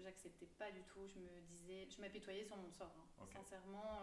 j'acceptais 0.03 0.47
pas 0.47 0.70
du 0.73 0.83
tout. 0.83 1.07
Je 1.07 1.20
me 1.20 1.40
disais, 1.42 1.89
je 1.89 2.01
m'apitoyais 2.01 2.45
sur 2.45 2.57
mon 2.57 2.70
sort. 2.72 2.95
Hein. 2.99 3.26
Sincèrement, 3.32 4.01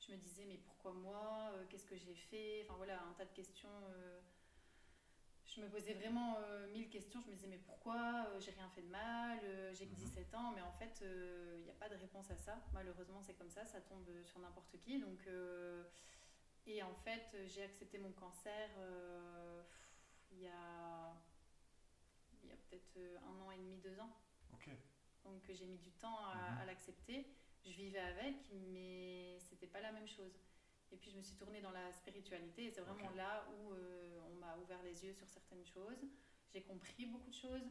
je 0.00 0.12
me 0.12 0.18
disais 0.18 0.44
mais 0.46 0.58
pourquoi 0.58 0.92
moi 0.92 1.52
Qu'est-ce 1.70 1.86
que 1.86 1.96
j'ai 1.96 2.14
fait? 2.14 2.64
Enfin 2.64 2.74
voilà, 2.76 3.02
un 3.04 3.12
tas 3.12 3.24
de 3.24 3.32
questions 3.32 3.70
je 5.54 5.60
me 5.60 5.68
posais 5.68 5.94
vraiment 5.94 6.36
euh, 6.38 6.66
mille 6.72 6.88
questions. 6.88 7.20
Je 7.20 7.30
me 7.30 7.34
disais, 7.34 7.46
mais 7.46 7.58
pourquoi 7.58 8.26
euh, 8.28 8.40
J'ai 8.40 8.50
rien 8.52 8.68
fait 8.70 8.82
de 8.82 8.88
mal, 8.88 9.38
euh, 9.44 9.72
j'ai 9.72 9.86
que 9.86 9.94
17 9.94 10.32
mhm. 10.32 10.38
ans. 10.38 10.52
Mais 10.54 10.62
en 10.62 10.72
fait, 10.72 11.02
il 11.02 11.62
n'y 11.62 11.70
a 11.70 11.74
pas 11.74 11.88
de 11.88 11.96
réponse 11.96 12.30
à 12.30 12.36
ça. 12.36 12.58
Malheureusement, 12.72 13.22
c'est 13.22 13.34
comme 13.34 13.50
ça, 13.50 13.64
ça 13.64 13.80
tombe 13.80 14.08
sur 14.24 14.40
n'importe 14.40 14.76
qui. 14.80 14.98
Donc, 14.98 15.28
et 16.66 16.82
en 16.82 16.94
fait, 16.94 17.36
j'ai 17.46 17.62
accepté 17.62 17.98
mon 17.98 18.12
cancer 18.12 18.70
il 20.32 20.40
y 20.40 20.48
a, 20.48 21.14
y 22.42 22.50
a 22.50 22.56
peut-être 22.68 22.98
un 23.28 23.40
an 23.40 23.50
et 23.52 23.58
demi, 23.58 23.76
deux 23.78 23.98
ans. 24.00 24.10
Ok. 24.54 24.68
Donc, 25.24 25.42
j'ai 25.48 25.66
mis 25.66 25.78
du 25.78 25.92
temps 25.92 26.18
à, 26.26 26.34
mhm. 26.34 26.58
à 26.62 26.64
l'accepter. 26.66 27.26
Je 27.64 27.72
vivais 27.72 28.00
avec, 28.00 28.36
mais 28.72 29.38
c'était 29.40 29.66
pas 29.66 29.80
la 29.80 29.92
même 29.92 30.08
chose. 30.08 30.38
Et 30.94 30.96
puis 30.96 31.10
je 31.10 31.16
me 31.16 31.22
suis 31.22 31.34
tournée 31.34 31.60
dans 31.60 31.72
la 31.72 31.92
spiritualité 31.92 32.66
et 32.66 32.70
c'est 32.70 32.80
vraiment 32.80 33.10
là 33.10 33.44
où 33.50 33.72
euh, 33.72 34.20
on 34.30 34.36
m'a 34.36 34.56
ouvert 34.58 34.80
les 34.84 35.04
yeux 35.04 35.12
sur 35.12 35.28
certaines 35.28 35.66
choses. 35.66 36.06
J'ai 36.52 36.62
compris 36.62 37.04
beaucoup 37.06 37.30
de 37.30 37.34
choses. 37.34 37.68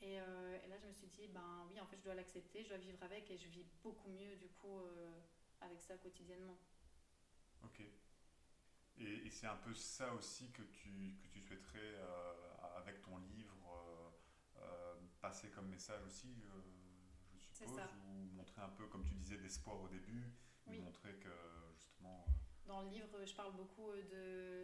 Et, 0.00 0.20
euh, 0.20 0.58
et, 0.64 0.68
là, 0.68 0.78
je 0.78 0.86
me 0.86 0.92
suis 0.92 1.08
dit, 1.08 1.26
ben 1.26 1.66
oui, 1.68 1.80
en 1.80 1.86
fait, 1.86 1.96
je 1.98 2.04
dois 2.04 2.14
l'accepter, 2.14 2.62
je 2.62 2.68
dois 2.68 2.78
vivre 2.78 3.02
avec 3.02 3.28
et 3.28 3.36
je 3.36 3.48
vis 3.48 3.66
beaucoup 3.82 4.08
mieux 4.08 4.36
du 4.36 4.48
coup 4.48 4.78
euh, 4.78 5.20
avec 5.60 5.82
ça 5.82 5.96
quotidiennement. 5.98 6.56
Ok. 7.64 7.82
Et, 8.98 9.28
c'est 9.30 9.48
un 9.48 9.56
peu 9.56 9.74
ça 9.74 10.14
aussi 10.14 10.52
que 10.52 10.62
tu, 10.62 11.16
que 11.22 11.26
tu 11.28 11.40
souhaiterais, 11.40 11.96
avec 12.76 13.00
ton 13.02 13.18
livre, 13.18 13.56
passer 15.20 15.50
comme 15.50 15.68
message 15.68 16.02
aussi, 16.06 16.28
je 17.34 17.38
suppose, 17.40 17.80
ou 18.06 18.36
montrer 18.36 18.62
un 18.62 18.68
peu, 18.68 18.86
comme 18.86 19.04
tu 19.04 19.14
disais, 19.14 19.38
d'espoir 19.38 19.80
au 19.80 19.88
début, 19.88 20.32
montrer 20.66 21.14
que 21.14 21.30
justement... 21.74 22.24
Dans 22.66 22.82
le 22.82 22.88
livre, 22.90 23.24
je 23.24 23.34
parle 23.34 23.52
beaucoup 23.54 23.90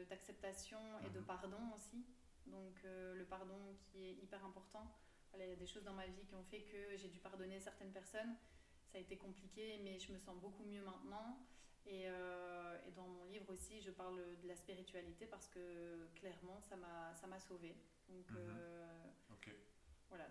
d'acceptation 0.09 0.79
et 1.05 1.11
de 1.11 1.21
mhm. 1.21 1.27
pardon 1.27 1.59
aussi. 1.75 2.05
Donc 2.47 2.83
le 2.85 3.25
pardon 3.25 3.77
qui 3.91 4.05
est 4.05 4.15
hyper 4.15 4.45
important 4.45 4.95
il 5.45 5.51
y 5.51 5.53
a 5.53 5.57
des 5.57 5.67
choses 5.67 5.85
dans 5.85 5.93
ma 5.93 6.07
vie 6.07 6.25
qui 6.27 6.35
ont 6.35 6.45
fait 6.45 6.63
que 6.63 6.97
j'ai 6.97 7.09
dû 7.09 7.19
pardonner 7.19 7.61
certaines 7.61 7.93
personnes. 7.93 8.37
Ça 8.87 8.99
a 8.99 9.01
été 9.01 9.17
compliqué, 9.17 9.81
mais 9.85 9.99
je 9.99 10.13
me 10.13 10.19
sens 10.19 10.37
beaucoup 10.41 10.65
mieux 10.65 10.83
maintenant. 10.83 11.39
Et, 11.87 12.05
euh, 12.07 12.79
et 12.87 12.91
dans 12.93 13.07
mon 13.07 13.25
livre 13.27 13.53
aussi, 13.53 13.81
je 13.81 13.91
parle 13.91 14.21
de 14.43 14.49
la 14.49 14.57
spiritualité 14.57 15.27
parce 15.27 15.49
que 15.49 16.09
clairement, 16.15 16.61
ça 16.63 16.77
m'a 16.77 17.41
sauvée. 17.41 17.77
Donc, 18.09 18.27
euh, 18.37 18.87
voilà, 20.09 20.27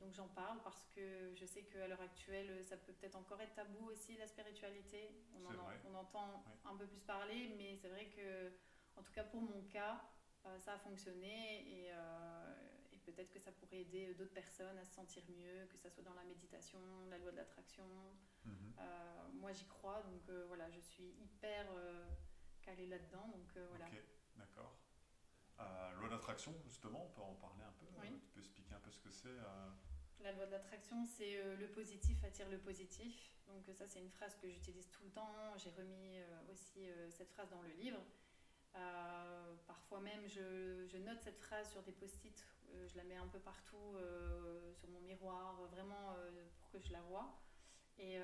donc 0.00 0.12
j'en 0.12 0.28
parle 0.28 0.60
parce 0.62 0.82
que 0.94 1.34
je 1.34 1.46
sais 1.46 1.62
qu'à 1.62 1.86
l'heure 1.86 2.00
actuelle, 2.00 2.64
ça 2.64 2.76
peut 2.76 2.92
peut-être 2.92 3.16
encore 3.16 3.40
être 3.40 3.54
tabou 3.54 3.86
aussi, 3.86 4.16
la 4.16 4.26
spiritualité. 4.26 5.10
On, 5.34 5.44
en, 5.46 5.70
on 5.90 5.94
entend 5.94 6.44
un 6.64 6.76
peu 6.76 6.86
plus 6.86 7.00
parler, 7.00 7.54
mais 7.56 7.76
c'est 7.76 7.88
vrai 7.88 8.06
que, 8.06 8.52
en 8.96 9.02
tout 9.02 9.12
cas 9.12 9.24
pour 9.24 9.40
mon 9.40 9.62
cas, 9.62 10.02
euh, 10.46 10.58
ça 10.58 10.74
a 10.74 10.78
fonctionné 10.78 11.86
et, 11.86 11.92
peut-être 13.12 13.30
que 13.30 13.38
ça 13.38 13.52
pourrait 13.52 13.80
aider 13.80 14.12
d'autres 14.14 14.34
personnes 14.34 14.76
à 14.76 14.84
se 14.84 14.92
sentir 14.92 15.22
mieux, 15.30 15.66
que 15.70 15.78
ce 15.78 15.88
soit 15.88 16.02
dans 16.02 16.12
la 16.14 16.24
méditation, 16.24 16.78
la 17.08 17.16
loi 17.16 17.32
de 17.32 17.36
l'attraction. 17.36 17.84
Mhm. 18.44 18.74
Euh, 18.78 19.28
moi, 19.32 19.52
j'y 19.52 19.64
crois, 19.66 20.02
donc 20.02 20.28
euh, 20.28 20.44
voilà, 20.46 20.70
je 20.70 20.80
suis 20.80 21.14
hyper 21.18 21.66
euh, 21.72 22.04
calée 22.60 22.86
là-dedans. 22.86 23.28
Donc 23.28 23.56
voilà. 23.70 23.86
Ok, 23.86 24.02
d'accord. 24.36 24.76
Loi 25.98 26.08
d'attraction, 26.08 26.54
justement, 26.64 27.04
on 27.06 27.10
peut 27.10 27.22
en 27.22 27.34
parler 27.34 27.64
un 27.64 27.72
peu. 27.72 27.86
tu 28.20 28.28
peux 28.28 28.40
expliquer 28.40 28.74
un 28.74 28.80
peu 28.80 28.90
ce 28.90 29.00
que 29.00 29.10
c'est 29.10 29.36
La 30.20 30.32
loi 30.32 30.46
de 30.46 30.52
l'attraction, 30.52 31.04
c'est 31.04 31.42
le 31.56 31.66
positif 31.68 32.22
attire 32.24 32.48
le 32.48 32.58
positif. 32.58 33.30
Donc 33.48 33.64
ça, 33.74 33.86
c'est 33.86 34.00
une 34.00 34.10
phrase 34.10 34.36
que 34.36 34.48
j'utilise 34.48 34.90
tout 34.90 35.04
le 35.04 35.10
temps. 35.10 35.32
J'ai 35.56 35.70
remis 35.70 36.18
aussi 36.52 36.86
cette 37.10 37.30
phrase 37.30 37.50
dans 37.50 37.62
le 37.62 37.70
livre. 37.70 38.00
parfois 39.66 40.00
même, 40.00 40.26
je, 40.28 40.86
je, 40.86 40.98
note 40.98 41.20
cette 41.20 41.38
phrase 41.38 41.70
sur 41.70 41.82
des 41.82 41.92
post-it 41.92 42.44
euh, 42.74 42.86
je 42.88 42.96
la 42.96 43.04
mets 43.04 43.16
un 43.16 43.26
peu 43.26 43.38
partout 43.38 43.96
euh, 43.96 44.72
sur 44.74 44.88
mon 44.90 45.00
miroir, 45.00 45.60
vraiment 45.70 46.14
euh, 46.18 46.30
pour 46.58 46.70
que 46.70 46.78
je 46.78 46.92
la 46.92 47.00
vois. 47.02 47.34
Et 48.00 48.16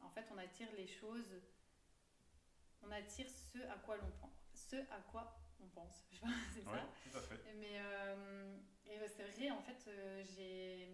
en 0.00 0.08
fait, 0.08 0.24
on 0.32 0.38
attire 0.38 0.68
les 0.74 0.86
choses, 0.86 1.34
on 2.82 2.90
attire 2.90 3.26
ce 3.28 3.58
à 3.68 3.76
quoi 3.76 3.98
l'on 3.98 4.10
pense, 4.22 4.30
ce 4.54 4.76
à 4.76 5.00
quoi 5.12 5.38
on 5.62 5.68
pense. 5.74 6.04
c'est 6.54 6.62
ça. 6.62 6.70
Tout 7.10 7.18
à 7.18 7.20
fait. 7.22 7.54
Mais 7.58 7.80
c'est 9.08 9.24
vrai, 9.24 9.50
en 9.50 9.62
fait, 9.62 9.90
j'ai 10.36 10.88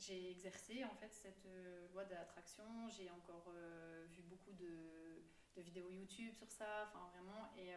j'ai 0.00 0.30
exercé 0.30 0.84
en 0.84 0.94
fait 0.94 1.12
cette 1.12 1.46
loi 1.92 2.04
de 2.04 2.14
l'attraction. 2.14 2.64
J'ai 2.88 3.10
encore 3.10 3.52
vu 4.14 4.22
beaucoup 4.22 4.52
de, 4.52 5.22
de, 5.56 5.62
vidéos 5.62 5.90
YouTube 5.90 6.32
sur 6.34 6.50
ça, 6.50 6.88
enfin 6.88 7.10
vraiment. 7.12 7.50
Et 7.56 7.74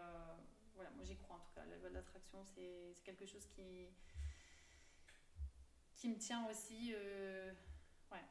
voilà, 0.76 0.90
moi 0.92 1.04
j'y 1.04 1.16
crois 1.18 1.36
en 1.36 1.40
tout 1.40 1.54
cas. 1.54 1.66
La 1.66 1.78
loi 1.78 1.90
de 1.90 1.96
l'attraction, 1.96 2.44
c'est 2.44 2.96
quelque 3.04 3.26
chose 3.26 3.46
qui, 3.48 3.88
qui 5.96 6.10
me 6.10 6.18
tient 6.18 6.48
aussi. 6.50 6.94
Euh, 6.96 7.52
ouais. 8.12 8.26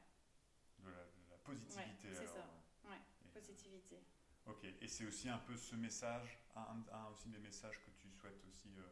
De 0.81 0.91
la, 0.91 1.37
positivité. 1.45 2.09
c'est 2.13 2.27
ça. 2.27 2.47
Ouais, 2.85 3.01
positivité. 3.33 4.03
Ok, 4.51 4.65
et 4.81 4.89
c'est 4.89 5.07
aussi 5.07 5.29
un 5.29 5.39
peu 5.39 5.57
ce 5.57 5.77
message, 5.77 6.39
un, 6.57 6.83
un, 6.93 7.07
aussi 7.13 7.29
des 7.29 7.39
messages 7.39 7.79
que 7.85 7.91
tu 7.91 8.11
souhaites 8.11 8.45
aussi 8.49 8.69
euh, 8.79 8.83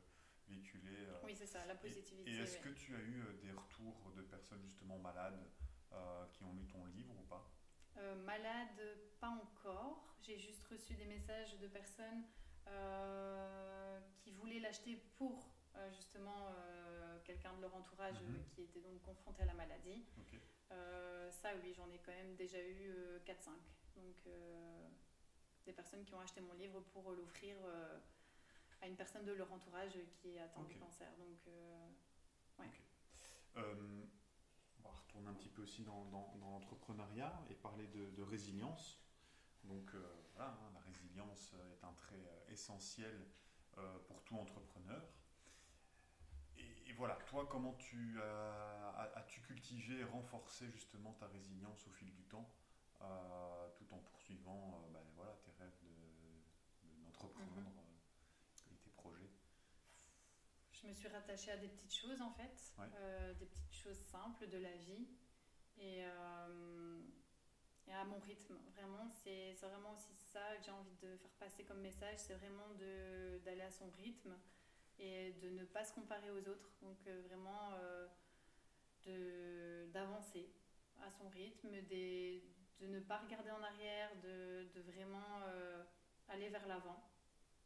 véhiculer. 0.49 1.07
Euh. 1.07 1.21
oui, 1.25 1.35
c'est 1.37 1.47
ça, 1.47 1.67
la 1.67 1.75
positivité. 1.75 2.31
Et, 2.31 2.37
est-ce 2.39 2.59
que 2.59 2.69
tu 2.71 2.95
as 2.95 3.01
eu 3.01 3.23
des 3.43 3.51
retours 3.51 4.13
de 4.17 4.23
personnes 4.23 4.63
justement 4.65 4.99
malades 4.99 5.43
qui 6.33 6.45
ont 6.45 6.53
lu 6.53 6.67
ton 6.67 6.85
livre 6.87 7.15
ou 7.19 7.25
pas? 7.25 7.51
Malades, 8.25 8.99
pas 9.19 9.31
encore. 9.31 10.17
J'ai 10.23 10.39
juste 10.39 10.63
reçu 10.65 10.95
des 10.95 11.07
messages 11.07 11.59
de 11.59 11.67
personnes 11.67 12.25
euh, 12.71 13.99
qui 14.19 14.31
voulaient 14.33 14.61
l'acheter 14.61 14.97
pour 15.17 15.49
euh, 15.77 15.91
justement 15.93 16.49
euh, 16.51 17.19
quelqu'un 17.25 17.55
de 17.55 17.63
leur 17.63 17.75
entourage 17.75 18.21
mhm. 18.21 18.45
qui 18.51 18.63
était 18.63 18.81
donc 18.81 19.01
confronté 19.03 19.43
à 19.43 19.47
la 19.47 19.55
maladie. 19.55 20.05
ça, 21.31 21.51
oui, 21.63 21.73
j'en 21.75 21.91
ai 21.93 21.99
quand 21.99 22.13
même 22.13 22.35
déjà 22.37 22.59
eu 22.61 22.93
4-5. 23.25 23.51
Donc, 23.97 24.17
des 25.69 25.75
personnes 25.75 26.05
qui 26.05 26.15
ont 26.15 26.21
acheté 26.21 26.41
mon 26.41 26.55
livre 26.55 26.81
pour 26.93 27.13
l'offrir 27.13 27.57
à 28.81 28.87
une 28.89 28.97
personne 28.97 29.25
de 29.25 29.33
leur 29.33 29.53
entourage 29.53 29.99
qui 30.17 30.31
est 30.31 30.41
atteinte 30.41 30.67
du 30.67 30.77
cancer. 30.77 31.09
Donc, 31.19 31.55
ouais. 32.59 32.71
on 33.57 34.83
va 34.83 34.91
retourner 34.91 35.29
un 35.29 35.35
petit 35.35 35.51
peu 35.51 35.63
aussi 35.63 35.83
dans, 35.85 36.05
dans, 36.07 36.35
l'entrepreneuriat 36.41 37.33
et 37.51 37.55
parler 37.55 37.87
de, 37.89 38.11
de 38.11 38.23
résilience. 38.23 38.99
Donc 39.65 39.95
voilà, 40.35 40.53
hein, 40.53 40.71
la 40.73 40.81
résilience 40.81 41.53
est 41.73 41.85
un 41.85 41.93
trait 41.93 42.25
essentiel 42.49 43.27
euh, 43.79 43.99
pour 44.07 44.23
tout 44.25 44.37
entrepreneur. 44.37 45.03
Et, 46.57 46.93
voilà, 46.95 47.15
toi, 47.27 47.47
comment 47.49 47.75
tu 47.75 48.21
as, 48.21 49.13
as-tu 49.15 49.41
cultivé 49.43 50.01
et 50.01 50.05
renforcé 50.05 50.69
justement 50.71 51.13
ta 51.13 51.29
résilience 51.29 51.87
au 51.87 51.91
fil 51.93 52.11
du 52.13 52.25
temps, 52.25 52.51
euh, 53.03 53.69
tout 53.77 53.87
en 53.95 53.99
poursuivant 53.99 54.75
euh, 54.75 54.93
ben, 54.93 55.01
voilà, 55.15 55.37
d'entreprendre 57.19 57.55
de, 57.57 58.75
et 58.75 58.77
tes 58.79 58.91
projets 58.91 59.31
Je 60.73 60.87
me 60.87 60.93
suis 60.93 61.09
rattachée 61.09 61.51
à 61.51 61.57
des 61.57 61.69
petites 61.69 61.95
choses 61.95 62.21
en 62.23 62.31
fait, 62.31 62.75
des 63.39 63.47
petites 63.47 63.75
choses 63.75 63.99
simples 63.99 64.49
de 64.49 64.59
la 64.59 64.77
vie. 64.77 65.09
Et 65.79 66.03
et 67.89 67.93
à 67.95 68.05
mon 68.05 68.19
rythme. 68.21 68.55
Vraiment, 68.75 69.09
c'est 69.11 69.53
vraiment 69.63 69.93
aussi 69.93 70.15
ça 70.15 70.57
que 70.57 70.65
j'ai 70.65 70.71
envie 70.71 70.97
de 70.97 71.17
faire 71.17 71.31
passer 71.39 71.65
comme 71.65 71.81
message, 71.81 72.19
c'est 72.19 72.35
vraiment 72.35 72.69
d'aller 73.45 73.63
à 73.63 73.71
son 73.71 73.89
rythme 73.91 74.37
et 74.99 75.33
de 75.43 75.51
ne 75.51 75.65
pas 75.65 75.85
se 75.85 75.95
comparer 75.95 76.31
aux 76.31 76.49
autres. 76.49 76.71
Donc 76.83 76.99
euh, 77.07 77.23
vraiment 77.23 77.73
euh, 79.07 79.87
d'avancer 79.93 80.51
à 81.01 81.11
son 81.11 81.29
rythme, 81.29 81.71
de 81.71 82.87
ne 82.87 83.01
pas 83.01 83.19
regarder 83.19 83.51
en 83.51 83.63
arrière, 83.63 84.11
de, 84.23 84.69
de 84.75 84.81
vraiment 84.83 85.41
euh, 85.47 85.85
aller 86.29 86.49
vers 86.49 86.67
l'avant. 86.67 87.03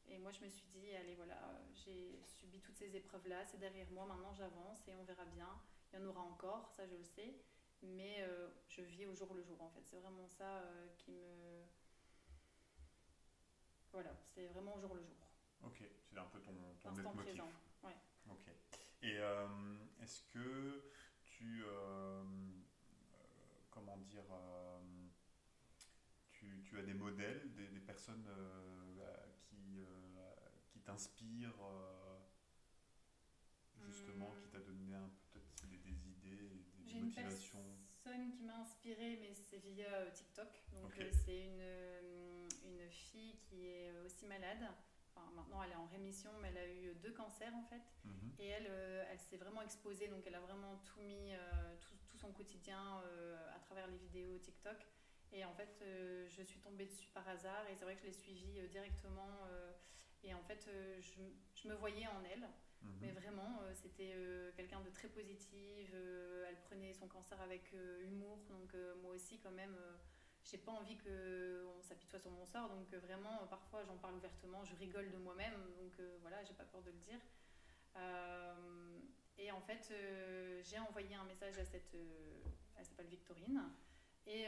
Et 0.08 0.18
moi, 0.18 0.32
je 0.32 0.44
me 0.44 0.48
suis 0.48 0.66
dit, 0.66 0.94
allez, 0.96 1.14
voilà, 1.14 1.38
j'ai 1.74 2.20
subi 2.26 2.60
toutes 2.60 2.76
ces 2.76 2.94
épreuves-là, 2.96 3.44
c'est 3.46 3.58
derrière 3.58 3.90
moi, 3.92 4.04
maintenant 4.04 4.34
j'avance 4.34 4.86
et 4.88 4.94
on 4.94 5.04
verra 5.04 5.24
bien. 5.26 5.48
Il 5.92 6.00
y 6.00 6.02
en 6.02 6.06
aura 6.06 6.22
encore, 6.22 6.70
ça 6.76 6.86
je 6.86 6.96
le 6.96 7.04
sais 7.04 7.34
mais 7.82 8.22
euh, 8.22 8.48
je 8.68 8.82
vis 8.82 9.06
au 9.06 9.14
jour 9.14 9.34
le 9.34 9.42
jour 9.42 9.60
en 9.60 9.70
fait. 9.70 9.82
C'est 9.84 9.98
vraiment 9.98 10.28
ça 10.28 10.58
euh, 10.58 10.88
qui 10.98 11.10
me. 11.12 11.64
Voilà, 13.92 14.16
c'est 14.24 14.46
vraiment 14.46 14.74
au 14.74 14.80
jour 14.80 14.94
le 14.94 15.02
jour. 15.02 15.16
Ok, 15.64 15.82
c'est 16.08 16.18
un 16.18 16.24
peu 16.26 16.40
ton, 16.40 16.54
ton 16.80 16.90
Instant 16.90 17.12
présent. 17.14 17.50
Ouais. 17.82 17.96
Ok. 18.30 18.46
Et 19.02 19.18
euh, 19.18 19.46
est-ce 20.00 20.22
que 20.32 20.90
tu. 21.24 21.64
comment 23.70 23.96
dire. 23.98 24.24
Tu, 26.72 26.78
as 26.78 26.82
des 26.82 26.94
modèles, 26.94 27.52
des, 27.54 27.66
des 27.66 27.80
personnes 27.80 28.24
qui, 29.44 29.84
qui 30.70 30.80
t'inspirent 30.80 31.52
justement, 33.84 34.34
qui 34.40 34.48
t'a 34.48 34.58
donné 34.60 34.86
peut-être 35.32 35.68
des, 35.68 35.76
des, 35.76 36.08
idées, 36.08 36.48
des 36.86 36.94
motivations 36.94 37.62
personne 38.02 38.30
qui 38.30 38.42
m'a 38.44 38.58
inspirée, 38.58 39.18
mais 39.20 39.32
c'est 39.34 39.58
via 39.58 39.92
euh, 39.94 40.10
TikTok. 40.10 40.48
Donc 40.72 40.98
euh, 40.98 41.10
c'est 41.24 41.46
une, 41.46 41.60
euh, 41.60 42.48
une 42.64 42.90
fille 42.90 43.36
qui 43.42 43.66
est 43.66 43.92
aussi 44.04 44.26
malade. 44.26 44.58
Enfin, 45.14 45.30
maintenant, 45.34 45.62
elle 45.62 45.72
est 45.72 45.76
en 45.76 45.86
rémission, 45.86 46.30
mais 46.40 46.48
elle 46.48 46.58
a 46.58 46.68
eu 46.68 46.94
deux 47.02 47.12
cancers 47.12 47.54
en 47.54 47.62
fait. 47.64 47.82
Mhm. 48.04 48.32
Et 48.38 48.46
elle, 48.46 48.66
elle 49.10 49.18
s'est 49.18 49.36
vraiment 49.36 49.62
exposée, 49.62 50.08
donc 50.08 50.26
elle 50.26 50.34
a 50.34 50.40
vraiment 50.40 50.80
tout 50.84 51.00
mis, 51.02 51.32
tout, 51.80 51.94
tout, 52.08 52.16
son 52.16 52.32
quotidien 52.32 53.02
à 53.54 53.58
travers 53.60 53.86
les 53.88 53.98
vidéos 53.98 54.38
TikTok. 54.38 54.86
Et 55.32 55.44
en 55.44 55.54
fait, 55.54 55.82
je 56.28 56.42
suis 56.42 56.60
tombée 56.60 56.86
dessus 56.86 57.08
par 57.12 57.26
hasard 57.28 57.66
et 57.70 57.74
c'est 57.74 57.84
vrai 57.84 57.94
que 57.94 58.02
je 58.02 58.06
l'ai 58.06 58.12
suivie 58.12 58.68
directement. 58.68 59.30
et 60.22 60.34
en 60.34 60.42
fait, 60.42 60.68
je, 61.00 61.20
je, 61.54 61.68
me 61.68 61.74
voyais 61.74 62.06
en 62.06 62.22
elle. 62.24 62.46
Mhm. 62.82 62.98
Mais 63.00 63.10
vraiment, 63.12 63.60
euh, 63.62 63.72
c'était 63.74 64.12
euh, 64.14 64.50
quelqu'un 64.56 64.80
de 64.80 64.90
très 64.90 65.08
positive. 65.08 65.90
Euh, 65.94 66.46
elle 66.48 66.58
prenait 66.60 66.92
son 66.92 67.08
cancer 67.08 67.40
avec 67.40 67.72
humour. 68.02 68.38
Donc 68.50 68.74
moi 69.02 69.14
aussi, 69.14 69.38
quand 69.38 69.50
même, 69.50 69.76
j'ai 70.44 70.58
pas 70.58 70.72
envie 70.72 70.98
qu'on 70.98 71.82
s'apitoie 71.82 72.18
sur 72.18 72.30
mon 72.30 72.44
sort. 72.44 72.68
Donc 72.68 72.92
vraiment, 72.94 73.46
parfois, 73.48 73.84
j'en 73.84 73.96
parle 73.96 74.14
ouvertement. 74.14 74.64
Je 74.64 74.74
rigole 74.76 75.10
de 75.10 75.18
moi-même. 75.18 75.54
Donc 75.78 76.00
voilà, 76.20 76.42
j'ai 76.44 76.54
pas 76.54 76.64
peur 76.64 76.82
de 76.82 76.90
le 76.90 76.98
dire. 76.98 77.20
et 79.38 79.50
en 79.50 79.60
fait, 79.60 79.92
j'ai 80.62 80.78
envoyé 80.78 81.14
un 81.14 81.24
message 81.24 81.58
à 81.58 81.64
cette... 81.64 81.94
elle 82.76 82.84
s'appelle 82.84 83.08
Victorine. 83.08 83.62
Et 84.26 84.46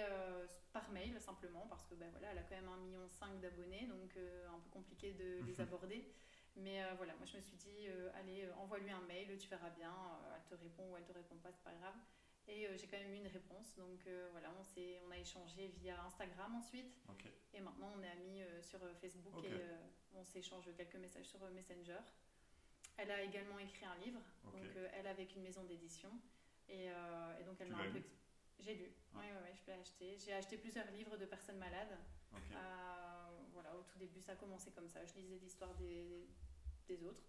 par 0.72 0.90
mail 0.90 1.20
simplement, 1.20 1.66
parce 1.68 1.86
que 1.86 1.94
ben, 1.94 2.08
voilà, 2.10 2.28
elle 2.32 2.38
a 2.38 2.42
quand 2.42 2.56
même 2.56 2.68
un 2.68 2.76
million 2.78 3.08
d'abonnés, 3.40 3.86
donc 3.86 4.16
un 4.16 4.58
peu 4.60 4.70
compliqué 4.70 5.12
de 5.12 5.40
les 5.46 5.60
aborder. 5.60 6.12
Mais 6.56 6.80
voilà, 6.96 7.14
moi 7.16 7.26
je 7.26 7.36
me 7.36 7.42
suis 7.42 7.56
dit, 7.56 7.88
allez, 8.14 8.48
envoie-lui 8.58 8.90
un 8.90 9.00
mail, 9.02 9.36
tu 9.38 9.48
verras 9.48 9.70
bien, 9.70 9.92
elle 10.34 10.44
te 10.44 10.62
répond 10.62 10.90
ou 10.90 10.96
elle 10.96 11.04
te 11.04 11.12
répond 11.12 11.36
pas, 11.36 11.50
c'est 11.52 11.64
pas 11.64 11.74
grave. 11.74 11.94
Et 12.46 12.68
j'ai 12.76 12.86
quand 12.86 12.98
même 12.98 13.12
eu 13.12 13.16
une 13.16 13.26
réponse, 13.26 13.74
donc 13.74 14.06
voilà, 14.30 14.50
on, 14.50 15.06
on 15.06 15.10
a 15.10 15.18
échangé 15.18 15.68
via 15.78 16.00
Instagram 16.04 16.54
ensuite. 16.54 16.96
Et 17.52 17.60
maintenant 17.60 17.92
on 17.96 18.02
est 18.02 18.10
amis 18.10 18.42
sur 18.62 18.78
Facebook 19.00 19.44
et 19.44 19.60
on 20.14 20.24
s'échange 20.24 20.70
quelques 20.76 20.96
messages 20.96 21.26
sur 21.26 21.40
Messenger. 21.50 21.98
Elle 22.96 23.10
a 23.10 23.22
également 23.22 23.58
écrit 23.58 23.84
un 23.86 23.96
livre, 23.96 24.20
donc 24.44 24.62
elle 24.92 25.06
avec 25.06 25.34
une 25.34 25.42
maison 25.42 25.64
d'édition. 25.64 26.10
Et, 26.68 26.88
donc 27.44 27.56
elle 27.60 27.70
m'a 27.70 27.78
un 27.78 27.90
peu 27.90 28.02
j'ai 28.60 28.74
lu, 28.74 28.92
oui, 29.14 29.24
oui, 29.42 29.50
je 29.54 29.66
l'ai 29.66 29.78
acheté. 29.78 30.18
J'ai 30.18 30.32
acheté 30.32 30.58
plusieurs 30.58 30.90
livres 30.90 31.16
de 31.16 31.26
personnes 31.26 31.58
malades. 31.58 31.98
Euh, 32.34 33.44
voilà, 33.52 33.74
au 33.76 33.82
tout 33.82 33.98
début, 33.98 34.20
ça 34.20 34.32
a 34.32 34.36
commencé 34.36 34.70
comme 34.72 34.88
ça. 34.88 35.04
Je 35.04 35.14
lisais 35.14 35.38
l'histoire 35.38 35.74
des, 35.74 36.26
des, 36.88 37.02
autres. 37.04 37.22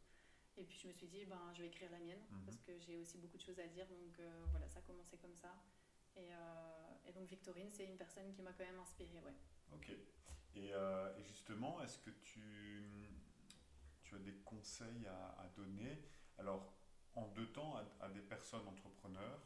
Et 0.58 0.64
puis 0.64 0.78
je 0.78 0.88
me 0.88 0.94
suis 0.94 1.08
dit, 1.08 1.26
ben, 1.26 1.52
je 1.54 1.62
vais 1.62 1.68
écrire 1.68 1.92
la 1.92 2.00
mienne, 2.00 2.24
mhm. 2.32 2.46
parce 2.46 2.58
que 2.62 2.78
j'ai 2.80 2.98
aussi 2.98 3.18
beaucoup 3.18 3.38
de 3.38 3.42
choses 3.42 3.60
à 3.60 3.68
dire. 3.68 3.86
Donc 3.88 4.20
euh, 4.20 4.46
voilà, 4.52 4.68
ça 4.68 4.80
a 4.80 4.82
commencé 4.82 5.18
comme 5.18 5.36
ça. 5.36 5.54
Et, 6.16 6.34
euh, 6.34 7.08
et 7.08 7.12
donc 7.12 7.28
Victorine, 7.28 7.70
c'est 7.70 7.86
une 7.86 7.98
personne 7.98 8.32
qui 8.32 8.42
m'a 8.42 8.54
quand 8.54 8.64
même 8.64 8.80
inspirée, 8.80 9.20
ouais. 9.20 9.36
Ok. 9.74 9.92
Et, 10.56 10.70
et 10.70 11.24
justement, 11.24 11.82
est-ce 11.82 12.00
que 12.00 12.12
tu, 12.24 13.10
tu 14.04 14.16
as 14.16 14.20
des 14.20 14.36
conseils 14.46 15.06
à, 15.06 15.42
à 15.42 15.48
donner? 15.50 16.02
Alors, 16.38 16.74
en 17.14 17.28
deux 17.28 17.52
temps, 17.52 17.76
à, 17.76 18.06
à 18.06 18.10
des 18.10 18.22
personnes 18.22 18.66
entrepreneurs 18.66 19.42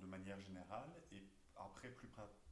de 0.00 0.06
manière 0.06 0.40
générale, 0.40 0.90
et 1.12 1.22
après 1.56 1.90
plus 1.90 2.08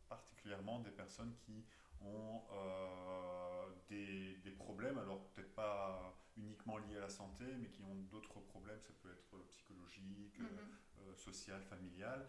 particulièrement 0.08 0.80
des 0.80 0.90
personnes 0.90 1.34
qui 1.44 1.64
ont 2.00 2.42
euh, 2.52 3.66
des, 3.88 4.36
des, 4.36 4.50
problèmes, 4.50 4.98
alors 4.98 5.26
peut-être 5.28 5.54
pas 5.54 6.14
uniquement 6.36 6.78
liés 6.78 6.96
à 6.96 7.00
la 7.00 7.08
santé, 7.08 7.44
mais 7.58 7.68
qui 7.68 7.82
ont 7.82 7.94
d'autres 8.10 8.40
problèmes, 8.40 8.80
ça 8.80 8.92
peut 9.02 9.10
être 9.10 9.36
psychologique, 9.48 10.38
mhm. 10.38 10.48
euh, 11.00 11.14
social, 11.14 11.62
familial, 11.62 12.28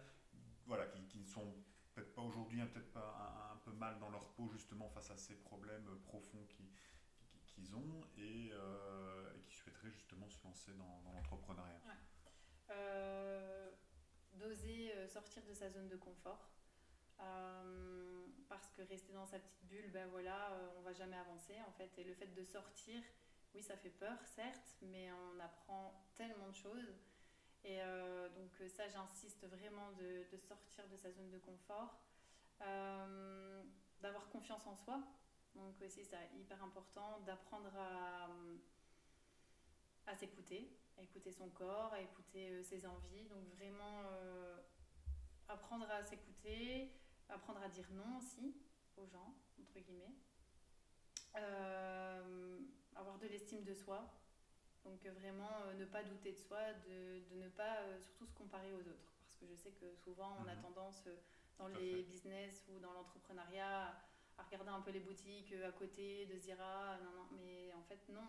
voilà, 0.66 0.86
qui, 0.86 1.18
ne 1.18 1.26
sont 1.26 1.54
peut-être 1.94 2.14
pas 2.14 2.22
aujourd'hui, 2.22 2.60
hein, 2.60 2.68
peut-être 2.72 2.92
pas 2.92 3.52
un, 3.52 3.56
peu 3.58 3.72
mal 3.72 3.98
dans 3.98 4.10
leur 4.10 4.28
peau 4.30 4.48
justement 4.48 4.88
face 4.90 5.10
à 5.10 5.16
ces 5.16 5.34
problèmes 5.34 5.86
profonds 6.04 6.46
qu'ils 7.46 7.74
ont 7.74 8.00
et, 8.16 8.52
qui 9.46 9.56
souhaiteraient 9.56 9.90
justement 9.90 10.28
se 10.28 10.42
lancer 10.44 10.72
dans, 10.74 11.12
l'entrepreneuriat 11.12 11.80
d'oser 14.38 14.92
euh, 14.94 15.08
sortir 15.08 15.42
de 15.44 15.54
sa 15.54 15.70
zone 15.70 15.88
de 15.88 15.96
confort. 15.96 16.50
Euh, 17.20 18.26
parce 18.48 18.70
que 18.70 18.82
rester 18.82 19.12
dans 19.12 19.26
sa 19.26 19.38
petite 19.38 19.64
bulle, 19.64 19.90
ben 19.90 20.08
voilà, 20.08 20.52
euh, 20.52 20.68
on 20.78 20.82
va 20.82 20.92
jamais 20.92 21.16
avancer 21.16 21.56
en 21.66 21.72
fait. 21.72 21.90
Et 21.98 22.04
le 22.04 22.14
fait 22.14 22.28
de 22.28 22.44
sortir, 22.44 23.02
oui, 23.54 23.62
ça 23.62 23.76
fait 23.76 23.90
peur, 23.90 24.16
certes, 24.24 24.76
mais 24.82 25.10
on 25.12 25.40
apprend 25.40 26.08
tellement 26.16 26.48
de 26.48 26.54
choses. 26.54 26.94
Et 27.64 27.80
donc 28.36 28.70
ça, 28.70 28.88
j'insiste 28.88 29.44
vraiment 29.46 29.90
de, 29.92 30.24
sortir 30.38 30.88
de 30.88 30.96
sa 30.96 31.10
zone 31.10 31.28
de 31.28 31.38
confort, 31.38 32.00
d'avoir 34.00 34.28
confiance 34.30 34.64
en 34.66 34.76
soi. 34.76 35.02
Donc 35.56 35.74
aussi, 35.82 36.04
c'est 36.04 36.30
hyper 36.38 36.62
important 36.62 37.18
d'apprendre 37.26 37.76
à, 37.76 38.28
à 40.06 40.16
s'écouter, 40.16 40.70
à 40.98 41.02
écouter 41.02 41.32
son 41.32 41.48
corps, 41.50 41.92
à 41.92 42.00
écouter 42.00 42.50
euh, 42.50 42.62
ses 42.62 42.86
envies. 42.86 43.24
Donc 43.24 43.44
vraiment 43.56 44.02
euh, 44.12 44.58
apprendre 45.48 45.90
à 45.90 46.02
s'écouter, 46.04 46.92
apprendre 47.28 47.62
à 47.62 47.68
dire 47.68 47.86
non 47.92 48.18
aussi 48.18 48.54
aux 48.96 49.06
gens, 49.06 49.34
entre 49.60 49.78
guillemets. 49.80 50.14
Euh, 51.36 52.58
avoir 52.96 53.18
de 53.18 53.26
l'estime 53.26 53.62
de 53.64 53.74
soi. 53.74 54.12
Donc 54.84 55.04
vraiment 55.06 55.66
ne 55.76 55.84
pas 55.84 56.02
douter 56.02 56.32
de 56.32 56.38
soi, 56.38 56.72
de, 56.88 57.20
de 57.30 57.42
ne 57.42 57.48
pas 57.48 57.76
surtout 58.00 58.26
se 58.26 58.32
comparer 58.32 58.72
aux 58.72 58.80
autres. 58.80 59.12
Parce 59.22 59.36
que 59.40 59.46
je 59.46 59.54
sais 59.54 59.72
que 59.72 59.94
souvent 59.94 60.36
on 60.40 60.48
a 60.48 60.54
mhm. 60.54 60.62
tendance 60.62 61.08
dans 61.58 61.68
les 61.68 62.02
business 62.04 62.64
ou 62.68 62.78
dans 62.78 62.92
l'entrepreneuriat 62.92 63.94
à 64.38 64.42
regarder 64.44 64.70
un 64.70 64.80
peu 64.80 64.90
les 64.90 65.00
boutiques 65.00 65.52
à 65.66 65.72
côté, 65.72 66.26
de 66.26 66.36
se 66.38 66.44
dire 66.44 66.56
ah 66.60 66.98
non, 67.02 67.10
non, 67.10 67.28
mais 67.36 67.72
en 67.74 67.82
fait 67.82 68.00
non, 68.08 68.22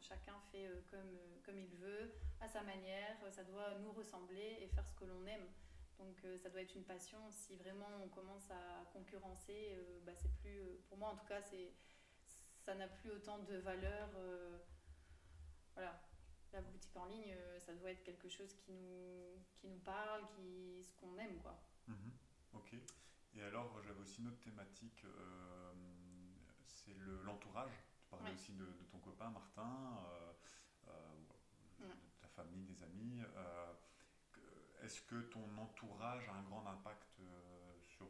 chacun 0.00 0.38
fait 0.50 0.66
euh, 0.66 0.80
comme, 0.90 1.14
euh, 1.14 1.38
comme 1.44 1.58
il 1.58 1.74
veut, 1.76 2.12
à 2.40 2.48
sa 2.48 2.62
manière, 2.62 3.16
ça 3.30 3.44
doit 3.44 3.78
nous 3.80 3.92
ressembler 3.92 4.58
et 4.60 4.68
faire 4.68 4.86
ce 4.86 4.94
que 4.94 5.04
l'on 5.04 5.26
aime. 5.26 5.46
Donc 5.98 6.16
euh, 6.24 6.38
ça 6.38 6.48
doit 6.50 6.62
être 6.62 6.74
une 6.74 6.84
passion. 6.84 7.18
Si 7.30 7.56
vraiment 7.56 7.88
on 8.02 8.08
commence 8.08 8.50
à 8.50 8.84
concurrencer, 8.92 9.76
bah, 10.04 10.12
c'est 10.14 10.32
plus, 10.36 10.60
pour 10.88 10.98
moi 10.98 11.10
en 11.10 11.16
tout 11.16 11.26
cas, 11.26 11.42
c'est, 11.42 11.72
ça 12.60 12.74
n'a 12.74 12.88
plus 12.88 13.10
autant 13.10 13.38
de 13.38 13.56
valeur. 13.56 14.08
voilà, 15.74 16.00
la 16.52 16.60
boutique 16.62 16.96
en 16.96 17.06
ligne, 17.06 17.36
ça 17.58 17.74
doit 17.74 17.90
être 17.90 18.02
quelque 18.02 18.28
chose 18.28 18.54
qui 18.54 18.72
nous, 18.72 19.44
qui 19.54 19.68
nous 19.68 19.78
parle, 19.80 20.26
qui, 20.28 20.84
ce 20.84 20.94
qu'on 20.94 21.16
aime, 21.18 21.38
quoi. 21.38 21.58
Mhm. 21.88 22.12
ok. 22.54 22.74
Et 23.38 23.42
alors, 23.44 23.80
j'avais 23.86 24.00
aussi 24.00 24.20
une 24.20 24.28
autre 24.28 24.40
thématique, 24.40 25.06
c'est 26.66 26.94
le, 26.98 27.22
l'entourage 27.22 27.72
parlais 28.08 28.32
aussi 28.32 28.52
de, 28.52 28.66
ton 28.90 28.98
copain 28.98 29.30
Martin, 29.30 29.98
euh, 30.06 30.32
euh, 30.88 31.86
de 31.86 32.20
ta 32.20 32.28
famille, 32.28 32.64
des 32.64 32.82
amis. 32.82 33.20
Euh, 33.36 33.72
est-ce 34.82 35.02
que 35.02 35.20
ton 35.22 35.46
entourage 35.58 36.28
a 36.28 36.32
un 36.32 36.42
grand 36.42 36.66
impact 36.66 37.20
sur, 37.86 38.06
sur, 38.06 38.08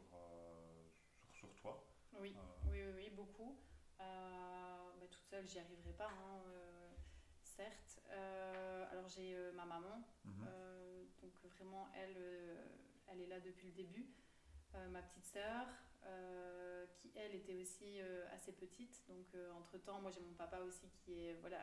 sur, 1.31 1.53
toi? 1.55 1.83
Oui. 2.13 2.35
oui, 2.65 2.83
oui, 2.83 2.93
oui, 2.95 3.09
beaucoup. 3.09 3.57
Bah, 3.97 5.07
toute 5.11 5.25
seule, 5.25 5.47
j'y 5.47 5.59
arriverai 5.59 5.93
pas, 5.93 6.09
hein, 6.09 6.41
certes. 7.43 8.01
alors 8.91 9.07
j'ai 9.07 9.35
ma 9.53 9.65
maman, 9.65 10.03
mhm. 10.23 10.45
donc 11.21 11.33
vraiment 11.55 11.89
elle, 11.95 12.57
elle 13.07 13.21
est 13.21 13.27
là 13.27 13.39
depuis 13.39 13.67
le 13.67 13.73
début. 13.73 14.07
Ma 14.91 15.01
petite 15.01 15.25
sœur, 15.25 15.67
euh, 16.05 16.85
qui 16.95 17.11
elle 17.15 17.35
était 17.35 17.55
aussi 17.55 17.99
euh, 17.99 18.25
assez 18.33 18.53
petite. 18.53 19.03
Donc 19.07 19.27
euh, 19.35 19.51
entre 19.53 19.77
temps, 19.77 20.01
moi 20.01 20.11
j'ai 20.11 20.21
mon 20.21 20.33
papa 20.33 20.59
aussi 20.59 20.89
qui 20.89 21.25
est 21.25 21.33
voilà 21.41 21.59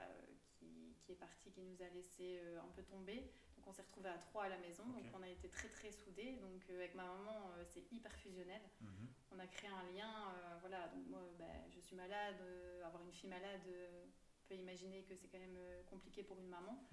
qui, 0.53 0.95
qui, 1.01 1.13
est 1.13 1.17
parti, 1.17 1.51
qui 1.51 1.63
nous 1.63 1.83
a 1.83 1.89
laissé 1.89 2.39
un 2.63 2.71
peu 2.75 2.83
tomber. 2.83 3.31
Donc 3.57 3.67
on 3.67 3.73
s'est 3.73 3.83
retrouvés 3.83 4.11
à 4.11 4.19
trois 4.19 4.45
à 4.45 4.49
la 4.49 4.59
maison. 4.59 4.85
Donc 4.85 5.05
on 5.15 5.23
a 5.23 5.29
été 5.29 5.49
très 5.49 5.69
très 5.69 5.91
soudés. 5.91 6.39
Donc 6.43 6.69
avec 6.71 6.95
ma 6.95 7.05
maman, 7.05 7.51
c'est 7.65 7.91
hyper 7.93 8.13
fusionnel. 8.13 8.63
Mhm. 8.81 9.09
On 9.33 9.39
a 9.39 9.47
créé 9.47 9.71
un 9.71 9.93
lien. 9.93 10.35
voilà. 10.61 10.89
Donc 10.89 11.07
moi, 11.09 11.21
ben, 11.39 11.65
je 11.71 11.81
suis 11.81 11.97
malade. 11.97 12.41
avoir 12.85 13.03
une 13.03 13.13
fille 13.13 13.31
malade, 13.31 13.63
on 13.67 14.49
peut 14.49 14.55
imaginer 14.55 15.03
que 15.05 15.15
c'est 15.17 15.29
quand 15.29 15.41
même 15.41 15.59
compliqué 15.91 16.23
pour 16.23 16.39
une 16.39 16.49
maman. 16.49 16.87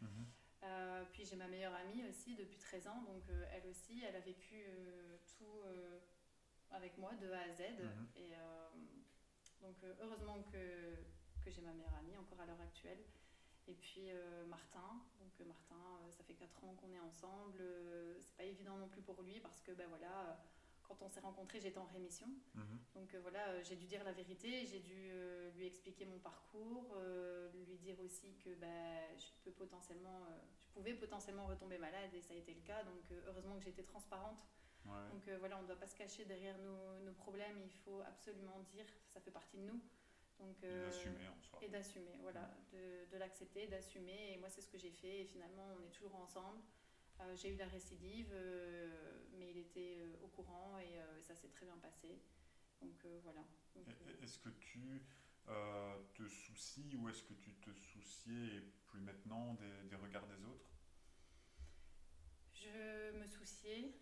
Mhm. 0.64 1.06
puis 1.12 1.26
j'ai 1.26 1.36
ma 1.36 1.48
meilleure 1.48 1.74
amie 1.76 2.04
aussi 2.06 2.36
depuis 2.36 2.58
13 2.58 2.88
ans, 2.88 3.02
donc 3.04 3.24
elle 3.52 3.70
aussi, 3.70 4.04
elle 4.04 4.16
a 4.16 4.22
vécu 4.22 4.66
tout, 5.38 5.64
avec 6.74 6.98
moi 6.98 7.12
de 7.22 7.32
A 7.32 7.42
à 7.42 7.54
Z. 7.54 7.62
Mhm. 7.80 8.08
Et 8.16 8.36
euh, 8.36 8.70
donc 9.62 9.76
euh, 9.84 9.94
heureusement 10.02 10.42
que, 10.52 10.96
que 11.44 11.52
j'ai 11.52 11.62
ma 11.62 11.74
meilleure 11.74 11.96
amie 11.96 12.18
encore 12.18 12.40
à 12.42 12.46
l'heure 12.46 12.62
actuelle. 12.62 13.04
Et 13.68 13.76
puis 13.76 14.12
euh, 14.12 14.46
Martin, 14.46 15.02
donc 15.20 15.48
Martin, 15.48 16.10
ça 16.12 16.24
fait 16.24 16.34
4 16.34 16.64
ans 16.66 16.76
qu'on 16.76 16.92
est 16.92 17.00
ensemble. 17.00 17.64
c'est 18.20 18.36
pas 18.36 18.44
évident 18.44 18.78
non 18.78 18.90
plus 18.90 19.02
pour 19.02 19.22
lui 19.22 19.40
parce 19.40 19.62
que 19.62 19.72
ben 19.72 19.88
voilà, 19.88 20.38
quand 21.00 21.06
on 21.06 21.10
s'est 21.10 21.20
rencontrés, 21.20 21.60
j'étais 21.60 21.78
en 21.78 21.86
rémission. 21.86 22.28
Mhm. 22.56 22.80
Donc 22.96 23.16
voilà, 23.16 23.62
j'ai 23.64 23.76
dû 23.76 23.86
dire 23.86 24.04
la 24.04 24.12
vérité, 24.12 24.66
j'ai 24.66 24.80
dû 24.80 25.12
lui 25.56 25.66
expliquer 25.66 26.06
mon 26.06 26.20
parcours, 26.20 26.96
lui 27.68 27.78
dire 27.78 28.00
aussi 28.00 28.36
que 28.44 28.54
ben, 28.56 29.02
je 29.18 29.26
peux 29.44 29.52
potentiellement, 29.52 30.28
je 30.60 30.68
pouvais 30.70 30.94
potentiellement 30.94 31.48
retomber 31.48 31.78
malade 31.78 32.14
et 32.14 32.22
ça 32.22 32.34
a 32.34 32.38
été 32.38 32.54
le 32.54 32.62
cas. 32.62 32.84
Donc 32.84 33.04
heureusement 33.28 33.58
que 33.58 33.64
j'étais 33.64 33.84
transparente 33.84 34.38
donc 34.86 35.28
euh, 35.28 35.38
voilà, 35.40 35.58
on 35.58 35.62
ne 35.62 35.68
doit 35.68 35.80
pas 35.80 35.88
se 35.88 35.96
cacher 35.96 36.26
derrière 36.26 36.58
nos, 36.60 37.14
problèmes, 37.14 37.62
il 37.64 37.72
faut 37.72 38.02
absolument 38.02 38.60
dire, 38.74 38.86
ça 39.14 39.20
fait 39.22 39.32
partie 39.32 39.58
de 39.58 39.64
nous. 39.64 39.80
Donc, 40.40 40.58
et 40.62 40.66
euh, 40.66 40.86
d'assumer 40.86 41.28
en 41.28 41.42
soi. 41.42 41.60
Et 41.62 41.70
d'assumer, 41.70 42.18
voilà, 42.22 42.50
de, 42.74 43.10
de 43.12 43.18
l'accepter, 43.18 43.68
d'assumer. 43.68 44.34
Et 44.34 44.38
moi, 44.38 44.50
c'est 44.50 44.62
ce 44.62 44.68
que 44.68 44.78
j'ai 44.78 44.92
fait. 44.92 45.22
Et 45.22 45.26
finalement, 45.26 45.66
on 45.78 45.84
est 45.86 45.92
toujours 45.92 46.16
ensemble. 46.16 46.60
Euh, 47.20 47.36
j'ai 47.36 47.54
eu 47.54 47.58
la 47.58 47.68
récidive, 47.68 48.34
mais 49.38 49.52
il 49.52 49.58
était 49.58 49.98
au 50.22 50.28
courant 50.28 50.78
et 50.80 51.00
ça 51.22 51.36
s'est 51.36 51.50
très 51.50 51.66
bien 51.66 51.78
passé. 51.78 52.20
Donc 52.82 53.06
voilà. 53.24 53.44
Est-ce 54.22 54.40
que 54.40 54.50
tu 54.50 55.02
te 56.14 56.28
soucies 56.28 56.96
ou 56.96 57.10
est-ce 57.10 57.24
que 57.24 57.34
tu 57.34 57.54
te 57.56 57.72
souciais 57.72 58.62
plus 58.88 59.02
maintenant 59.02 59.54
des, 59.56 59.90
des 59.90 59.96
regards 59.96 60.28
des 60.28 60.44
autres? 60.46 60.70
Je 62.54 63.12
me 63.12 63.28
souciais 63.28 63.94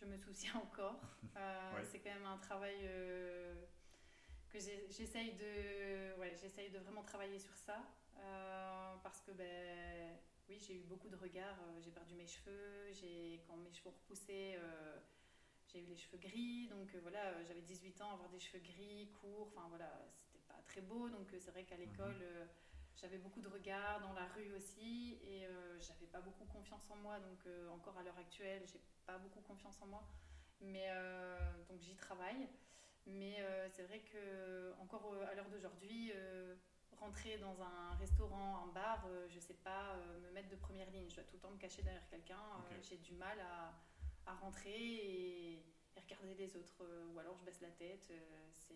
je 0.00 0.06
me 0.06 0.16
soucie 0.16 0.50
encore. 0.56 1.00
Euh, 1.36 1.84
c'est 1.84 2.00
quand 2.00 2.12
même 2.12 2.26
un 2.26 2.38
travail 2.38 2.80
euh, 2.82 3.54
que 4.48 4.58
j'essaye 4.58 5.34
de, 5.34 6.18
ouais, 6.18 6.34
j'essaye 6.40 6.68
de 6.70 6.78
vraiment 6.78 7.04
travailler 7.04 7.38
sur 7.38 7.54
ça. 7.56 7.82
Euh, 8.18 8.96
parce 9.02 9.20
que, 9.20 9.30
ben, 9.30 10.18
oui, 10.50 10.58
j'ai 10.58 10.74
eu 10.74 10.82
beaucoup 10.82 11.08
de 11.08 11.16
regards. 11.16 11.56
J'ai 11.80 11.92
perdu 11.92 12.14
mes 12.14 12.26
cheveux. 12.26 12.90
Quand 13.46 13.56
mes 13.56 13.72
cheveux 13.72 13.90
repoussaient, 13.90 14.58
j'ai 15.68 15.80
eu 15.80 15.86
les 15.86 15.96
cheveux 15.96 16.18
gris, 16.18 16.66
donc 16.68 16.94
voilà, 16.96 17.42
j'avais 17.44 17.62
18 17.62 18.00
ans, 18.00 18.12
avoir 18.12 18.28
des 18.30 18.40
cheveux 18.40 18.58
gris, 18.58 19.08
courts, 19.20 19.46
enfin 19.54 19.68
voilà, 19.68 19.88
c'était 20.18 20.44
pas 20.48 20.60
très 20.66 20.80
beau. 20.80 21.08
Donc 21.08 21.28
c'est 21.38 21.52
vrai 21.52 21.62
qu'à 21.62 21.76
Mhm. 21.76 21.82
l'école, 21.82 22.24
j'avais 22.96 23.18
beaucoup 23.18 23.40
de 23.40 23.46
regards 23.48 24.00
dans 24.00 24.12
la 24.12 24.26
rue 24.26 24.52
aussi, 24.54 25.18
et 25.22 25.46
j'avais 25.78 26.06
pas 26.06 26.20
beaucoup 26.20 26.44
confiance 26.46 26.90
en 26.90 26.96
moi. 26.96 27.20
Donc 27.20 27.46
encore 27.70 27.96
à 27.96 28.02
l'heure 28.02 28.18
actuelle, 28.18 28.62
j'ai 28.66 28.80
pas 29.06 29.18
beaucoup 29.18 29.40
confiance 29.40 29.80
en 29.80 29.86
moi. 29.86 30.04
Mais 30.60 30.88
donc 31.68 31.80
j'y 31.80 31.94
travaille. 31.94 32.48
Mais 33.06 33.36
c'est 33.70 33.84
vrai 33.84 34.00
que 34.00 34.72
encore 34.80 35.14
à 35.30 35.34
l'heure 35.34 35.48
d'aujourd'hui, 35.48 36.12
rentrer 37.00 37.38
dans 37.38 37.60
un 37.62 37.94
restaurant, 37.96 38.64
un 38.64 38.72
bar, 38.72 39.04
euh, 39.08 39.26
je 39.28 39.38
sais 39.40 39.54
pas 39.54 39.94
euh, 39.94 40.20
me 40.20 40.30
mettre 40.32 40.48
de 40.48 40.56
première 40.56 40.90
ligne. 40.90 41.08
Je 41.08 41.16
dois 41.16 41.24
tout 41.24 41.36
le 41.36 41.40
temps 41.40 41.50
me 41.50 41.58
cacher 41.58 41.82
derrière 41.82 42.06
quelqu'un. 42.08 42.36
Euh. 42.38 42.78
J'ai 42.82 42.98
du 42.98 43.12
mal 43.14 43.38
à, 43.40 43.74
à 44.26 44.34
rentrer 44.34 44.70
et, 44.78 45.52
et 45.96 46.00
regarder 46.00 46.34
les 46.34 46.56
autres. 46.56 46.84
ou 47.12 47.18
alors 47.18 47.36
je 47.36 47.44
baisse 47.44 47.60
la 47.60 47.70
tête. 47.70 48.12
c'est... 48.52 48.74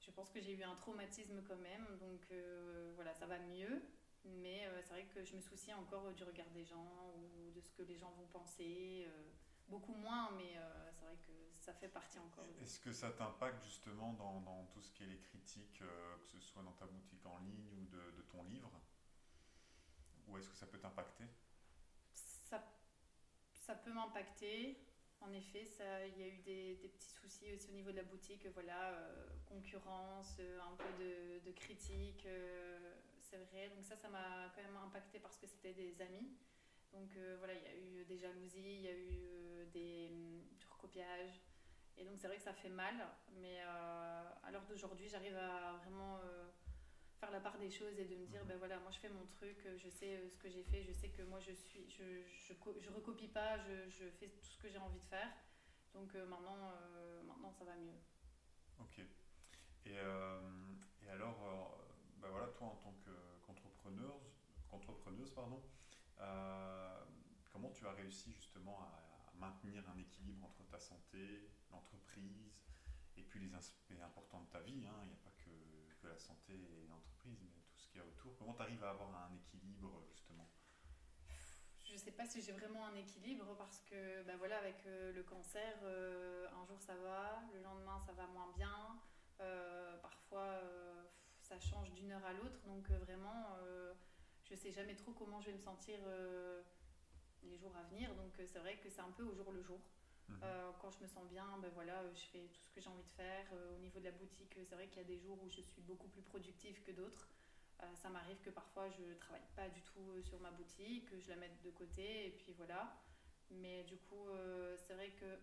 Je 0.00 0.10
pense 0.12 0.30
que 0.30 0.40
j'ai 0.40 0.54
eu 0.54 0.62
un 0.62 0.74
traumatisme 0.76 1.42
quand 1.46 1.56
même. 1.58 1.86
Donc 2.00 2.26
euh, 2.32 2.92
voilà, 2.94 3.12
ça 3.14 3.26
va 3.26 3.38
mieux. 3.38 3.82
Mais 4.24 4.66
euh, 4.66 4.80
c'est 4.82 4.90
vrai 4.94 5.04
que 5.04 5.22
je 5.24 5.36
me 5.36 5.40
soucie 5.40 5.72
encore 5.74 6.12
du 6.12 6.24
regard 6.24 6.48
des 6.50 6.64
gens 6.64 7.12
ou 7.16 7.50
de 7.52 7.60
ce 7.60 7.70
que 7.70 7.82
les 7.82 7.96
gens 7.96 8.10
vont 8.12 8.26
penser. 8.26 9.04
euh, 9.06 9.22
beaucoup 9.68 9.94
moins, 9.94 10.30
mais 10.30 10.56
euh, 10.56 10.90
c'est 10.92 11.04
vrai 11.04 11.16
que 11.26 11.32
ça 11.54 11.72
fait 11.72 11.88
partie 11.88 12.18
encore. 12.18 12.44
de- 12.46 12.62
Est-ce 12.62 12.78
que 12.80 12.92
ça 12.92 13.10
t'impacte 13.10 13.62
justement 13.62 14.12
dans, 14.14 14.40
dans 14.40 14.64
tout 14.66 14.80
ce 14.82 14.90
qui 14.92 15.04
est 15.04 15.06
les 15.06 15.18
critiques, 15.18 15.80
euh, 15.82 16.16
que 16.18 16.26
ce 16.28 16.40
soit 16.40 16.62
dans 16.62 16.72
ta 16.72 16.86
boutique 16.86 17.24
en 17.26 17.38
ligne 17.38 17.70
ou 17.80 17.84
de, 17.86 18.10
de 18.16 18.22
ton 18.22 18.42
livre? 18.42 18.70
Ou 20.28 20.36
est-ce 20.38 20.48
que 20.48 20.56
ça 20.56 20.66
peut 20.66 20.78
t'impacter? 20.78 21.28
Ça, 22.48 22.62
ça 23.54 23.74
peut 23.74 23.92
m'impacter. 23.92 24.78
En 25.20 25.32
effet, 25.32 25.64
il 26.06 26.16
y 26.16 26.22
a 26.22 26.28
eu 26.28 26.38
des, 26.38 26.76
des 26.76 26.88
petits 26.88 27.10
soucis 27.10 27.52
aussi 27.52 27.70
au 27.70 27.74
niveau 27.74 27.90
de 27.90 27.96
la 27.96 28.02
boutique. 28.04 28.46
Voilà, 28.54 28.92
euh, 28.92 29.26
concurrence, 29.46 30.38
un 30.38 30.74
peu 30.76 30.92
de, 31.02 31.40
de 31.44 31.50
critique, 31.52 32.26
c'est 33.20 33.38
vrai. 33.38 33.68
Donc 33.70 33.84
ça, 33.84 33.96
ça 33.96 34.08
m'a 34.08 34.48
quand 34.54 34.62
même 34.62 34.76
impacté 34.76 35.18
parce 35.18 35.36
que 35.36 35.46
c'était 35.46 35.72
des 35.74 36.00
amis. 36.00 36.30
Donc 36.92 37.16
euh, 37.16 37.36
voilà, 37.38 37.54
il 37.54 37.62
y 37.62 37.66
a 37.66 37.74
eu 37.76 38.04
des 38.04 38.16
jalousies, 38.18 38.76
il 38.76 38.80
y 38.82 38.88
a 38.88 38.92
eu 38.92 39.20
euh, 39.24 39.64
des, 39.66 40.08
du 40.58 40.66
recopiage. 40.66 41.40
Et 41.96 42.04
donc 42.04 42.18
c'est 42.18 42.26
vrai 42.28 42.36
que 42.38 42.42
ça 42.42 42.52
fait 42.54 42.68
mal. 42.70 42.94
Mais 43.32 43.60
euh, 43.62 44.32
à 44.42 44.50
l'heure 44.50 44.64
d'aujourd'hui, 44.66 45.08
j'arrive 45.08 45.36
à 45.36 45.74
vraiment 45.76 46.18
euh, 46.22 46.48
faire 47.20 47.30
la 47.30 47.40
part 47.40 47.58
des 47.58 47.68
choses 47.70 47.98
et 47.98 48.04
de 48.04 48.14
me 48.14 48.26
dire, 48.26 48.42
Mhm. 48.42 48.48
ben 48.48 48.56
voilà, 48.58 48.78
moi 48.80 48.90
je 48.90 48.98
fais 48.98 49.08
mon 49.08 49.26
truc, 49.26 49.66
euh, 49.66 49.76
je 49.76 49.88
sais 49.88 50.14
euh, 50.16 50.28
ce 50.28 50.38
que 50.38 50.48
j'ai 50.48 50.62
fait, 50.62 50.82
je 50.82 50.92
sais 50.92 51.08
que 51.08 51.22
moi 51.22 51.40
je 51.40 51.52
suis, 51.52 51.88
je, 51.90 52.22
je, 52.22 52.54
je 52.78 52.90
recopie 52.90 53.28
pas, 53.28 53.58
je, 53.58 53.88
je 53.88 54.10
fais 54.10 54.28
tout 54.28 54.40
ce 54.50 54.56
que 54.58 54.68
j'ai 54.70 54.78
envie 54.78 55.00
de 55.00 55.04
faire. 55.06 55.30
Donc 55.94 56.14
euh, 56.14 56.24
maintenant, 56.26 56.70
euh, 56.70 57.22
maintenant 57.22 57.50
ça 57.52 57.64
va 57.64 57.76
mieux. 57.76 57.98
Ok. 58.80 58.98
Et, 59.86 59.98
euh, 59.98 60.40
et 61.02 61.08
alors, 61.10 61.36
euh, 61.42 61.82
bah 62.20 62.28
voilà, 62.30 62.48
toi 62.48 62.68
en 62.68 62.76
tant 62.76 62.92
que- 63.04 63.38
qu'entrepreneuse, 63.46 64.30
qu'entrepreneuse, 64.68 65.30
pardon, 65.32 65.60
euh, 66.20 67.04
comment 67.52 67.70
tu 67.70 67.86
as 67.86 67.92
réussi 67.92 68.32
justement 68.32 68.80
à, 68.82 69.04
maintenir 69.34 69.88
un 69.88 69.96
équilibre 69.98 70.46
entre 70.46 70.64
ta 70.66 70.80
santé, 70.80 71.48
l'entreprise, 71.70 72.60
et 73.16 73.22
puis 73.22 73.38
les 73.38 73.54
aspects 73.54 73.94
importants 74.02 74.40
de 74.40 74.48
ta 74.48 74.58
vie 74.58 74.84
hein, 74.84 74.98
Il 75.04 75.10
n'y 75.10 75.14
a 75.14 75.22
pas 75.22 75.30
que, 75.38 76.02
que 76.02 76.08
la 76.08 76.18
santé 76.18 76.54
et 76.54 76.88
l'entreprise, 76.88 77.38
mais 77.44 77.62
tout 77.70 77.78
ce 77.78 77.86
qu'il 77.86 77.98
y 77.98 78.00
a 78.00 78.04
autour. 78.04 78.36
Comment 78.36 78.54
tu 78.54 78.62
arrives 78.62 78.82
à 78.82 78.90
avoir 78.90 79.14
un 79.14 79.32
équilibre 79.32 80.02
justement? 80.10 80.50
Je 81.84 81.96
sais 81.96 82.10
pas 82.10 82.26
si 82.26 82.42
j'ai 82.42 82.50
vraiment 82.50 82.84
un 82.86 82.96
équilibre 82.96 83.56
parce 83.56 83.80
que 83.82 84.24
ben 84.24 84.36
voilà, 84.38 84.58
avec 84.58 84.84
euh, 84.86 85.12
le 85.12 85.22
cancer, 85.22 85.78
euh, 85.84 86.48
un 86.60 86.66
jour 86.66 86.80
ça 86.80 86.96
va, 86.96 87.44
le 87.54 87.62
lendemain 87.62 88.00
ça 88.00 88.12
va 88.12 88.26
moins 88.26 88.52
bien. 88.56 89.00
Parfois 90.02 90.60
ça 91.42 91.60
change 91.60 91.92
d'une 91.92 92.10
heure 92.10 92.24
à 92.24 92.32
l'autre, 92.32 92.60
donc 92.66 92.90
vraiment 92.90 93.56
je 94.50 94.56
sais 94.56 94.72
jamais 94.72 94.94
trop 94.94 95.12
comment 95.12 95.40
je 95.40 95.46
vais 95.46 95.56
me 95.56 95.62
sentir 95.62 95.98
euh, 96.06 96.62
les 97.42 97.56
jours 97.56 97.74
à 97.76 97.82
venir. 97.84 98.14
Donc 98.14 98.38
euh, 98.38 98.46
c'est 98.46 98.58
vrai 98.58 98.76
que 98.76 98.88
c'est 98.88 99.00
un 99.00 99.10
peu 99.10 99.24
au 99.24 99.34
jour 99.34 99.52
le 99.52 99.62
jour. 99.62 99.80
Mhm. 100.28 100.40
Euh, 100.42 100.70
quand 100.80 100.90
je 100.90 101.02
me 101.02 101.06
sens 101.06 101.26
bien, 101.28 101.46
ben 101.62 101.70
voilà, 101.74 102.02
je 102.12 102.20
fais 102.20 102.48
tout 102.48 102.60
ce 102.62 102.70
que 102.70 102.80
j'ai 102.80 102.88
envie 102.88 103.04
de 103.04 103.10
faire. 103.10 103.46
Euh, 103.52 103.76
au 103.76 103.78
niveau 103.78 103.98
de 103.98 104.04
la 104.04 104.12
boutique, 104.12 104.58
c'est 104.68 104.74
vrai 104.74 104.88
qu'il 104.88 104.98
y 104.98 105.04
a 105.04 105.08
des 105.08 105.18
jours 105.18 105.38
où 105.42 105.48
je 105.48 105.60
suis 105.60 105.82
beaucoup 105.82 106.08
plus 106.08 106.22
productive 106.22 106.82
que 106.82 106.92
d'autres. 106.92 107.28
Ça 107.94 108.08
m'arrive 108.08 108.40
que 108.40 108.50
parfois 108.50 108.90
je 108.90 109.14
travaille 109.20 109.46
pas 109.54 109.68
du 109.68 109.80
tout 109.82 110.20
sur 110.22 110.40
ma 110.40 110.50
boutique, 110.50 111.08
que 111.08 111.20
je 111.20 111.28
la 111.28 111.36
mette 111.36 111.62
de 111.62 111.70
côté 111.70 112.26
et 112.26 112.30
puis 112.30 112.52
voilà. 112.54 113.00
Mais 113.52 113.84
du 113.84 113.96
coup, 113.98 114.26
c'est 114.76 114.94
vrai 114.94 115.10
que 115.10 115.38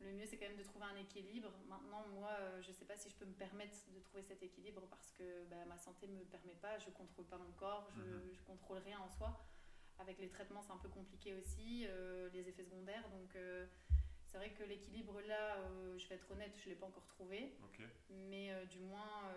le 0.00 0.12
mieux 0.12 0.26
c'est 0.26 0.36
quand 0.36 0.46
même 0.48 0.56
de 0.58 0.62
trouver 0.62 0.84
un 0.86 0.96
équilibre. 0.96 1.50
Maintenant, 1.68 2.06
moi, 2.08 2.30
euh, 2.40 2.60
je 2.62 2.70
sais 2.72 2.84
pas 2.84 2.96
si 2.96 3.08
je 3.10 3.14
peux 3.16 3.24
me 3.24 3.32
permettre 3.34 3.76
de 3.94 4.00
trouver 4.00 4.22
cet 4.22 4.42
équilibre 4.42 4.82
parce 4.88 5.10
que 5.12 5.44
bah, 5.46 5.64
ma 5.66 5.78
santé 5.78 6.06
me 6.06 6.22
permet 6.24 6.54
pas, 6.56 6.78
je 6.78 6.90
contrôle 6.90 7.24
pas 7.26 7.38
mon 7.38 7.52
corps, 7.52 7.88
je, 7.96 8.02
Mhm. 8.02 8.34
je 8.34 8.42
contrôle 8.42 8.78
rien 8.78 8.98
en 9.00 9.08
soi. 9.08 9.40
Avec 9.98 10.18
les 10.18 10.28
traitements, 10.28 10.60
c'est 10.62 10.72
un 10.72 10.76
peu 10.78 10.90
compliqué 10.90 11.34
aussi, 11.34 11.86
euh, 11.88 12.28
les 12.30 12.46
effets 12.48 12.64
secondaires. 12.64 13.08
Donc, 13.10 13.34
euh, 13.36 13.66
c'est 14.26 14.36
vrai 14.36 14.50
que 14.52 14.62
l'équilibre 14.64 15.18
là, 15.22 15.56
je 15.96 16.06
vais 16.08 16.16
être 16.16 16.30
honnête, 16.30 16.52
je 16.62 16.68
l'ai 16.68 16.74
pas 16.76 16.86
encore 16.86 17.06
trouvé. 17.06 17.56
Mais 18.10 18.66
du 18.66 18.80
moins, 18.80 19.32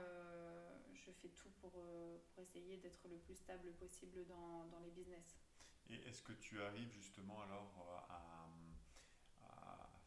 je 0.93 1.11
fais 1.11 1.29
tout 1.29 1.49
pour, 1.61 1.71
pour 1.71 2.43
essayer 2.43 2.75
d'être 2.77 3.07
le 3.07 3.17
plus 3.19 3.35
stable 3.35 3.71
possible 3.75 4.25
dans, 4.27 4.65
dans 4.65 4.79
les 4.79 4.89
business. 4.91 5.37
Et 5.89 5.95
est-ce 6.09 6.21
que 6.21 6.33
tu 6.33 6.61
arrives 6.61 6.91
justement 6.91 7.41
alors 7.43 8.05
à 8.09 8.49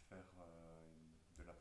faire 0.09 0.27
euh, 0.41 0.91
de 1.39 1.45
la 1.45 1.55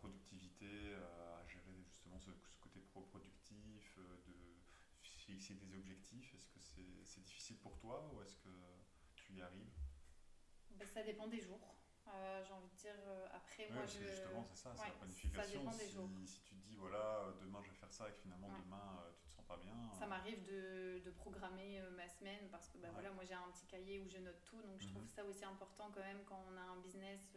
euh, 0.66 1.40
à 1.42 1.46
gérer 1.46 1.84
justement 1.84 2.20
ce, 2.20 2.32
ce 2.34 2.60
côté 2.60 2.80
pro-productif, 2.82 3.96
euh, 3.98 4.18
de 4.26 4.62
fixer 5.02 5.56
des 5.56 5.76
objectifs 5.76 6.34
Est-ce 6.36 6.48
que 6.48 6.60
c'est 6.60 7.04
c'est 7.06 7.22
difficile 7.22 7.58
pour 7.58 7.78
toi 7.78 8.08
ou 8.14 8.22
est-ce 8.22 8.36
que 8.38 8.50
tu 9.16 9.34
y 9.34 9.42
arrives? 9.42 9.72
Ben, 10.72 10.88
ça 10.88 11.04
dépend 11.04 11.28
des 11.28 11.40
jours. 11.42 11.76
Euh, 12.08 12.44
J'ai 12.44 12.54
envie 12.54 12.68
de 12.70 12.76
dire, 12.78 12.96
euh, 12.98 13.28
après, 13.32 13.68
Oui, 13.68 13.76
moi, 13.76 13.86
je. 13.86 14.00
justement, 14.00 14.44
c'est 14.44 14.56
ça, 14.56 14.74
c'est 14.76 14.82
ouais, 14.82 14.90
la 14.90 14.96
planification. 14.96 15.66
ça 15.66 15.74
si, 15.74 16.28
si 16.28 16.42
tu 16.42 16.56
te 16.56 16.62
dis, 16.68 16.76
voilà, 16.76 17.20
euh, 17.20 17.34
demain 17.42 17.62
je 17.64 17.70
vais 17.70 17.76
faire 17.78 17.94
ça 17.94 18.10
et 18.10 18.14
que 18.14 18.18
finalement 18.20 18.48
Ouais. 18.50 18.62
demain 18.64 19.00
euh, 19.06 19.12
tu 19.18 19.26
te 19.26 19.32
sens 19.32 19.46
pas 19.46 19.58
bien. 19.58 19.76
Ça 20.00 20.08
m'arrive 20.08 20.44
de, 20.46 21.00
de 21.04 21.12
programmer 21.12 21.80
ma 21.92 22.08
semaine 22.08 22.50
parce 22.50 22.68
que 22.70 22.78
bah, 22.80 22.88
Ouais. 22.88 22.94
voilà, 22.94 23.12
moi 23.12 23.24
j'ai 23.24 23.34
un 23.36 23.52
petit 23.52 23.66
cahier 23.68 24.00
où 24.00 24.08
je 24.10 24.18
note 24.18 24.42
tout. 24.46 24.62
Donc 24.62 24.82
je 24.82 24.88
trouve 24.88 25.04
Mhm. 25.04 25.10
ça 25.10 25.24
aussi 25.26 25.46
important 25.46 25.92
quand 25.92 26.02
même 26.02 26.24
quand 26.26 26.42
on 26.48 26.58
a 26.58 26.62
un 26.62 26.78
business 26.78 27.36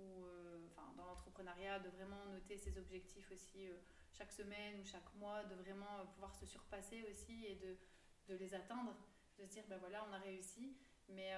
ou 0.00 0.24
euh, 0.24 0.66
enfin, 0.70 0.92
dans 0.96 1.04
l'entrepreneuriat 1.04 1.78
de 1.78 1.88
vraiment 1.90 2.24
noter 2.26 2.56
ses 2.56 2.76
objectifs 2.78 3.30
aussi 3.30 3.68
euh, 3.68 3.76
chaque 4.12 4.32
semaine 4.32 4.80
ou 4.80 4.84
chaque 4.84 5.12
mois, 5.14 5.44
de 5.44 5.54
vraiment 5.54 6.00
euh, 6.00 6.04
pouvoir 6.14 6.34
se 6.34 6.46
surpasser 6.46 7.04
aussi 7.10 7.44
et 7.46 7.56
de, 7.56 7.76
de 8.28 8.34
les 8.36 8.54
atteindre. 8.54 8.94
De 9.38 9.44
se 9.46 9.50
dire, 9.50 9.64
ben 9.68 9.78
voilà, 9.78 10.04
on 10.08 10.12
a 10.12 10.18
réussi. 10.18 10.76
Mais 11.08 11.32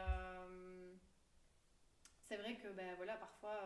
c'est 2.21 2.37
vrai 2.37 2.57
que 2.57 2.69
ben 2.69 2.95
voilà, 2.97 3.17
parfois, 3.17 3.63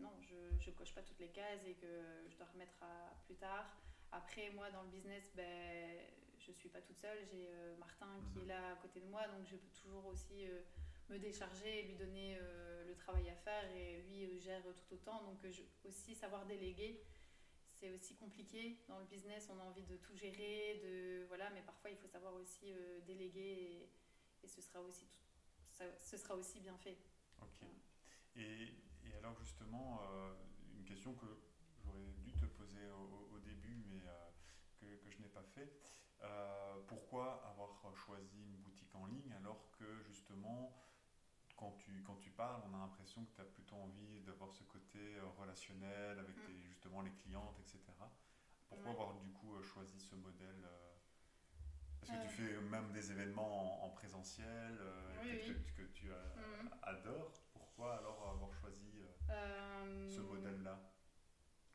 non, 0.00 0.12
je 0.20 0.70
ne 0.70 0.74
coche 0.76 0.94
pas 0.94 1.02
toutes 1.02 1.18
les 1.18 1.28
cases 1.28 1.64
et 1.66 1.74
que 1.74 2.24
je 2.28 2.36
dois 2.36 2.46
remettre 2.46 2.82
à 2.82 3.14
plus 3.26 3.36
tard. 3.36 3.66
Après, 4.10 4.50
moi, 4.50 4.70
dans 4.70 4.82
le 4.82 4.88
business, 4.88 5.30
ben, 5.34 6.00
je 6.38 6.52
suis 6.52 6.68
pas 6.68 6.80
toute 6.80 6.98
seule. 6.98 7.18
J'ai 7.30 7.48
euh, 7.50 7.76
Martin 7.76 8.08
qui 8.32 8.38
Mhm. 8.38 8.44
est 8.44 8.48
là 8.48 8.72
à 8.72 8.76
côté 8.76 9.00
de 9.00 9.06
moi, 9.06 9.26
donc 9.28 9.46
je 9.46 9.56
peux 9.56 9.68
toujours 9.82 10.06
aussi 10.06 10.46
euh, 10.46 10.62
me 11.08 11.18
décharger 11.18 11.80
et 11.80 11.82
lui 11.82 11.96
donner 11.96 12.36
euh, 12.40 12.84
le 12.86 12.94
travail 12.94 13.28
à 13.30 13.34
faire. 13.34 13.64
Et 13.74 14.02
lui 14.02 14.26
euh, 14.26 14.38
gère 14.38 14.62
tout 14.62 14.94
autant. 14.94 15.22
Donc, 15.24 15.44
euh, 15.44 15.50
je, 15.50 15.62
aussi 15.84 16.14
savoir 16.14 16.46
déléguer, 16.46 17.02
c'est 17.72 17.90
aussi 17.90 18.14
compliqué. 18.16 18.78
Dans 18.88 18.98
le 18.98 19.06
business, 19.06 19.48
on 19.50 19.58
a 19.60 19.64
envie 19.64 19.84
de 19.84 19.96
tout 19.96 20.16
gérer, 20.16 20.80
de, 20.82 21.24
voilà, 21.28 21.50
mais 21.50 21.62
parfois, 21.62 21.90
il 21.90 21.96
faut 21.96 22.08
savoir 22.08 22.34
aussi 22.34 22.72
déléguer 23.06 23.88
et, 24.42 24.46
ce, 24.46 24.60
sera 24.62 24.80
aussi 24.80 25.06
tout- 25.06 25.84
ça, 25.98 26.18
sera 26.18 26.34
aussi 26.34 26.60
bien 26.60 26.76
fait. 26.78 26.96
Ok. 27.40 27.60
Et, 28.36 28.68
et 29.04 29.14
alors 29.16 29.36
justement, 29.38 30.00
une 30.74 30.84
question 30.84 31.14
que 31.14 31.26
j'aurais 31.84 32.06
dû 32.24 32.32
te 32.32 32.46
poser 32.46 32.88
au, 32.90 33.38
début, 33.38 33.84
mais 33.88 34.00
que, 34.80 35.10
je 35.10 35.18
n'ai 35.18 35.28
pas 35.28 35.44
fait. 35.44 35.72
Pourquoi 36.88 37.44
avoir 37.46 37.78
choisi 37.96 38.42
une 38.42 38.56
boutique 38.56 38.94
en 38.94 39.06
ligne 39.06 39.32
alors 39.32 39.70
que 39.78 40.02
justement, 40.02 40.74
quand 41.58 41.72
tu, 41.72 42.02
quand 42.06 42.16
tu 42.16 42.30
parles, 42.30 42.62
on 42.70 42.74
a 42.74 42.78
l'impression 42.78 43.24
que 43.26 43.34
tu 43.34 43.40
as 43.40 43.44
plutôt 43.44 43.74
envie 43.76 44.20
d'avoir 44.20 44.52
ce 44.52 44.62
côté 44.64 44.98
euh, 45.16 45.26
relationnel 45.36 46.18
avec 46.18 46.36
Mm. 46.36 46.46
tes- 46.46 46.62
justement 46.62 47.02
les 47.02 47.10
clientes, 47.10 47.58
etc. 47.60 47.80
Pourquoi 48.68 48.92
avoir 48.92 49.14
du 49.18 49.28
coup 49.32 49.56
euh, 49.56 49.62
choisi 49.62 49.98
ce 49.98 50.14
modèle 50.14 50.64
euh, 50.64 50.94
Parce 52.00 52.12
que 52.12 52.16
Euh. 52.16 52.22
tu 52.22 52.28
fais 52.28 52.60
même 52.60 52.92
des 52.92 53.10
événements 53.10 53.82
en, 53.82 53.86
en 53.86 53.90
présentiel 53.90 54.78
euh, 54.80 55.16
Oui, 55.20 55.30
peut-être 55.30 55.48
oui. 55.48 55.64
que, 55.76 55.82
que 55.82 55.88
tu 55.88 56.12
euh, 56.12 56.34
Mhm. 56.36 56.70
adores. 56.82 57.32
Pourquoi 57.52 57.96
alors 57.96 58.28
avoir 58.28 58.52
choisi 58.54 59.02
euh, 59.02 59.06
Euh, 59.30 60.08
ce 60.08 60.20
modèle-là? 60.20 60.80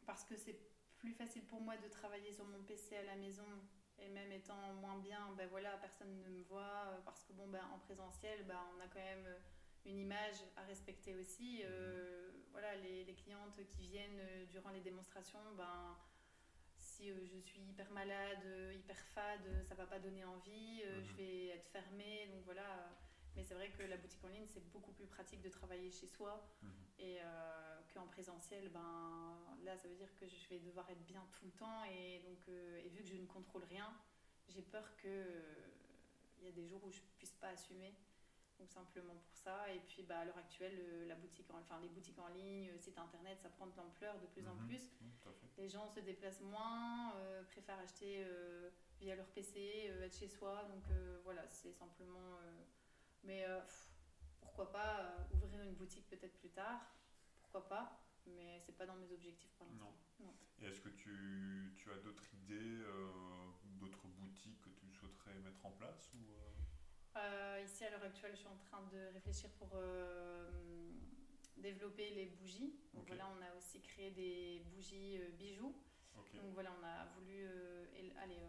parce 0.05 0.23
que 0.25 0.35
c'est 0.35 0.59
plus 0.97 1.13
facile 1.13 1.45
pour 1.45 1.61
moi 1.61 1.77
de 1.77 1.87
travailler 1.87 2.31
sur 2.33 2.45
mon 2.45 2.61
PC 2.63 2.95
à 2.97 3.03
la 3.03 3.15
maison 3.15 3.47
et 3.97 4.09
même 4.09 4.31
étant 4.31 4.73
moins 4.73 4.97
bien, 4.97 5.31
ben 5.33 5.47
voilà, 5.49 5.77
personne 5.77 6.21
ne 6.21 6.29
me 6.29 6.41
voit 6.43 6.85
euh, 6.87 6.99
parce 7.05 7.23
que 7.23 7.31
bon 7.33 7.47
ben 7.47 7.63
en 7.73 7.79
présentiel, 7.79 8.43
ben 8.45 8.59
on 8.75 8.79
a 8.81 8.87
quand 8.87 8.99
même 8.99 9.25
euh, 9.25 9.39
une 9.85 9.99
image 9.99 10.37
à 10.55 10.63
respecter 10.63 11.15
aussi. 11.15 11.61
Euh, 11.65 12.31
voilà, 12.51 12.75
les, 12.77 13.03
les, 13.03 13.13
clientes 13.13 13.59
qui 13.71 13.87
viennent 13.87 14.19
euh, 14.19 14.45
durant 14.45 14.69
les 14.69 14.81
démonstrations, 14.81 15.39
ben, 15.57 15.97
si 16.77 17.09
euh, 17.09 17.25
je 17.25 17.39
suis 17.39 17.61
hyper 17.61 17.89
malade, 17.91 18.45
hyper 18.73 18.97
fade, 19.13 19.65
ça 19.67 19.75
va 19.75 19.85
pas 19.85 19.99
donner 19.99 20.23
envie, 20.23 20.81
je 20.81 21.11
mhm. 21.11 21.17
vais 21.17 21.47
être 21.47 21.67
fermée. 21.67 22.27
Donc 22.31 22.43
voilà. 22.45 22.89
Mais 23.35 23.43
c'est 23.43 23.55
vrai 23.55 23.69
que 23.71 23.81
la 23.81 23.97
boutique 23.97 24.23
en 24.23 24.27
ligne, 24.27 24.45
c'est 24.45 24.63
beaucoup 24.71 24.91
plus 24.91 25.07
pratique 25.07 25.41
de 25.41 25.49
travailler 25.49 25.89
chez 25.89 26.05
soi 26.05 26.47
mhm. 26.61 26.69
et 26.99 27.17
qu'en 27.93 28.05
présentiel, 28.05 28.69
ben, 28.69 29.39
là, 29.63 29.75
ça 29.75 29.87
veut 29.87 29.95
dire 29.95 30.13
que 30.19 30.27
je 30.27 30.49
vais 30.49 30.59
devoir 30.59 30.87
être 30.91 31.03
bien 31.05 31.25
tout 31.33 31.45
le 31.45 31.51
temps. 31.51 31.83
Et, 31.85 32.19
donc, 32.19 32.47
et 32.47 32.89
vu 32.89 33.01
que 33.01 33.09
je 33.09 33.15
ne 33.15 33.25
contrôle 33.25 33.63
rien, 33.63 33.91
j'ai 34.47 34.61
peur 34.61 34.85
qu'il 34.97 35.09
il 36.41 36.45
y 36.45 36.47
a 36.47 36.51
des 36.51 36.67
jours 36.67 36.83
où 36.83 36.91
je 36.91 36.99
puisse 37.17 37.33
pas 37.33 37.47
assumer 37.47 37.95
simplement 38.67 39.15
pour 39.15 39.35
ça. 39.35 39.71
Et 39.73 39.79
puis 39.79 40.03
bah, 40.03 40.19
à 40.19 40.25
l'heure 40.25 40.37
actuelle, 40.37 41.07
la 41.07 41.15
boutique 41.15 41.49
enfin, 41.51 41.79
les 41.81 41.89
boutiques 41.89 42.19
en 42.19 42.27
ligne, 42.29 42.69
site 42.77 42.97
internet, 42.97 43.39
ça 43.41 43.49
prend 43.49 43.67
de 43.67 43.75
l'ampleur 43.75 44.19
de 44.19 44.25
plus 44.27 44.47
en 44.47 44.55
mhm. 44.55 44.67
plus. 44.67 44.91
les 45.57 45.69
gens 45.69 45.87
se 45.87 45.99
déplacent 45.99 46.41
moins, 46.41 47.15
euh, 47.15 47.43
préfèrent 47.43 47.79
acheter 47.79 48.23
euh, 48.25 48.69
via 48.99 49.15
leur 49.15 49.27
PC, 49.27 49.87
euh, 49.87 50.05
être 50.05 50.17
chez 50.17 50.27
soi. 50.27 50.63
Donc 50.65 50.83
voilà, 51.23 51.47
c'est 51.47 51.73
simplement. 51.73 52.39
mais 53.23 53.45
pourquoi 54.41 54.71
pas 54.71 55.27
ouvrir 55.33 55.61
une 55.63 55.73
boutique 55.73 56.07
peut-être 56.09 56.37
plus 56.37 56.49
tard? 56.49 56.81
Pourquoi 57.41 57.67
pas? 57.67 57.99
Mais 58.25 58.59
c'est 58.65 58.77
pas 58.77 58.85
dans 58.85 58.95
mes 58.95 59.11
objectifs 59.11 59.51
pour 59.57 59.67
l'instant. 59.67 59.93
Non. 60.19 60.33
Et 60.59 60.65
est-ce 60.65 60.79
que 60.79 60.89
tu, 60.89 61.73
tu 61.75 61.91
as 61.91 61.97
d'autres 61.97 62.33
idées, 62.33 62.83
d'autres 63.79 64.07
boutiques 64.07 64.61
que 64.61 64.69
tu 64.69 64.89
souhaiterais 64.89 65.33
mettre 65.39 65.65
en 65.65 65.71
place 65.71 66.11
ou 66.13 66.62
euh, 67.15 67.61
ici, 67.63 67.83
à 67.85 67.91
l'heure 67.91 68.03
actuelle, 68.03 68.31
je 68.31 68.39
suis 68.39 68.47
en 68.47 68.57
train 68.57 68.81
de 68.91 69.13
réfléchir 69.13 69.49
pour 69.51 69.69
euh, 69.75 70.49
développer 71.57 72.09
les 72.11 72.25
bougies. 72.25 72.73
Donc 72.93 73.07
voilà, 73.07 73.29
on 73.37 73.41
a 73.41 73.55
aussi 73.57 73.81
créé 73.81 74.11
des 74.11 74.63
bougies 74.73 75.17
euh, 75.17 75.29
bijoux. 75.37 75.75
Donc 76.15 76.53
voilà, 76.53 76.71
on 76.79 76.85
a 76.85 77.05
voulu 77.15 77.47
aller, 78.21 78.39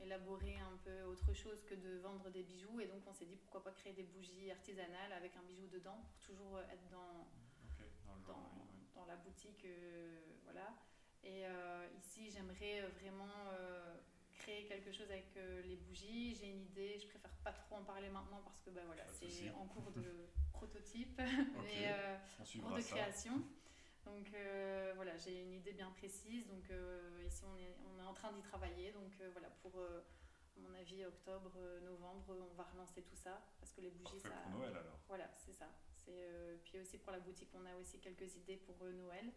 élaborer 0.00 0.56
un 0.56 0.76
peu 0.84 1.02
autre 1.02 1.32
chose 1.32 1.62
que 1.64 1.74
de 1.74 1.98
vendre 1.98 2.30
des 2.30 2.42
bijoux. 2.42 2.80
Et 2.80 2.86
donc 2.86 3.02
on 3.06 3.12
s'est 3.12 3.26
dit 3.26 3.36
pourquoi 3.36 3.62
pas 3.62 3.70
créer 3.70 3.92
des 3.92 4.02
bougies 4.02 4.50
artisanales 4.50 5.12
avec 5.12 5.36
un 5.36 5.42
bijou 5.42 5.66
dedans 5.68 6.04
pour 6.08 6.18
toujours 6.20 6.58
être 6.60 6.88
dans, 6.90 7.28
dans, 8.26 8.66
dans, 8.94 9.06
la 9.06 9.16
boutique. 9.16 9.66
voilà. 10.44 10.74
Et 11.22 11.44
ici, 11.98 12.30
j'aimerais 12.30 12.82
vraiment 13.00 13.52
créer 14.42 14.64
quelque 14.64 14.90
chose 14.90 15.10
avec 15.10 15.36
euh, 15.36 15.62
les 15.62 15.76
bougies. 15.76 16.34
J'ai 16.34 16.48
une 16.48 16.62
idée, 16.62 16.98
je 16.98 17.06
préfère 17.06 17.34
pas 17.44 17.52
trop 17.52 17.76
en 17.76 17.84
parler 17.84 18.08
maintenant 18.08 18.40
parce 18.44 18.60
que 18.60 18.70
bah, 18.70 18.82
voilà, 18.86 19.04
c'est 19.08 19.50
en 19.50 19.66
cours 19.66 19.90
de 19.92 20.28
prototype 20.52 21.20
et 21.70 21.88
euh, 21.88 22.16
cours 22.60 22.76
de 22.76 22.82
création. 22.82 23.42
Donc 24.04 24.26
euh, 24.34 24.92
voilà, 24.96 25.16
j'ai 25.16 25.40
une 25.42 25.52
idée 25.52 25.72
bien 25.72 25.90
précise. 25.90 26.46
Donc 26.48 26.64
ici, 27.24 27.44
on 27.46 27.56
est, 27.56 27.76
on 27.86 28.00
est 28.00 28.06
en 28.06 28.14
train 28.14 28.32
d'y 28.32 28.42
travailler. 28.42 28.92
Donc 28.92 29.12
voilà, 29.32 29.48
pour 29.62 29.78
à 29.78 30.60
mon 30.60 30.74
avis, 30.74 31.04
octobre, 31.04 31.52
novembre, 31.82 32.36
on 32.50 32.54
va 32.54 32.64
relancer 32.64 33.02
tout 33.02 33.16
ça 33.16 33.40
parce 33.60 33.72
que 33.72 33.80
les 33.80 33.90
bougies, 33.90 34.20
ça. 34.20 34.30
Pour 34.50 34.58
Noël 34.58 34.76
alors. 34.76 34.98
Voilà, 35.06 35.30
c'est 35.36 35.52
ça. 35.52 35.68
C'est 35.94 36.58
puis 36.64 36.80
aussi 36.80 36.98
pour 36.98 37.12
la 37.12 37.20
boutique, 37.20 37.50
on 37.54 37.64
a 37.64 37.76
aussi 37.76 38.00
quelques 38.00 38.34
idées 38.34 38.56
pour 38.56 38.76
Noël. 38.84 39.32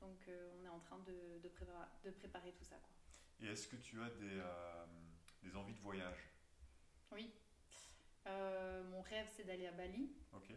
Donc 0.00 0.28
on 0.28 0.64
est 0.64 0.68
en 0.68 0.80
train 0.80 0.98
de, 1.06 1.38
de, 1.40 1.48
préparer, 1.48 1.86
de 2.04 2.10
préparer 2.10 2.52
tout 2.52 2.64
ça. 2.64 2.76
Quoi. 2.76 2.99
Et 3.42 3.46
est-ce 3.46 3.68
que 3.68 3.76
tu 3.76 4.02
as 4.02 4.10
des, 4.10 4.38
euh, 4.38 4.86
des 5.42 5.56
envies 5.56 5.74
de 5.74 5.80
voyage? 5.80 6.28
Oui. 7.10 7.32
Euh, 8.26 8.82
mon 8.84 9.00
rêve, 9.00 9.26
c'est 9.34 9.44
d'aller 9.44 9.66
à 9.66 9.72
Bali. 9.72 10.10
Ok. 10.34 10.50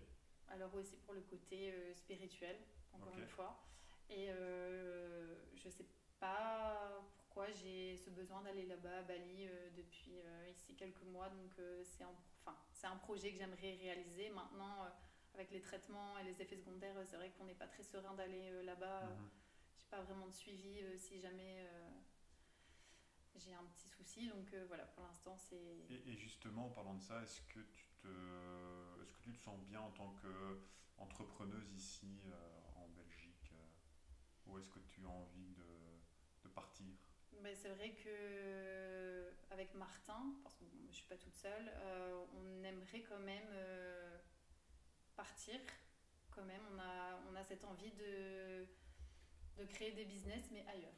Alors 0.50 0.74
aussi 0.76 0.98
pour 0.98 1.14
le 1.14 1.22
côté 1.22 1.72
euh, 1.72 1.94
spirituel, 1.94 2.58
encore 2.92 3.18
une 3.18 3.28
fois. 3.28 3.64
Et 4.10 4.28
je 4.28 5.66
ne 5.66 5.72
sais 5.72 5.86
pas 6.20 7.02
pourquoi 7.16 7.50
j'ai 7.52 7.98
ce 7.98 8.10
besoin 8.12 8.42
d'aller 8.42 8.66
là-bas 8.66 9.00
à 9.00 9.02
Bali 9.04 9.48
depuis 9.76 10.20
ici 10.52 10.76
quelques 10.76 11.02
mois. 11.04 11.30
Donc 11.30 11.54
c'est 11.84 12.04
un, 12.04 12.14
enfin, 12.46 12.56
un 12.84 12.98
projet 12.98 13.32
que 13.32 13.38
j'aimerais 13.40 13.76
réaliser. 13.82 14.30
Maintenant, 14.30 14.86
avec 15.34 15.50
les 15.50 15.62
traitements 15.62 16.20
et 16.20 16.26
les 16.26 16.40
effets 16.42 16.58
secondaires, 16.58 16.96
c'est 17.08 17.16
vrai 17.16 17.32
qu'on 17.32 17.46
n'est 17.46 17.56
pas 17.56 17.66
très 17.66 17.82
serein 17.82 18.14
d'aller 18.14 18.62
là-bas. 18.64 19.06
Mhm. 19.06 19.30
Je 19.78 19.84
n'ai 19.84 19.90
pas 19.90 20.02
vraiment 20.02 20.28
de 20.28 20.34
suivi 20.34 20.84
si 21.00 21.20
jamais 21.20 21.66
j'ai 23.44 23.54
un 23.54 23.66
petit 23.76 23.88
souci. 23.88 24.28
Donc 24.28 24.54
euh, 24.54 24.66
voilà, 24.68 24.86
pour 24.86 25.04
l'instant, 25.04 25.38
c'est. 25.38 25.86
Et, 25.90 26.16
justement, 26.16 26.68
en 26.68 26.70
parlant 26.70 26.96
de 26.96 27.02
ça, 27.02 27.22
est-ce 27.22 27.42
que 27.42 27.60
tu 27.60 27.88
te, 28.02 28.08
est-ce 29.02 29.12
que 29.12 29.24
tu 29.24 29.34
te 29.34 29.44
sens 29.44 29.60
bien 29.62 29.82
en 29.82 29.92
tant 29.92 30.16
qu'entrepreneuse 30.22 31.72
ici 31.74 32.22
euh, 32.26 32.60
en 32.76 32.88
Belgique 32.90 33.52
euh, 33.54 34.48
Ou 34.48 34.60
est-ce 34.60 34.70
que 34.70 34.80
tu 34.80 35.06
as 35.06 35.10
envie 35.10 35.50
de, 35.50 36.44
de 36.44 36.50
partir? 36.50 36.94
Ben, 37.42 37.56
c'est 37.56 37.70
vrai 37.70 37.92
que 37.92 39.34
avec 39.52 39.74
Martin, 39.74 40.36
parce 40.44 40.56
que 40.56 40.66
je 40.90 40.96
suis 40.96 41.08
pas 41.08 41.18
toute 41.18 41.36
seule, 41.36 41.72
on 42.36 42.64
aimerait 42.64 43.02
quand 43.02 43.20
même 43.20 43.50
partir. 45.16 45.60
Quand 46.32 46.46
même, 46.46 46.62
on 46.74 46.80
a, 46.80 47.20
on 47.30 47.36
a 47.36 47.44
cette 47.44 47.64
envie 47.66 47.92
de, 47.92 48.66
de 49.58 49.66
créer 49.66 49.92
des 49.92 50.06
business, 50.06 50.50
mais 50.52 50.66
ailleurs. 50.68 50.94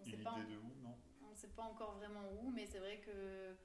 On 0.00 0.04
sait 0.04 0.16
pas, 0.16 0.38
de 0.40 0.56
où, 0.56 0.74
non? 0.82 0.96
On 1.24 1.30
ne 1.30 1.36
sait 1.36 1.48
pas 1.48 1.62
encore 1.62 1.94
vraiment 1.96 2.30
où, 2.40 2.50
mais 2.50 2.66
c'est 2.66 2.78
vrai 2.78 3.00
que 3.00 3.56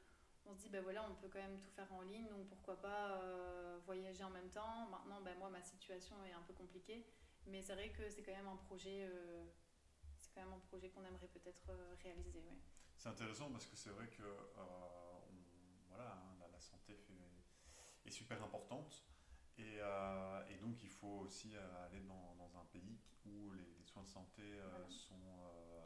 on 0.49 0.55
se 0.55 0.61
dit, 0.61 0.69
ben 0.69 0.82
voilà, 0.82 1.05
on 1.09 1.15
peut 1.15 1.28
quand 1.32 1.39
même 1.39 1.59
tout 1.59 1.69
faire 1.71 1.91
en 1.93 2.01
ligne, 2.01 2.28
donc 2.28 2.47
pourquoi 2.47 2.80
pas 2.80 3.21
euh, 3.21 3.80
voyager 3.86 4.23
en 4.23 4.30
même 4.30 4.49
temps. 4.49 4.88
Maintenant, 4.89 5.21
ben 5.21 5.38
moi, 5.38 5.49
ma 5.49 5.61
situation 5.61 6.15
est 6.23 6.32
un 6.32 6.41
peu 6.41 6.53
compliquée, 6.53 7.05
mais 7.45 7.61
c'est 7.61 7.73
vrai 7.73 7.89
que 7.89 8.09
c'est 8.09 8.23
quand 8.23 8.36
même 8.36 8.47
un 8.47 8.55
projet, 8.55 9.07
euh, 9.09 9.45
c'est 10.17 10.34
quand 10.34 10.41
même 10.41 10.53
un 10.53 10.59
projet 10.67 10.89
qu'on 10.89 11.03
aimerait 11.03 11.28
peut-être 11.28 11.69
euh, 11.69 11.95
réaliser. 12.01 12.39
Ouais. 12.39 12.57
C'est 12.97 13.09
intéressant 13.09 13.51
parce 13.51 13.65
que 13.65 13.75
c'est 13.75 13.89
vrai 13.91 14.07
que 14.07 14.23
voilà, 15.89 16.13
hein, 16.13 16.47
la, 16.51 16.59
santé 16.59 16.97
est 18.05 18.11
super 18.11 18.41
importante. 18.43 19.03
Et, 19.59 19.78
et, 20.49 20.57
donc, 20.57 20.84
il 20.84 20.89
faut 20.89 21.19
aussi 21.25 21.55
aller 21.86 22.01
dans, 22.01 22.36
dans 22.36 22.57
un 22.57 22.65
pays 22.65 22.99
où 23.25 23.51
les, 23.51 23.76
soins 24.05 24.23
de 24.23 24.27
santé 24.27 24.43
sont 24.89 25.15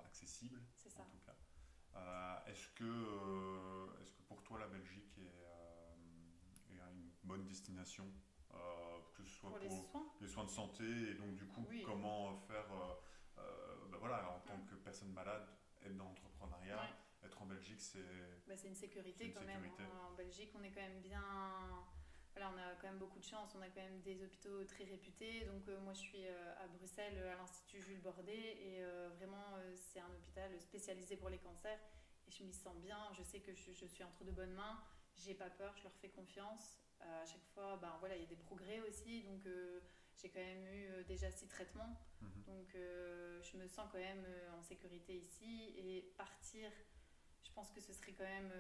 accessible. 0.06 0.62
C'est 0.76 0.90
ça. 0.90 1.04
En 1.04 1.06
tout 1.06 1.20
cas. 1.26 1.36
Euh, 1.96 2.38
est-ce 2.48 2.68
que, 2.70 2.84
euh, 2.84 4.02
est-ce 4.02 4.14
que 4.14 4.22
pour 4.24 4.42
toi 4.44 4.60
la 4.60 4.68
Belgique 4.68 5.18
est, 5.18 5.44
euh, 5.44 6.76
est 6.76 6.80
une 6.80 7.12
bonne 7.24 7.46
destination, 7.46 8.06
que 9.16 9.24
ce 9.24 9.30
soit 9.30 9.50
pour, 9.50 9.60
les, 9.60 9.70
soins? 9.70 10.44
de 10.44 10.50
santé 10.50 10.84
et 10.84 11.14
donc 11.16 11.36
du 11.36 11.46
coup 11.48 11.66
comment 11.86 12.38
faire, 12.48 12.68
ben 13.90 13.98
voilà, 13.98 14.32
en 14.32 14.40
tant 14.40 14.60
que 14.66 14.76
personne 14.76 15.12
malade, 15.12 15.48
être 15.84 15.96
dans 15.96 16.06
l'entrepreneuriat. 16.06 16.98
Être 17.24 17.40
en 17.40 17.46
Belgique, 17.46 17.80
c'est. 17.80 18.00
Bah, 18.48 18.58
c'est 18.58 18.70
une 18.70 18.76
sécurité 18.76 19.32
quand 19.32 19.46
même. 19.46 19.64
Hein. 19.64 20.10
En 20.10 20.16
Belgique, 20.16 20.52
on 20.56 20.64
est 20.64 20.72
quand 20.72 20.82
même 20.82 21.02
bien 21.02 21.24
voilà, 22.34 22.52
on 22.54 22.58
a 22.58 22.76
quand 22.80 22.88
même 22.88 22.98
beaucoup 23.00 23.20
de 23.20 23.26
chance, 23.26 23.52
on 23.58 23.62
a 23.62 23.68
quand 23.68 23.82
même 23.82 24.02
des 24.02 24.24
hôpitaux 24.24 24.64
très 24.66 24.86
réputés. 24.86 25.46
Donc 25.46 25.68
euh, 25.68 25.80
moi 25.82 25.94
je 25.94 26.00
suis 26.00 26.26
euh, 26.26 26.64
à 26.64 26.68
Bruxelles 26.68 27.18
à 27.18 27.36
l'Institut 27.36 27.82
Jules 27.82 28.02
Bordet 28.02 28.58
et 28.62 28.84
euh, 28.84 29.10
vraiment 29.18 29.58
c'est 29.76 30.00
un 30.00 30.10
hôpital 30.10 30.50
spécialisé 30.62 31.18
pour 31.18 31.30
les 31.30 31.40
cancers 31.40 31.80
et 32.28 32.32
je 32.32 32.44
m'y 32.44 32.54
sens 32.54 32.76
bien, 32.78 32.98
je 33.18 33.24
sais 33.24 33.40
que 33.40 33.54
je, 33.54 33.86
suis 33.86 34.04
entre 34.04 34.24
de 34.24 34.32
bonnes 34.32 34.54
mains, 34.54 34.80
j'ai 35.18 35.34
pas 35.34 35.50
peur, 35.50 35.76
je 35.78 35.84
leur 35.84 35.94
fais 35.96 36.10
confiance. 36.10 36.78
à 37.02 37.26
chaque 37.26 37.44
fois, 37.54 37.78
ben, 37.78 37.98
voilà, 38.00 38.16
il 38.16 38.22
y 38.22 38.26
a 38.26 38.28
des 38.28 38.36
progrès 38.36 38.80
aussi, 38.82 39.24
donc 39.24 39.42
j'ai 40.16 40.30
quand 40.30 40.40
même 40.40 40.66
eu 40.68 41.04
déjà 41.06 41.32
six 41.32 41.48
traitements. 41.48 42.00
Mhm. 42.22 42.44
Donc 42.46 42.70
je 42.74 43.58
me 43.58 43.68
sens 43.68 43.90
quand 43.92 43.98
même 43.98 44.26
en 44.58 44.62
sécurité 44.62 45.16
ici 45.16 45.74
et 45.78 46.14
partir, 46.16 46.72
je 47.44 47.52
pense 47.52 47.72
que 47.72 47.82
ce 47.82 47.92
serait 47.92 48.14
quand 48.14 48.24
même 48.24 48.54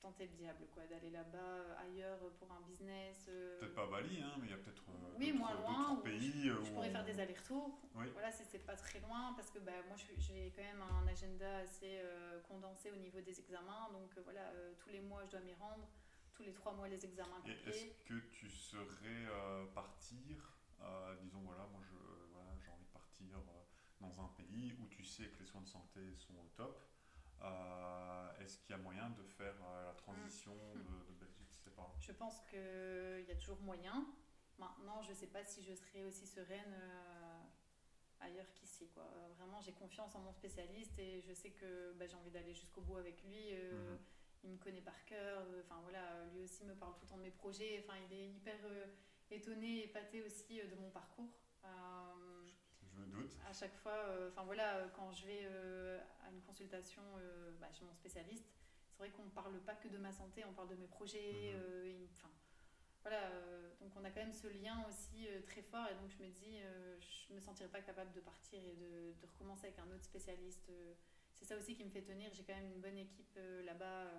tenter 0.00 0.26
le 0.26 0.32
diable, 0.32 0.66
quoi, 0.72 0.84
d'aller 0.86 1.10
là-bas, 1.10 1.38
euh, 1.38 1.74
ailleurs 1.80 2.18
euh, 2.22 2.30
pour 2.38 2.50
un 2.52 2.60
business. 2.62 3.26
Euh, 3.28 3.58
peut-être 3.58 3.74
pas 3.74 3.86
Bali, 3.86 4.20
hein, 4.22 4.32
mais 4.38 4.46
il 4.46 4.50
y 4.50 4.54
a 4.54 4.58
peut-être 4.58 4.82
oui, 5.18 5.32
moins 5.32 5.54
loin, 5.54 5.96
pays. 6.04 6.48
Je, 6.48 6.64
je 6.64 6.72
pourrais 6.72 6.90
faire 6.90 7.04
des 7.04 7.18
allers-retours. 7.18 7.78
Voilà, 7.92 8.30
c'est 8.30 8.64
pas 8.64 8.76
très 8.76 9.00
loin 9.00 9.32
parce 9.34 9.50
que 9.50 9.58
bah, 9.58 9.72
moi 9.88 9.96
j'ai 10.18 10.52
quand 10.54 10.62
même 10.62 10.82
un 10.82 11.06
agenda 11.06 11.58
assez 11.58 12.00
condensé 12.48 12.90
au 12.90 12.96
niveau 12.96 13.20
des 13.20 13.38
examens. 13.40 13.88
Donc 13.92 14.10
voilà, 14.24 14.52
tous 14.78 14.90
les 14.90 15.00
mois 15.00 15.24
je 15.24 15.30
dois 15.30 15.40
m'y 15.40 15.54
rendre, 15.54 15.88
tous 16.34 16.42
les 16.42 16.52
trois 16.52 16.72
mois 16.74 16.88
les 16.88 17.04
examens. 17.04 17.42
Est-ce 17.46 17.86
que 18.04 18.14
tu 18.30 18.48
serais 18.50 19.26
partir, 19.74 20.36
disons 21.22 21.40
voilà, 21.40 21.66
moi 21.72 21.80
j'ai 21.82 21.96
voilà, 22.32 22.50
envie 22.50 22.84
de 22.84 22.92
partir 22.92 23.40
dans 24.00 24.20
un 24.20 24.28
pays 24.36 24.74
où 24.78 24.86
tu 24.88 25.02
sais 25.02 25.28
que 25.28 25.38
les 25.40 25.46
soins 25.46 25.62
de 25.62 25.68
santé 25.68 26.00
sont 26.18 26.34
au 26.34 26.48
top 26.54 26.76
euh, 26.76 26.95
est-ce 28.46 28.58
qu'il 28.58 28.70
y 28.70 28.78
a 28.78 28.82
moyen 28.82 29.10
de 29.10 29.24
faire 29.24 29.56
euh, 29.60 29.86
la 29.86 29.94
transition 29.94 30.54
mm. 30.54 30.78
de, 30.78 31.14
Belgique? 31.18 31.48
Je, 31.50 31.56
sais 31.64 31.70
pas. 31.70 31.92
je 32.00 32.12
pense 32.12 32.40
qu'il 32.48 33.24
y 33.26 33.32
a 33.32 33.34
toujours 33.34 33.60
moyen. 33.60 34.06
Maintenant, 34.58 35.02
je 35.02 35.10
ne 35.10 35.14
sais 35.14 35.26
pas 35.26 35.44
si 35.44 35.62
je 35.62 35.74
serai 35.74 36.04
aussi 36.04 36.26
sereine 36.26 36.72
euh, 36.72 37.40
ailleurs 38.20 38.50
qu'ici. 38.54 38.88
Quoi. 38.94 39.04
vraiment, 39.36 39.60
j'ai 39.60 39.72
confiance 39.72 40.14
en 40.14 40.20
mon 40.20 40.32
spécialiste 40.32 40.98
et 40.98 41.20
je 41.20 41.32
sais 41.34 41.50
que 41.50 41.92
bah, 41.94 42.06
j'ai 42.06 42.14
envie 42.14 42.30
d'aller 42.30 42.54
jusqu'au 42.54 42.82
bout 42.82 42.96
avec 42.98 43.22
lui. 43.24 43.52
Mm-hmm. 43.52 43.98
il 44.44 44.50
me 44.52 44.58
connaît 44.58 44.80
par 44.80 45.04
cœur. 45.04 45.44
Enfin 45.64 45.80
voilà, 45.82 46.24
lui 46.32 46.42
aussi 46.42 46.64
me 46.64 46.74
parle 46.74 46.94
tout 46.94 47.04
le 47.04 47.08
temps 47.08 47.18
de 47.18 47.22
mes 47.22 47.30
projets. 47.30 47.84
Enfin, 47.84 47.98
il 48.08 48.16
est 48.16 48.28
hyper 48.28 48.58
étonné, 49.30 49.84
épaté 49.84 50.22
aussi 50.22 50.58
de 50.58 50.76
mon 50.76 50.90
parcours. 50.90 51.28
Je 52.96 53.00
me 53.00 53.06
doute. 53.06 53.36
À 53.48 53.52
chaque 53.52 53.76
fois, 53.76 54.08
enfin 54.28 54.42
voilà, 54.44 54.88
quand 54.96 55.12
je 55.12 55.26
vais 55.26 55.46
à 56.24 56.30
une 56.30 56.40
consultation 56.42 57.02
bah, 57.60 57.68
chez 57.72 57.84
mon 57.84 57.94
spécialiste, 57.94 58.48
c'est 58.90 58.98
vrai 58.98 59.10
qu'on 59.10 59.24
ne 59.24 59.30
parle 59.30 59.60
pas 59.60 59.74
que 59.74 59.88
de 59.88 59.98
ma 59.98 60.12
santé, 60.12 60.42
on 60.48 60.54
parle 60.54 60.68
de 60.68 60.76
mes 60.76 60.88
projets. 60.88 61.54
Mhm. 61.54 62.08
Enfin, 62.12 62.30
voilà, 63.06 63.22
euh, 63.30 63.70
donc 63.80 63.92
on 63.94 64.04
a 64.04 64.10
quand 64.10 64.20
même 64.20 64.32
ce 64.32 64.48
lien 64.48 64.84
aussi 64.88 65.28
euh, 65.28 65.40
très 65.42 65.62
fort 65.62 65.86
et 65.88 65.94
donc 65.94 66.10
je 66.10 66.20
me 66.24 66.28
dis, 66.28 66.58
euh, 66.58 66.98
je 67.00 67.34
me 67.34 67.40
sentirais 67.40 67.68
pas 67.68 67.80
capable 67.80 68.12
de 68.12 68.20
partir 68.20 68.58
et 68.58 68.74
de, 68.74 69.14
de 69.20 69.26
recommencer 69.26 69.66
avec 69.66 69.78
un 69.78 69.88
autre 69.94 70.02
spécialiste. 70.02 70.72
c'est 71.34 71.44
ça 71.44 71.56
aussi 71.56 71.76
qui 71.76 71.84
me 71.84 71.90
fait 71.90 72.02
tenir. 72.02 72.34
J'ai 72.34 72.42
quand 72.42 72.56
même 72.56 72.72
une 72.72 72.80
bonne 72.80 72.98
équipe 72.98 73.38
là-bas 73.64 74.10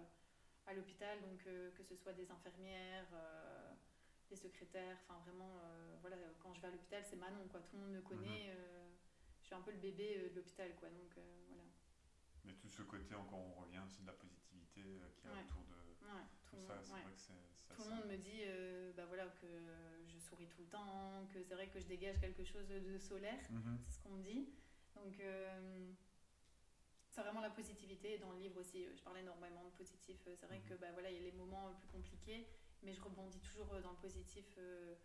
à 0.67 0.73
l'hôpital, 0.73 1.19
donc 1.21 1.43
que 1.43 1.83
ce 1.83 1.97
soit 1.97 2.13
des 2.13 2.31
infirmières, 2.31 3.07
des 4.29 4.35
secrétaires, 4.35 4.97
enfin 5.03 5.19
vraiment, 5.25 5.51
voilà, 6.01 6.17
quand 6.39 6.53
je 6.53 6.61
vais 6.61 6.67
à 6.67 6.71
l'hôpital, 6.71 7.03
c'est 7.03 7.15
Manon, 7.15 7.47
quoi. 7.49 7.61
Tout 7.61 7.77
le 7.77 7.83
monde 7.83 7.93
me 7.93 8.01
connaît. 8.01 8.49
Mhm. 8.49 8.93
je 9.41 9.45
suis 9.45 9.55
un 9.55 9.61
peu 9.61 9.71
le 9.71 9.77
bébé 9.77 10.29
de 10.29 10.35
l'hôpital, 10.35 10.75
quoi. 10.75 10.89
Donc 10.89 11.17
voilà. 11.47 11.63
Mais 12.43 12.53
tout 12.53 12.69
ce 12.69 12.83
côté, 12.83 13.15
encore 13.15 13.39
on 13.39 13.61
revient, 13.61 13.83
c'est 13.87 14.01
de 14.01 14.07
la 14.07 14.13
positivité 14.13 14.81
qui 14.81 15.27
est 15.27 15.31
autour 15.31 15.31
de 15.31 15.39
tout, 15.47 16.57
ça. 16.65 16.79
C'est 16.81 16.91
vrai 16.91 17.01
que 17.03 17.19
c'est 17.19 17.33
tout 17.75 17.83
le 17.83 17.95
monde 17.95 18.05
me 18.07 18.17
dit 18.17 18.41
euh, 18.47 18.91
bah 18.95 19.05
voilà, 19.07 19.25
que 19.41 19.47
je 20.07 20.17
souris 20.17 20.47
tout 20.47 20.61
le 20.61 20.67
temps, 20.67 21.27
que 21.33 21.43
c'est 21.43 21.53
vrai 21.53 21.67
que 21.67 21.79
je 21.79 21.85
dégage 21.85 22.19
quelque 22.19 22.43
chose 22.43 22.67
de 22.67 22.97
solaire, 22.97 23.39
mhm. 23.51 23.77
c'est 23.85 23.91
ce 23.91 23.99
qu'on 23.99 24.11
me 24.11 24.23
dit. 24.23 24.49
Donc, 24.95 25.19
euh, 25.19 25.93
c'est 27.09 27.21
vraiment 27.21 27.41
la 27.41 27.49
positivité. 27.49 28.13
Et 28.13 28.17
dans 28.17 28.31
le 28.31 28.39
livre 28.39 28.59
aussi, 28.59 28.85
je 28.95 29.01
parlais 29.03 29.21
énormément 29.21 29.63
de 29.63 29.69
positif. 29.71 30.17
C'est 30.23 30.45
vrai 30.45 30.59
mhm. 30.59 30.69
que 30.69 30.73
bah, 30.75 30.91
voilà, 30.93 31.11
il 31.11 31.17
y 31.17 31.19
a 31.19 31.23
les 31.23 31.37
moments 31.37 31.73
plus 31.73 31.87
compliqués, 31.87 32.47
mais 32.83 32.93
je 32.93 33.01
rebondis 33.01 33.39
toujours 33.39 33.67
dans 33.81 33.91
le 33.91 33.97
positif 33.97 34.45
euh, 34.57 34.95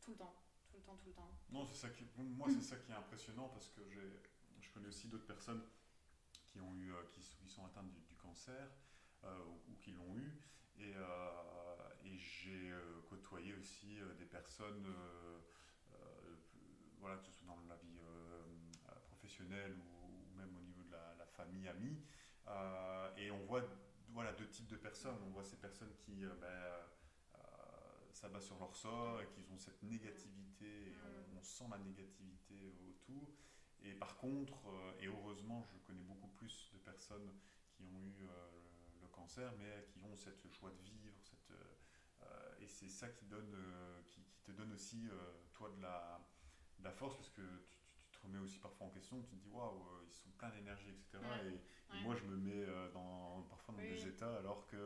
tout 0.00 0.12
le 0.12 0.16
temps. 0.16 0.36
Tout 0.70 0.78
le 0.78 0.82
temps, 0.84 0.96
tout 0.96 1.08
le 1.08 1.12
temps. 1.12 1.30
Non, 1.50 1.66
c'est 1.66 1.74
ça 1.76 1.90
qui, 1.90 2.06
moi, 2.16 2.48
c'est 2.48 2.62
ça 2.62 2.76
qui 2.76 2.92
est 2.92 2.94
impressionnant 2.94 3.48
parce 3.50 3.68
que 3.68 3.82
je 4.60 4.70
connais 4.72 4.88
aussi 4.88 5.08
d'autres 5.08 5.26
personnes 5.26 5.62
qui, 6.46 6.60
ont 6.60 6.74
eu, 6.76 6.92
qui, 7.12 7.48
sont 7.48 7.66
atteintes 7.66 7.92
du, 7.92 8.16
cancer 8.16 8.70
ou 9.68 9.74
qui 9.76 9.92
l'ont 9.92 10.16
eu 10.16 10.32
euh, 10.80 11.88
et, 12.04 12.16
j'ai 12.18 12.70
euh, 12.70 13.00
côtoyé 13.08 13.54
aussi 13.54 14.00
euh, 14.00 14.14
des 14.14 14.24
personnes, 14.24 14.86
voilà, 16.98 17.16
que 17.16 17.26
ce 17.26 17.32
soit 17.32 17.48
dans 17.48 17.60
la 17.68 17.76
vie 17.76 17.98
professionnelle 19.08 19.76
ou, 19.76 20.36
même 20.36 20.56
au 20.56 20.60
niveau 20.60 20.82
de 20.84 20.92
la, 20.92 21.26
famille, 21.36 21.66
amis. 21.66 21.98
et 23.16 23.30
on 23.32 23.44
voit 23.46 23.62
voilà, 24.12 24.32
deux 24.32 24.48
types 24.48 24.68
de 24.68 24.76
personnes. 24.76 25.18
On 25.26 25.30
voit 25.30 25.44
ces 25.44 25.56
personnes 25.56 25.94
qui 25.96 26.24
s'abattent 28.12 28.42
sur 28.42 28.58
leur 28.58 28.74
sort 28.74 29.20
et 29.22 29.26
qui 29.26 29.44
ont 29.52 29.58
cette 29.58 29.82
négativité, 29.82 30.92
on, 31.36 31.42
sent 31.42 31.64
la 31.70 31.78
négativité 31.78 32.72
autour. 32.88 33.28
Et 33.82 33.94
par 33.94 34.16
contre, 34.16 34.58
et 35.00 35.06
heureusement, 35.06 35.64
je 35.64 35.76
connais 35.78 36.02
beaucoup 36.02 36.28
plus 36.28 36.70
de 36.72 36.78
personnes 36.78 37.32
qui 37.72 37.84
ont 37.84 38.00
eu 38.00 38.26
cancer, 39.12 39.52
mais 39.58 39.86
qui 39.92 40.02
ont 40.04 40.16
cette 40.16 40.52
joie 40.52 40.70
de 40.70 40.82
vivre, 40.82 41.14
cette, 41.22 41.52
et 42.60 42.66
c'est 42.66 42.88
ça 42.88 43.08
qui, 43.08 43.26
donne, 43.26 43.56
te 44.44 44.52
donne 44.52 44.72
aussi, 44.72 45.08
toi, 45.52 45.70
de 45.76 45.82
la, 45.82 46.20
la, 46.82 46.92
force, 46.92 47.16
parce 47.16 47.30
que 47.30 47.42
tu, 47.42 47.81
remets 48.22 48.38
aussi 48.38 48.58
parfois 48.58 48.86
en 48.86 48.90
question, 48.90 49.20
tu 49.22 49.36
te 49.36 49.42
dis, 49.42 49.48
waouh, 49.50 49.82
ils 50.06 50.12
sont 50.12 50.30
pleins 50.38 50.50
d'énergie, 50.50 50.90
etc. 50.90 51.18
Et, 51.46 52.02
moi, 52.02 52.14
je 52.14 52.24
me 52.24 52.36
mets 52.36 52.66
dans, 52.94 53.42
parfois 53.50 53.74
dans 53.74 53.82
des 53.82 54.06
états, 54.06 54.36
alors 54.38 54.66
que, 54.66 54.76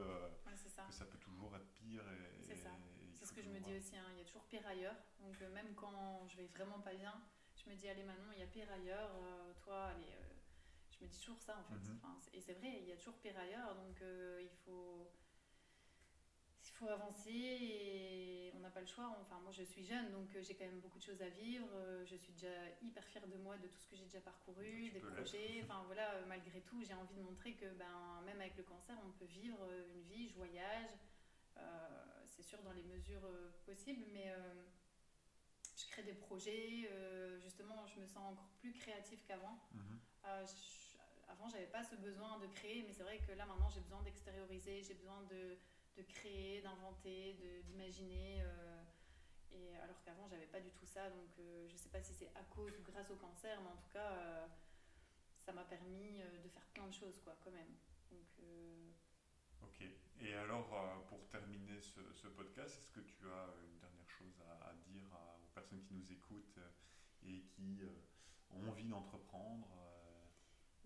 ça. 0.57 0.85
que, 0.85 0.93
ça. 0.93 1.05
peut 1.05 1.19
toujours 1.19 1.55
être 1.57 1.69
pire. 1.75 2.03
C'est 2.43 2.57
ça. 2.57 2.71
C'est 3.15 3.27
ce 3.27 3.33
que 3.33 3.43
je 3.43 3.49
me 3.49 3.61
dis 3.61 3.77
aussi, 3.77 3.97
hein. 3.97 4.07
il 4.13 4.19
y 4.19 4.21
a 4.21 4.25
toujours 4.25 4.45
pire 4.45 4.67
ailleurs. 4.67 4.97
Donc, 5.21 5.41
même 5.53 5.75
quand 5.75 6.27
je 6.29 6.37
vais 6.39 6.47
vraiment 6.47 6.81
pas 6.81 6.95
bien, 6.95 7.15
je 7.55 7.71
me 7.71 7.77
dis, 7.77 7.89
allez, 7.89 8.03
Manon, 8.03 8.33
il 8.33 8.41
y 8.41 8.43
a 8.43 8.47
pire 8.47 8.71
ailleurs, 8.73 9.11
toi, 9.63 9.87
allez 9.87 10.13
je 10.99 11.05
me 11.05 11.11
dis 11.11 11.19
toujours 11.19 11.41
ça 11.41 11.59
en 11.59 11.65
fait. 11.65 11.91
Mhm. 11.91 11.99
et 12.33 12.41
c'est 12.41 12.55
vrai, 12.55 12.79
il 12.83 12.89
y 12.89 12.93
a 12.93 12.97
toujours 12.97 13.19
pire 13.19 13.39
ailleurs, 13.39 13.75
donc 13.75 14.01
euh, 14.03 14.41
il 14.43 14.57
faut 14.65 15.11
faut 16.77 16.89
avancer 16.89 17.31
et 17.31 18.53
on 18.55 18.61
n'a 18.61 18.71
pas 18.71 18.81
le 18.81 18.87
choix. 18.87 19.17
Enfin, 19.21 19.41
moi 19.43 19.53
je 19.53 19.63
suis 19.63 19.85
jeune 19.85 20.11
donc 20.13 20.35
euh, 20.35 20.43
j'ai 20.43 20.55
quand 20.55 20.65
même 20.65 20.81
beaucoup 20.81 20.99
de 20.99 21.05
choses 21.05 21.21
à 21.23 21.29
vivre. 21.29 21.69
Euh, 21.75 22.05
je 22.05 22.17
suis 22.17 22.33
déjà 22.33 22.55
hyper 22.83 23.05
fière 23.05 23.27
de 23.27 23.37
moi, 23.37 23.57
de 23.57 23.67
tout 23.67 23.79
ce 23.81 23.87
que 23.89 23.97
j'ai 23.97 24.05
déjà 24.05 24.21
parcouru, 24.21 24.91
des 24.91 25.01
projets. 25.01 25.63
Enfin 25.65 25.83
voilà, 25.87 26.21
malgré 26.29 26.61
tout, 26.61 26.83
j'ai 26.83 26.95
envie 26.95 27.15
de 27.15 27.23
montrer 27.23 27.55
que 27.55 27.67
ben, 27.79 28.23
même 28.25 28.41
avec 28.41 28.57
le 28.57 28.63
cancer, 28.63 28.97
on 29.07 29.11
peut 29.13 29.25
vivre 29.27 29.59
une 29.95 30.03
vie, 30.03 30.29
je 30.29 30.35
voyage. 30.35 30.91
c'est 32.27 32.43
sûr 32.43 32.63
dans 32.63 32.73
les 32.73 32.83
mesures 32.85 33.27
possibles, 33.65 34.05
mais 34.13 34.33
je 35.77 35.87
crée 35.87 36.03
des 36.03 36.13
projets. 36.13 36.89
justement, 37.43 37.87
je 37.87 38.01
me 38.01 38.07
sens 38.07 38.33
encore 38.33 38.51
plus 38.61 38.73
créative 38.73 39.21
qu'avant. 39.27 39.59
Mhm 39.75 39.99
avant, 41.29 41.49
j'avais 41.49 41.67
pas 41.67 41.83
ce 41.83 41.97
besoin 41.97 42.39
de 42.39 42.47
créer, 42.47 42.85
mais 42.87 42.93
c'est 42.93 43.03
vrai 43.03 43.19
que 43.19 43.33
là, 43.33 43.47
maintenant, 43.47 43.69
j'ai 43.71 43.81
besoin 43.81 44.03
d'extérioriser, 44.03 44.83
j'ai 44.83 44.95
besoin 44.95 45.23
de, 45.31 45.59
de 45.97 46.03
créer, 46.03 46.61
d'inventer, 46.63 47.35
d'imaginer. 47.65 48.43
Euh, 48.43 48.83
et 49.53 49.75
alors 49.77 50.01
qu'avant, 50.05 50.29
j'avais 50.29 50.47
pas 50.47 50.61
du 50.61 50.71
tout 50.71 50.87
ça. 50.87 51.09
Donc, 51.11 51.39
euh, 51.39 51.69
je 51.69 51.77
sais 51.77 51.89
pas 51.89 52.01
si 52.01 52.13
c'est 52.15 52.31
à 52.35 52.43
cause 52.55 52.73
ou 52.79 52.83
grâce 52.91 53.11
au 53.11 53.17
cancer, 53.17 53.61
mais 53.63 53.69
en 53.69 53.77
tout 53.77 53.91
cas, 53.93 54.13
euh, 54.13 54.47
ça 55.39 55.53
m'a 55.53 55.65
permis 55.65 56.19
de 56.43 56.49
faire 56.49 56.67
plein 56.75 56.87
de 56.87 56.95
choses, 56.95 57.21
quoi, 57.23 57.37
quand 57.43 57.53
même. 57.53 57.75
Donc, 58.11 58.27
Ok. 59.63 59.83
Et 60.21 60.35
alors, 60.35 61.05
pour 61.09 61.27
terminer 61.29 61.81
ce, 61.81 62.01
ce 62.13 62.29
podcast, 62.29 62.79
est-ce 62.79 62.91
que 62.91 63.01
tu 63.01 63.27
as 63.31 63.55
une 63.65 63.79
dernière 63.79 64.09
chose 64.09 64.41
à, 64.63 64.73
dire 64.87 65.09
aux 65.43 65.49
personnes 65.55 65.83
qui 65.83 65.95
nous 65.95 66.13
écoutent 66.13 66.59
et 67.23 67.43
qui 67.43 67.81
ont 68.51 68.69
envie 68.69 68.85
d'entreprendre 68.85 69.86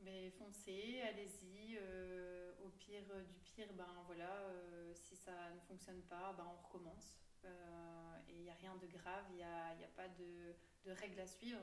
mais 0.03 0.31
foncez, 0.31 1.01
allez-y. 1.03 1.79
Euh, 1.81 2.53
au 2.65 2.69
pire 2.71 3.03
du 3.27 3.39
pire, 3.41 3.73
ben 3.75 4.03
voilà, 4.07 4.31
euh, 4.31 4.93
si 4.95 5.17
ça 5.17 5.51
ne 5.55 5.61
fonctionne 5.61 6.03
pas, 6.03 6.33
ben 6.37 6.47
on 6.47 6.67
recommence. 6.67 7.17
Euh, 7.45 8.19
et 8.29 8.35
il 8.35 8.43
n'y 8.43 8.51
a 8.51 8.55
rien 8.55 8.77
de 8.77 8.87
grave, 8.87 9.25
il 9.31 9.37
n'y 9.37 9.43
a, 9.43 9.75
y 9.75 9.85
a, 9.85 9.89
pas 9.97 10.09
de, 10.09 10.55
de, 10.85 10.91
règles 10.93 11.21
à 11.21 11.27
suivre. 11.27 11.61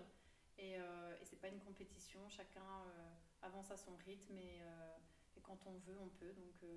Et, 0.57 0.71
et 0.71 1.25
c'est 1.25 1.39
pas 1.39 1.49
une 1.49 1.59
compétition, 1.59 2.19
chacun 2.29 2.83
avance 3.43 3.69
à 3.69 3.77
son 3.77 3.95
rythme 3.97 4.35
et, 4.39 4.59
et, 5.35 5.41
quand 5.41 5.67
on 5.67 5.77
veut, 5.77 5.99
on 6.01 6.09
peut. 6.09 6.33
Donc 6.33 6.67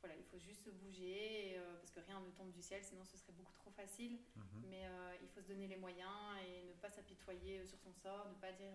voilà, 0.00 0.16
il 0.16 0.24
faut 0.24 0.38
juste 0.38 0.64
se 0.64 0.70
bouger 0.70 1.60
parce 1.78 1.90
que 1.90 2.00
rien 2.00 2.18
ne 2.20 2.30
tombe 2.30 2.50
du 2.52 2.62
ciel, 2.62 2.82
sinon 2.82 3.04
ce 3.04 3.18
serait 3.18 3.34
beaucoup 3.34 3.52
trop 3.52 3.70
facile. 3.70 4.18
Mhm. 4.34 4.64
Mais 4.70 4.84
il 5.20 5.28
faut 5.28 5.42
se 5.42 5.48
donner 5.48 5.66
les 5.66 5.76
moyens 5.76 6.38
et 6.48 6.64
ne 6.64 6.72
pas 6.72 6.88
s'apitoyer 6.88 7.66
sur 7.66 7.78
son 7.78 7.92
sort, 7.92 8.26
ne 8.30 8.40
pas 8.40 8.52
dire 8.52 8.72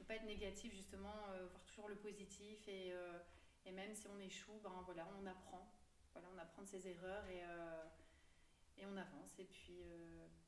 ne 0.00 0.04
pas 0.04 0.14
être 0.14 0.24
négatif 0.24 0.74
justement, 0.74 1.14
euh, 1.30 1.46
voir 1.46 1.64
toujours 1.64 1.88
le 1.88 1.96
positif 1.96 2.66
et, 2.68 2.92
euh, 2.92 3.18
et, 3.64 3.72
même 3.72 3.94
si 3.94 4.06
on 4.08 4.18
échoue, 4.18 4.60
ben 4.62 4.82
voilà, 4.84 5.06
on 5.20 5.26
apprend. 5.26 5.72
Voilà, 6.12 6.28
on 6.34 6.38
apprend 6.38 6.62
de 6.62 6.68
ses 6.68 6.88
erreurs 6.88 7.26
et, 7.26 7.42
euh, 7.44 7.84
et 8.76 8.86
on 8.86 8.96
avance 8.96 9.38
et 9.38 9.44
puis 9.44 9.80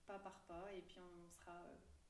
pas 0.06 0.18
par 0.18 0.40
pas 0.40 0.72
et 0.72 0.82
puis 0.82 0.98
on 1.00 1.30
sera 1.30 1.52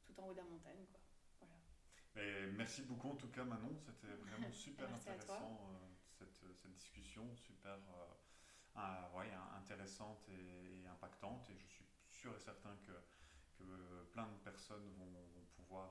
tout 0.05 0.18
en 0.18 0.28
haut 0.28 0.32
de 0.32 0.38
la 0.38 0.45
montagne 0.45 0.86
quoi. 0.91 1.01
Voilà. 1.41 2.47
merci 2.53 2.82
beaucoup 2.82 3.11
en 3.11 3.16
tout 3.16 3.28
cas 3.28 3.45
Manon, 3.45 3.74
c'était 3.74 4.14
vraiment 4.14 4.51
super 4.53 4.93
intéressant 4.95 5.61
cette, 6.12 6.36
cette, 6.55 6.72
discussion, 6.72 7.34
super 7.34 7.76
ouais, 9.14 9.30
intéressante 9.59 10.26
et, 10.28 10.86
impactante 10.86 11.51
et 11.51 11.59
je 11.59 11.66
suis 11.66 11.86
sûr 12.09 12.34
et 12.34 12.41
certain 12.41 12.76
que, 12.86 12.93
que 13.59 14.05
plein 14.12 14.28
de 14.28 14.38
personnes 14.38 14.91
vont, 14.97 15.11
vont 15.11 15.45
pouvoir 15.57 15.91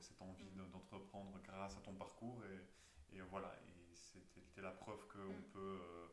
cette 0.00 0.20
envie 0.22 0.44
mm. 0.44 0.70
d'entreprendre 0.70 1.38
grâce 1.42 1.76
à 1.76 1.80
ton 1.80 1.94
parcours. 1.94 2.42
Et, 2.44 3.16
et 3.16 3.20
voilà, 3.22 3.54
et 3.66 3.94
c'était 3.94 4.62
la 4.62 4.70
preuve 4.70 5.06
qu'on 5.08 5.38
mm. 5.38 5.50
peut 5.52 5.80
euh, 5.80 6.08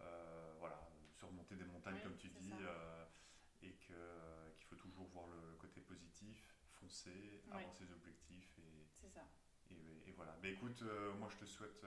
euh, 0.00 0.54
voilà, 0.58 0.88
surmonter 1.12 1.56
des 1.56 1.64
montagnes, 1.64 2.00
comme 2.02 2.16
tu 2.16 2.28
dis, 2.28 2.52
euh, 2.60 3.04
et 3.62 3.74
qu'il 3.74 4.64
faut 4.66 4.76
toujours 4.76 5.06
voir 5.08 5.26
le 5.28 5.56
côté 5.56 5.80
positif, 5.80 6.54
foncer, 6.72 7.42
avoir 7.50 7.72
ses 7.72 7.90
objectifs. 7.92 8.58
C'est 8.92 9.10
ça. 9.10 9.26
Et, 9.70 10.12
voilà. 10.16 10.36
Mais 10.42 10.52
écoute, 10.52 10.82
moi 11.18 11.28
je 11.30 11.36
te 11.36 11.44
souhaite 11.46 11.84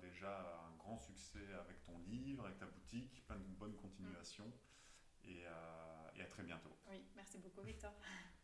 déjà 0.00 0.62
un 0.66 0.76
grand 0.76 0.96
succès 0.98 1.52
avec 1.54 1.82
ton 1.82 1.98
livre, 2.06 2.44
avec 2.44 2.58
ta 2.58 2.66
boutique, 2.66 3.24
plein 3.26 3.36
de 3.36 3.44
bonnes 3.44 3.76
continuations. 3.76 4.46
Mm. 4.46 5.28
Et, 5.28 5.44
et 6.14 6.22
à 6.22 6.26
très 6.26 6.42
bientôt. 6.42 6.76
Oui, 6.90 7.04
merci 7.16 7.38
beaucoup 7.38 7.62
Victor. 7.62 7.92